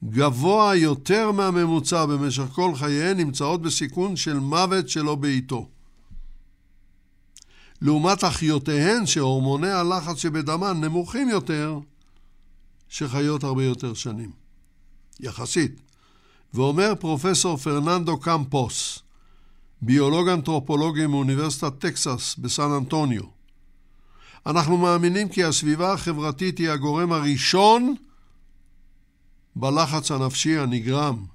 [0.03, 5.69] גבוה יותר מהממוצע במשך כל חייהן נמצאות בסיכון של מוות שלא בעיתו.
[7.81, 11.79] לעומת אחיותיהן שהורמוני הלחץ שבדמן נמוכים יותר,
[12.89, 14.31] שחיות הרבה יותר שנים.
[15.19, 15.90] יחסית.
[16.53, 18.99] ואומר פרופסור פרננדו קמפוס,
[19.81, 23.23] ביולוג אנתרופולוגי מאוניברסיטת טקסס בסן אנטוניו.
[24.45, 27.95] אנחנו מאמינים כי הסביבה החברתית היא הגורם הראשון
[29.55, 31.25] בלחץ הנפשי הנגרם,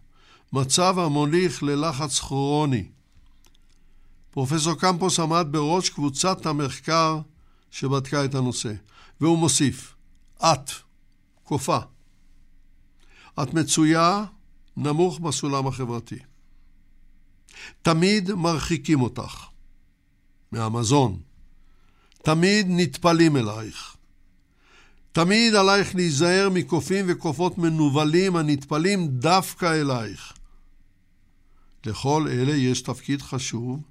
[0.52, 2.84] מצב המוליך ללחץ כרוני.
[4.30, 7.18] פרופסור קמפוס עמד בראש קבוצת המחקר
[7.70, 8.72] שבדקה את הנושא,
[9.20, 9.94] והוא מוסיף,
[10.42, 10.70] את,
[11.44, 11.78] קופה,
[13.42, 14.24] את מצויה
[14.76, 16.18] נמוך בסולם החברתי.
[17.82, 19.46] תמיד מרחיקים אותך
[20.52, 21.20] מהמזון.
[22.22, 23.96] תמיד נטפלים אלייך.
[25.12, 30.32] תמיד עלייך להיזהר מקופים וקופות מנוולים הנטפלים דווקא אלייך.
[31.86, 33.82] לכל אלה יש תפקיד חשוב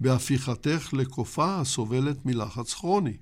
[0.00, 3.16] בהפיכתך לקופה הסובלת מלחץ כרוני.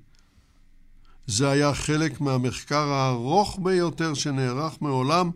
[1.26, 5.30] זה היה חלק מהמחקר הארוך ביותר שנערך מעולם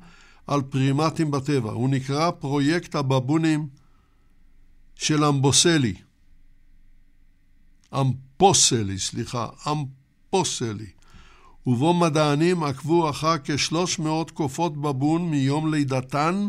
[0.47, 1.71] על פרימטים בטבע.
[1.73, 3.69] הוא נקרא פרויקט הבבונים
[4.95, 5.95] של אמבוסלי.
[7.95, 10.91] אמפוסלי, סליחה, אמפוסלי.
[11.67, 16.49] ובו מדענים עקבו אחר כ-300 קופות בבון מיום לידתן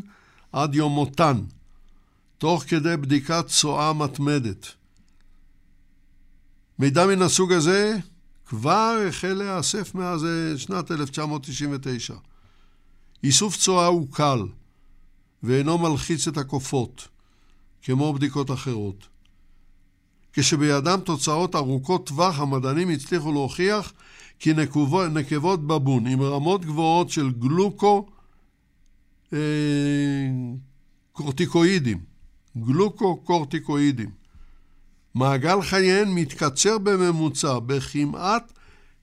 [0.51, 1.41] עד יום מותן,
[2.37, 4.67] תוך כדי בדיקת צואה מתמדת.
[6.79, 7.97] מידע מן הסוג הזה
[8.45, 10.27] כבר החל להיאסף מאז
[10.57, 12.13] שנת 1999.
[13.25, 14.39] איסוף צואה הוא קל,
[15.43, 17.07] ואינו מלחיץ את הקופות,
[17.81, 19.07] כמו בדיקות אחרות.
[20.33, 23.93] כשבידם תוצאות ארוכות טווח, המדענים הצליחו להוכיח
[24.39, 28.05] כי נקבות, נקבות בבון עם רמות גבוהות של גלוקו
[29.33, 29.39] אה,
[31.11, 31.99] קורטיקואידים,
[32.57, 34.09] גלוקו-קורטיקואידים.
[35.15, 38.53] מעגל חייהן מתקצר בממוצע בכמעט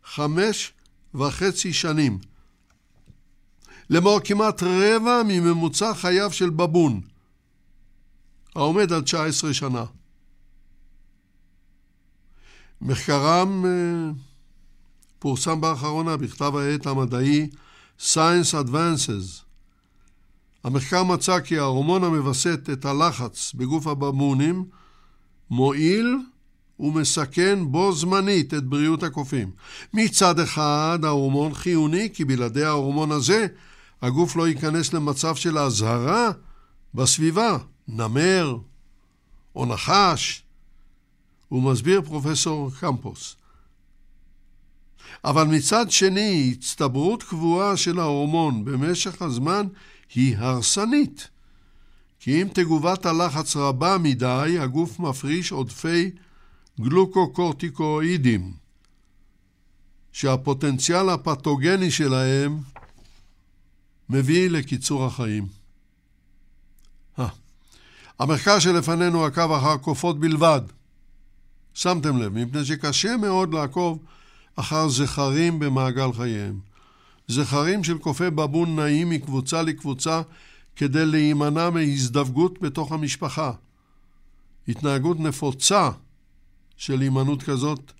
[0.05, 0.73] חמש
[1.15, 2.19] וחצי שנים,
[3.93, 7.01] לאמור כמעט רבע מממוצע חייו של בבון,
[8.56, 9.85] העומד על 19 שנה.
[12.81, 14.12] מחקרם אה,
[15.19, 17.48] פורסם באחרונה בכתב העת המדעי
[18.01, 19.43] Science Advances.
[20.64, 24.64] המחקר מצא כי ההורמון המווסת את הלחץ בגוף הבמונים
[25.51, 26.19] מועיל
[26.81, 29.51] ומסכן בו זמנית את בריאות הקופים.
[29.94, 33.47] מצד אחד ההורמון חיוני כי בלעדי ההורמון הזה
[34.03, 36.31] הגוף לא ייכנס למצב של אזהרה
[36.95, 37.59] בסביבה,
[37.89, 38.57] נמר
[39.57, 40.43] או נחש,
[41.49, 43.37] הוא מסביר פרופסור קמפוס.
[45.24, 49.66] אבל מצד שני, הצטברות קבועה של ההורמון במשך הזמן
[50.15, 51.29] היא הרסנית.
[52.20, 56.11] כי אם תגובת הלחץ רבה מדי, הגוף מפריש עודפי
[56.81, 58.53] גלוקוקורטיקואידים,
[60.12, 62.59] שהפוטנציאל הפתוגני שלהם
[64.12, 65.47] מביא לקיצור החיים.
[67.18, 67.26] ה.
[68.18, 70.60] המחקר שלפנינו עקב אחר קופות בלבד.
[71.74, 73.98] שמתם לב, מפני שקשה מאוד לעקוב
[74.56, 76.60] אחר זכרים במעגל חייהם.
[77.28, 80.22] זכרים של קופי בבון נעים מקבוצה לקבוצה
[80.76, 83.52] כדי להימנע מהזדווגות בתוך המשפחה.
[84.68, 85.90] התנהגות נפוצה
[86.76, 87.93] של הימנעות כזאת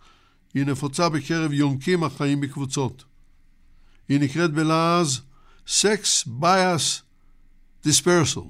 [0.55, 3.05] היא נפוצה בקרב יונקים החיים בקבוצות.
[4.09, 5.21] היא נקראת בלעז
[5.67, 7.03] Sex Bias
[7.87, 8.49] Dispersal.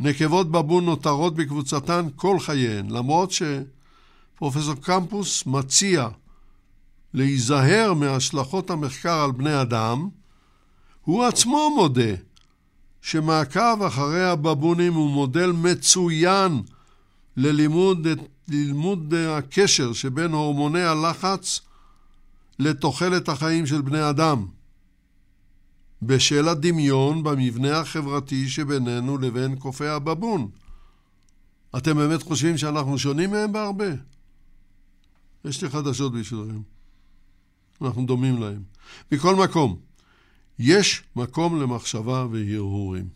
[0.00, 6.08] נקבות בבון נותרות בקבוצתן כל חייהן, למרות שפרופסור קמפוס מציע
[7.14, 10.08] להיזהר מהשלכות המחקר על בני אדם,
[11.02, 12.14] הוא עצמו מודה
[13.00, 16.62] שמעקב אחרי הבבונים הוא מודל מצוין
[17.36, 18.06] ללימוד
[18.48, 21.60] ללימוד הקשר שבין הורמוני הלחץ
[22.58, 24.46] לתוחלת החיים של בני אדם.
[26.02, 30.50] בשל הדמיון במבנה החברתי שבינינו לבין קופי הבבון.
[31.76, 33.90] אתם באמת חושבים שאנחנו שונים מהם בהרבה?
[35.44, 36.60] יש לי חדשות בשבילכם.
[37.82, 38.62] אנחנו דומים להם.
[39.12, 39.76] מכל מקום,
[40.58, 43.08] יש מקום למחשבה והרהורים.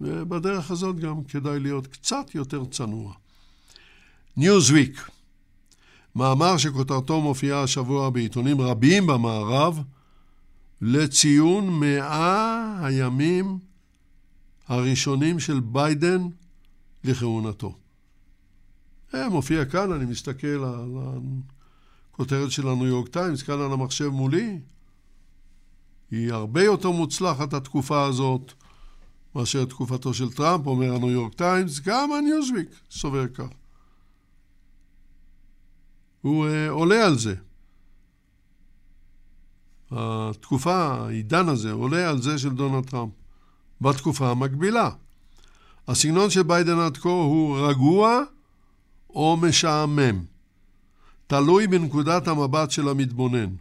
[0.00, 3.14] ובדרך הזאת גם כדאי להיות קצת יותר צנוע.
[4.36, 5.10] ניוזוויק,
[6.16, 9.82] מאמר שכותרתו מופיעה השבוע בעיתונים רבים במערב,
[10.86, 13.58] לציון מאה הימים
[14.66, 16.22] הראשונים של ביידן
[17.04, 17.78] לכהונתו.
[19.12, 20.98] זה מופיע כאן, אני מסתכל על
[22.12, 24.58] הכותרת של הניו יורק טיימס, כאן על המחשב מולי.
[26.10, 28.52] היא הרבה יותר מוצלחת, התקופה הזאת,
[29.34, 33.48] מאשר תקופתו של טראמפ, אומר הניו יורק טיימס, גם הניוזוויק סובר כך.
[36.22, 37.34] הוא uh, עולה על זה.
[39.90, 43.12] התקופה, העידן הזה, עולה על זה של דונלד טראמפ.
[43.80, 44.90] בתקופה המקבילה.
[45.88, 48.20] הסגנון של ביידן עד כה הוא רגוע
[49.10, 50.24] או משעמם.
[51.26, 53.54] תלוי בנקודת המבט של המתבונן.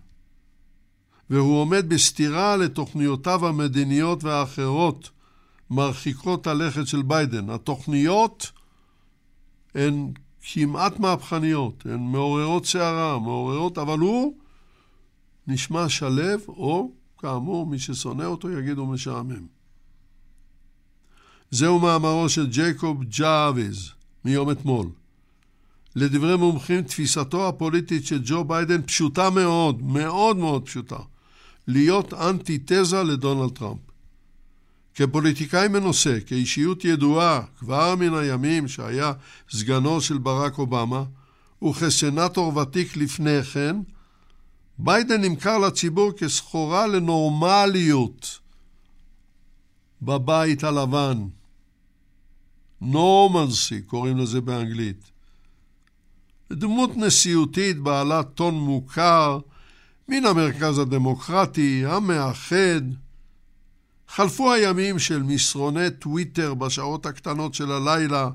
[1.30, 5.10] והוא עומד בסתירה לתוכניותיו המדיניות והאחרות
[5.70, 7.50] מרחיקות הלכת של ביידן.
[7.50, 8.52] התוכניות
[9.76, 14.34] הן כמעט מהפכניות, הן מעוררות סערה, מעוררות, אבל הוא
[15.48, 19.48] נשמע שלו, או כאמור, מי ששונא אותו יגיד הוא משעמם.
[21.52, 23.90] זהו מאמרו של ג'ייקוב ג'ארוויס
[24.26, 24.88] מיום אתמול.
[25.96, 31.00] לדברי מומחים, תפיסתו הפוליטית של ג'ו ביידן פשוטה מאוד, מאוד מאוד פשוטה.
[31.68, 33.80] להיות אנטי-תזה לדונלד טראמפ.
[34.96, 39.14] כפוליטיקאי מנוסה, כאישיות ידועה כבר מן הימים שהיה
[39.52, 41.04] סגנו של ברק אובמה,
[41.64, 43.76] וכסנטור ותיק לפני כן,
[44.78, 48.40] ביידן נמכר לציבור כסחורה לנורמליות
[50.02, 51.28] בבית הלבן.
[52.82, 55.12] נורמלסי קוראים לזה באנגלית.
[56.54, 59.40] דמות נשיאותית בעלת טון מוכר
[60.08, 62.82] מן המרכז הדמוקרטי, המאחד.
[64.08, 68.30] חלפו הימים של מסרוני טוויטר בשעות הקטנות של הלילה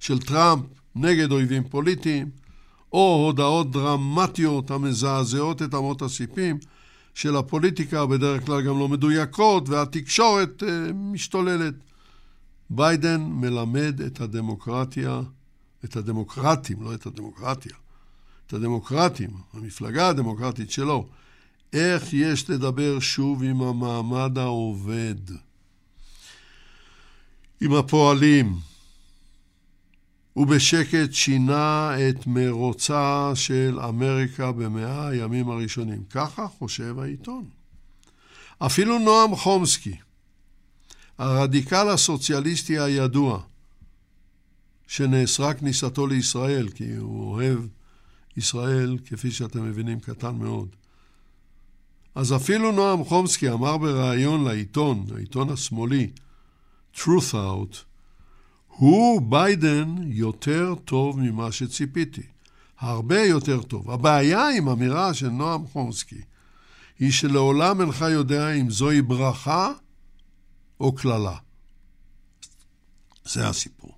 [0.00, 2.30] של טראמפ נגד אויבים פוליטיים,
[2.94, 6.58] או הודעות דרמטיות המזעזעות את אמות הסיפים
[7.14, 11.74] של הפוליטיקה, בדרך כלל גם לא מדויקות, והתקשורת uh, משתוללת.
[12.70, 15.20] ביידן מלמד את הדמוקרטיה,
[15.84, 17.72] את הדמוקרטים, לא את הדמוקרטיה,
[18.46, 21.06] את הדמוקרטים, המפלגה הדמוקרטית שלו,
[21.72, 25.14] איך יש לדבר שוב עם המעמד העובד,
[27.60, 28.54] עם הפועלים,
[30.36, 36.02] ובשקט שינה את מרוצה של אמריקה במאה הימים הראשונים.
[36.10, 37.44] ככה חושב העיתון.
[38.58, 39.96] אפילו נועם חומסקי,
[41.18, 43.40] הרדיקל הסוציאליסטי הידוע,
[44.86, 47.58] שנאסרה כניסתו לישראל, כי הוא אוהב
[48.36, 50.68] ישראל, כפי שאתם מבינים, קטן מאוד.
[52.14, 56.10] אז אפילו נועם חומסקי אמר בריאיון לעיתון, העיתון השמאלי,
[56.96, 57.76] Truth Out,
[58.76, 62.22] הוא, ביידן, יותר טוב ממה שציפיתי.
[62.78, 63.90] הרבה יותר טוב.
[63.90, 66.22] הבעיה עם אמירה של נועם חומסקי
[66.98, 69.72] היא שלעולם אינך יודע אם זוהי ברכה
[70.80, 71.36] או קללה.
[73.24, 73.92] זה הסיפור.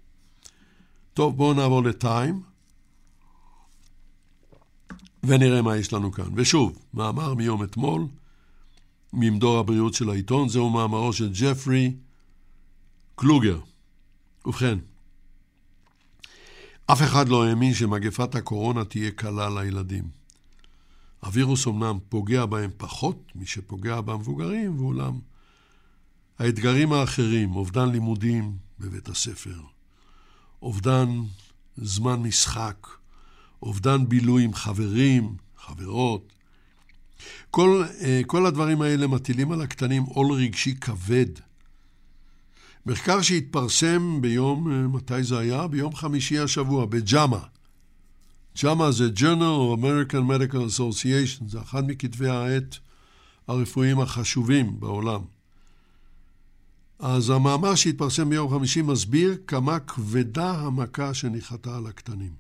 [1.15, 2.43] טוב, בואו נעבור לטיים.
[5.24, 6.24] ונראה מה יש לנו כאן.
[6.35, 8.07] ושוב, מאמר מיום אתמול,
[9.12, 11.97] ממדור הבריאות של העיתון, זהו מאמרו של ג'פרי
[13.15, 13.61] קלוגר.
[14.47, 14.78] ובכן,
[16.86, 20.05] אף אחד לא האמין שמגפת הקורונה תהיה קלה לילדים.
[21.20, 25.18] הווירוס אמנם פוגע בהם פחות משפוגע במבוגרים, ואולם
[26.39, 29.60] האתגרים האחרים, אובדן לימודים בבית הספר,
[30.62, 31.09] אובדן
[31.77, 32.86] זמן משחק,
[33.62, 36.32] אובדן בילוי עם חברים, חברות,
[37.51, 41.27] כל, אה, כל הדברים האלה מטילים על הקטנים עול רגשי כבד.
[42.86, 45.66] מחקר שהתפרסם ביום, אה, מתי זה היה?
[45.66, 47.40] ביום חמישי השבוע, בג'אמה.
[48.62, 52.78] ג'אמה זה Journal of American Medical Association, זה אחד מכתבי העת
[53.48, 55.20] הרפואיים החשובים בעולם.
[56.98, 62.32] אז המאמר שהתפרסם ביום חמישי מסביר כמה כבדה המכה שניחתה על הקטנים.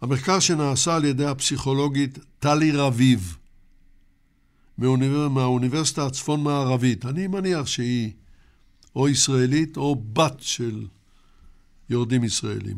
[0.00, 3.36] המחקר שנעשה על ידי הפסיכולוגית טלי רביב
[4.78, 5.28] מהאוניבר...
[5.28, 8.12] מהאוניברסיטה הצפון-מערבית, אני מניח שהיא
[8.96, 10.86] או ישראלית או בת של
[11.90, 12.76] יורדים ישראלים,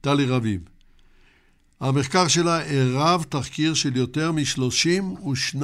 [0.00, 0.60] טלי רביב.
[1.80, 5.62] המחקר שלה ערב תחקיר של יותר מ-32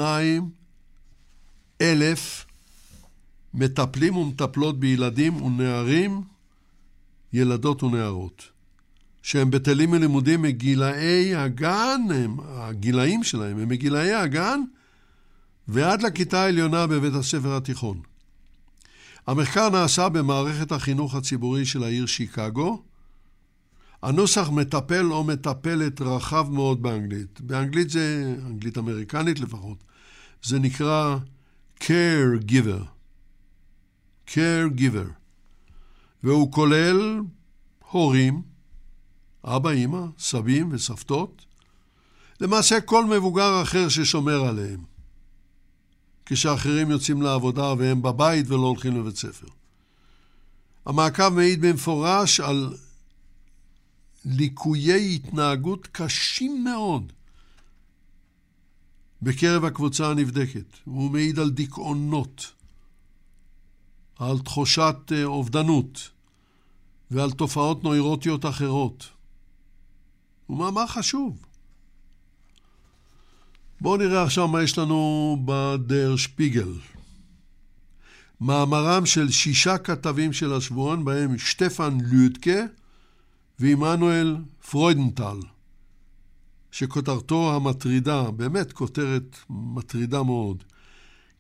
[1.81, 2.47] אלף
[3.55, 6.23] מטפלים ומטפלות בילדים ונערים,
[7.33, 8.43] ילדות ונערות,
[9.23, 14.61] שהם בטלים מלימודים מגילאי הגן, הם, הגילאים שלהם הם מגילאי הגן
[15.69, 18.01] ועד לכיתה העליונה בבית הספר התיכון.
[19.27, 22.83] המחקר נעשה במערכת החינוך הציבורי של העיר שיקגו.
[24.03, 27.41] הנוסח מטפל או מטפלת רחב מאוד באנגלית.
[27.41, 29.85] באנגלית זה, אנגלית אמריקנית לפחות,
[30.43, 31.17] זה נקרא
[31.81, 32.85] caregiver.
[34.29, 35.09] caregiver.
[36.23, 37.21] והוא כולל
[37.91, 38.43] הורים,
[39.45, 41.45] אבא, אימא, סבים וסבתות,
[42.41, 44.94] למעשה כל מבוגר אחר ששומר עליהם.
[46.27, 49.47] כשאחרים יוצאים לעבודה והם בבית ולא הולכים לבית ספר.
[50.87, 52.77] המעקב מעיד במפורש על
[54.25, 57.13] ליקויי התנהגות קשים מאוד
[59.23, 60.77] בקרב הקבוצה הנבדקת.
[60.85, 62.53] הוא מעיד על דיכאונות,
[64.19, 66.11] על תחושת אה, אובדנות
[67.11, 69.09] ועל תופעות נוירוטיות אחרות.
[70.47, 71.45] הוא מאמר חשוב.
[73.81, 76.73] בואו נראה עכשיו מה יש לנו בדר שפיגל.
[78.41, 82.61] מאמרם של שישה כתבים של השבועון, בהם שטפן לודקה
[83.59, 84.37] ועמנואל
[84.71, 85.39] פרוידנטל,
[86.71, 90.65] שכותרתו המטרידה, באמת כותרת מטרידה מאוד,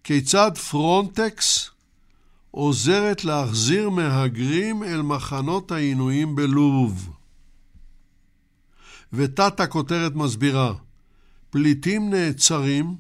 [0.04, 1.70] כיצד פרונטקס
[2.50, 7.10] עוזרת להחזיר מהגרים אל מחנות העינויים בלוב.
[9.12, 10.74] ותת הכותרת מסבירה,
[11.54, 12.96] פליטים נעצרים,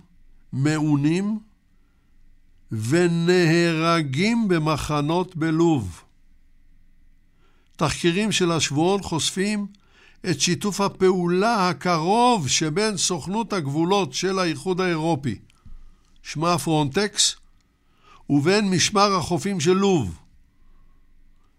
[0.52, 1.38] מעונים
[2.72, 6.02] ונהרגים במחנות בלוב.
[7.76, 9.66] תחקירים של השבועון חושפים
[10.30, 15.38] את שיתוף הפעולה הקרוב שבין סוכנות הגבולות של האיחוד האירופי,
[16.22, 17.36] שמה פרונטקס,
[18.30, 20.18] ובין משמר החופים של לוב.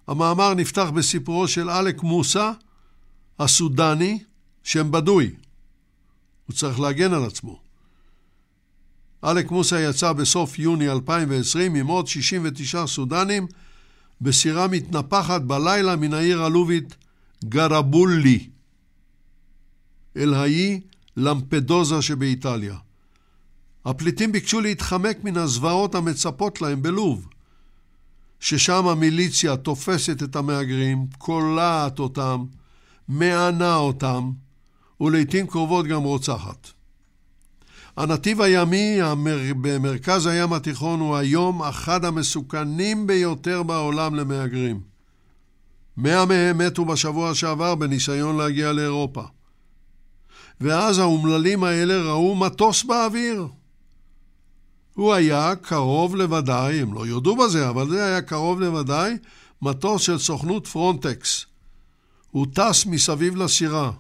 [0.08, 2.52] המאמר נפתח בסיפורו של אלק מוסא,
[3.40, 4.20] הסודני,
[4.64, 5.36] שם בדוי.
[6.48, 7.60] הוא צריך להגן על עצמו.
[9.24, 13.48] אלק מוסא יצא בסוף יוני 2020 עם עוד 69 סודנים
[14.22, 16.96] בסירה מתנפחת בלילה מן העיר הלובית
[17.46, 18.50] גרבולי
[20.18, 20.82] אל האי
[21.18, 22.78] למפדוזה שבאיטליה.
[23.86, 27.28] הפליטים ביקשו להתחמק מן הזוועות המצפות להם בלוב,
[28.40, 32.46] ששם המיליציה תופסת את המהגרים, קולעת אותם,
[33.08, 34.32] מענה אותם,
[35.02, 36.70] ולעיתים קרובות גם רוצחת.
[37.98, 39.00] הנתיב הימי
[39.62, 44.82] במרכז הים התיכון הוא היום אחד המסוכנים ביותר בעולם למהגרים.
[45.98, 49.24] מאה מהם מתו בשבוע שעבר בניסיון להגיע לאירופה.
[50.62, 53.48] ואז האומללים האלה ראו מטוס באוויר.
[54.94, 59.14] הוא היה קרוב לוודאי, הם לא יודו בזה, אבל זה היה קרוב לוודאי,
[59.62, 61.46] מטוס של סוכנות פרונטקס.
[62.32, 63.92] הוא טס מסביב לסירה.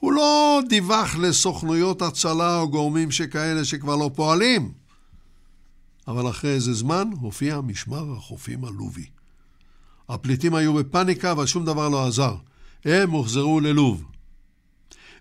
[0.00, 4.72] הוא לא דיווח לסוכנויות הצלה או גורמים שכאלה שכבר לא פועלים.
[6.08, 9.06] אבל אחרי איזה זמן הופיע משמר החופים הלובי.
[10.08, 12.36] הפליטים היו בפאניקה אבל שום דבר לא עזר.
[12.84, 14.04] הם הוחזרו ללוב.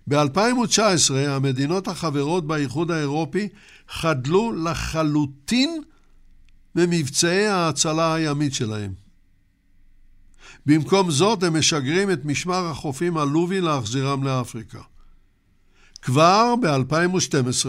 [0.08, 3.48] ב-2019 המדינות החברות באיחוד האירופי
[3.90, 5.82] חדלו לחלוטין
[6.76, 9.05] ממבצעי ההצלה הימית שלהם.
[10.66, 14.82] במקום זאת הם משגרים את משמר החופים הלובי להחזירם לאפריקה.
[16.02, 17.68] כבר ב-2012,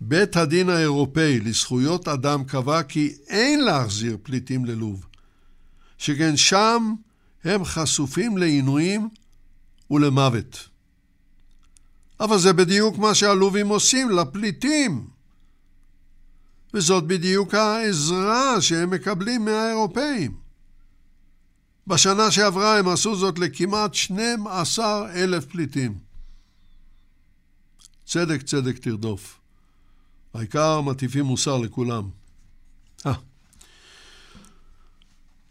[0.00, 5.06] בית הדין האירופאי לזכויות אדם קבע כי אין להחזיר פליטים ללוב,
[5.98, 6.94] שכן שם
[7.44, 9.08] הם חשופים לעינויים
[9.90, 10.68] ולמוות.
[12.20, 15.06] אבל זה בדיוק מה שהלובים עושים לפליטים.
[16.74, 20.47] וזאת בדיוק העזרה שהם מקבלים מהאירופאים.
[21.88, 25.94] בשנה שעברה הם עשו זאת לכמעט 12 אלף פליטים.
[28.06, 29.40] צדק צדק תרדוף.
[30.34, 32.08] העיקר מטיפים מוסר לכולם.
[33.06, 33.12] אה.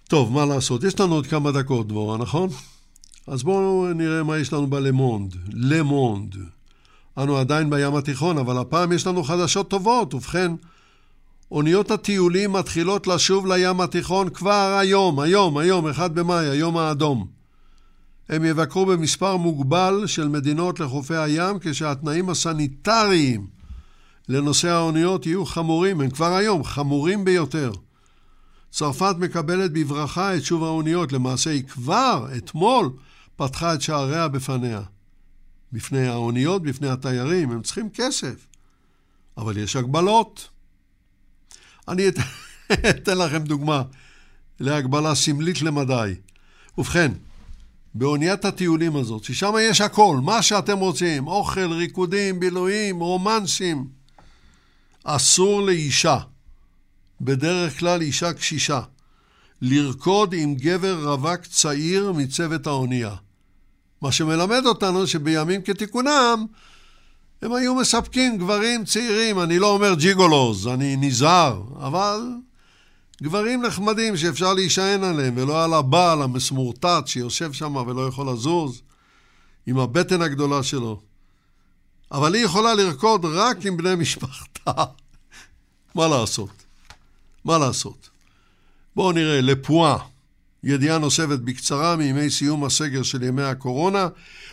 [0.08, 0.84] טוב, מה לעשות?
[0.84, 2.50] יש לנו עוד כמה דקות, דבורה, נכון?
[3.28, 5.36] אז בואו נראה מה יש לנו בלמונד.
[5.54, 6.36] למונד.
[7.18, 10.14] אנו עדיין בים התיכון, אבל הפעם יש לנו חדשות טובות.
[10.14, 10.52] ובכן,
[11.52, 17.28] אוניות הטיולים מתחילות לשוב לים התיכון כבר היום, היום, היום, 1 במאי, היום האדום.
[18.30, 23.48] הם יבקרו במספר מוגבל של מדינות לחופי הים, כשהתנאים הסניטריים
[24.30, 27.72] לנושא האוניות יהיו חמורים, הם כבר היום חמורים ביותר.
[28.72, 32.90] צרפת מקבלת בברכה את שוב האוניות, למעשה היא כבר, אתמול,
[33.36, 34.82] פתחה את שעריה בפניה.
[35.74, 38.48] בפני האוניות, בפני התיירים, הם צריכים כסף.
[39.38, 40.57] אבל יש הגבלות.
[41.88, 42.16] אני את...
[42.90, 43.84] אתן לכם דוגמה
[44.60, 46.16] להגבלה סמלית למדי.
[46.78, 47.12] ובכן,
[47.94, 53.88] באוניית הטיולים הזאת, ששם יש הכל, מה שאתם רוצים, אוכל, ריקודים, בילויים, רומנסים,
[55.04, 56.18] אסור לאישה,
[57.22, 58.82] בדרך כלל אישה קשישה,
[59.62, 63.16] לרקוד עם גבר רווק צעיר מצוות האונייה.
[64.02, 66.46] מה שמלמד אותנו שבימים כתיקונם
[67.42, 72.22] הם היו מספקים גברים צעירים, אני לא אומר ג'יגולוז, אני נזהר, אבל
[73.24, 78.82] גברים נחמדים שאפשר להישען עליהם, ולא על הבעל המסמורטט שיושב שם ולא יכול לזוז,
[79.68, 81.02] עם הבטן הגדולה שלו.
[82.12, 84.72] אבל היא יכולה לרקוד רק עם בני משפחתה.
[85.96, 86.64] מה לעשות?
[87.46, 88.10] מה לעשות?
[88.96, 89.98] בואו נראה, לפואה,
[90.64, 94.08] ידיעה נוספת בקצרה מימי סיום הסגר של ימי הקורונה.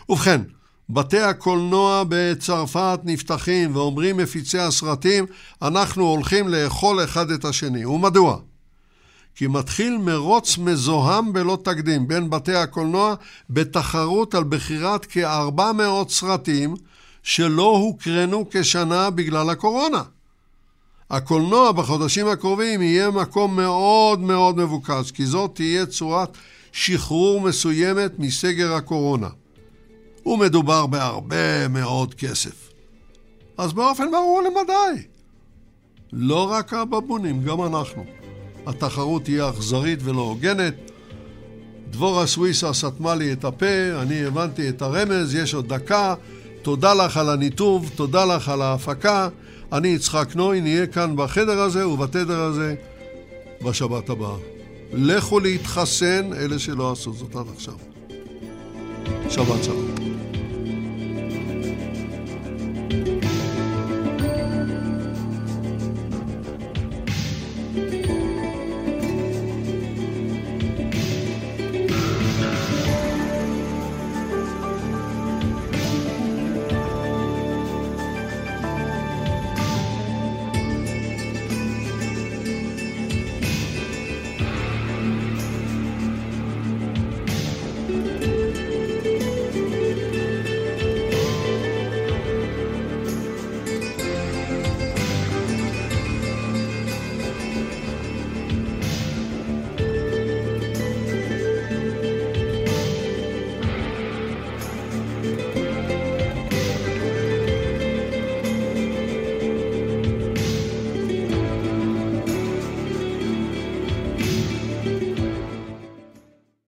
[0.09, 0.41] ובכן,
[0.89, 5.27] בתי הקולנוע בצרפת נפתחים ואומרים מפיצי הסרטים,
[5.63, 7.85] אנחנו הולכים לאכול אחד את השני.
[7.85, 8.39] ומדוע?
[9.37, 13.15] כי מתחיל מרוץ מזוהם בלא תקדים בין בתי הקולנוע
[13.51, 16.75] בתחרות על בחירת כ-400 סרטים
[17.23, 20.03] שלא הוקרנו כשנה בגלל הקורונה.
[21.11, 26.37] הקולנוע בחודשים הקרובים יהיה מקום מאוד מאוד מבוקש, כי זאת תהיה צורת
[26.73, 29.29] שחרור מסוימת מסגר הקורונה.
[30.27, 32.71] ומדובר בהרבה מאוד כסף.
[33.59, 35.03] אז באופן ברור למדי.
[36.13, 38.05] לא רק הבבונים, גם אנחנו.
[38.67, 40.75] התחרות תהיה אכזרית ולא הוגנת.
[41.91, 46.15] דבורה סוויסה סתמה לי את הפה, אני הבנתי את הרמז, יש עוד דקה.
[46.63, 49.29] תודה לך על הניתוב, תודה לך על ההפקה.
[49.73, 52.75] אני יצחק נוי, נהיה כאן בחדר הזה ובתדר הזה
[53.63, 54.37] בשבת הבאה.
[54.93, 57.75] לכו להתחסן, אלה שלא עשו זאת עד עכשיו.
[59.31, 60.04] שבת שלום.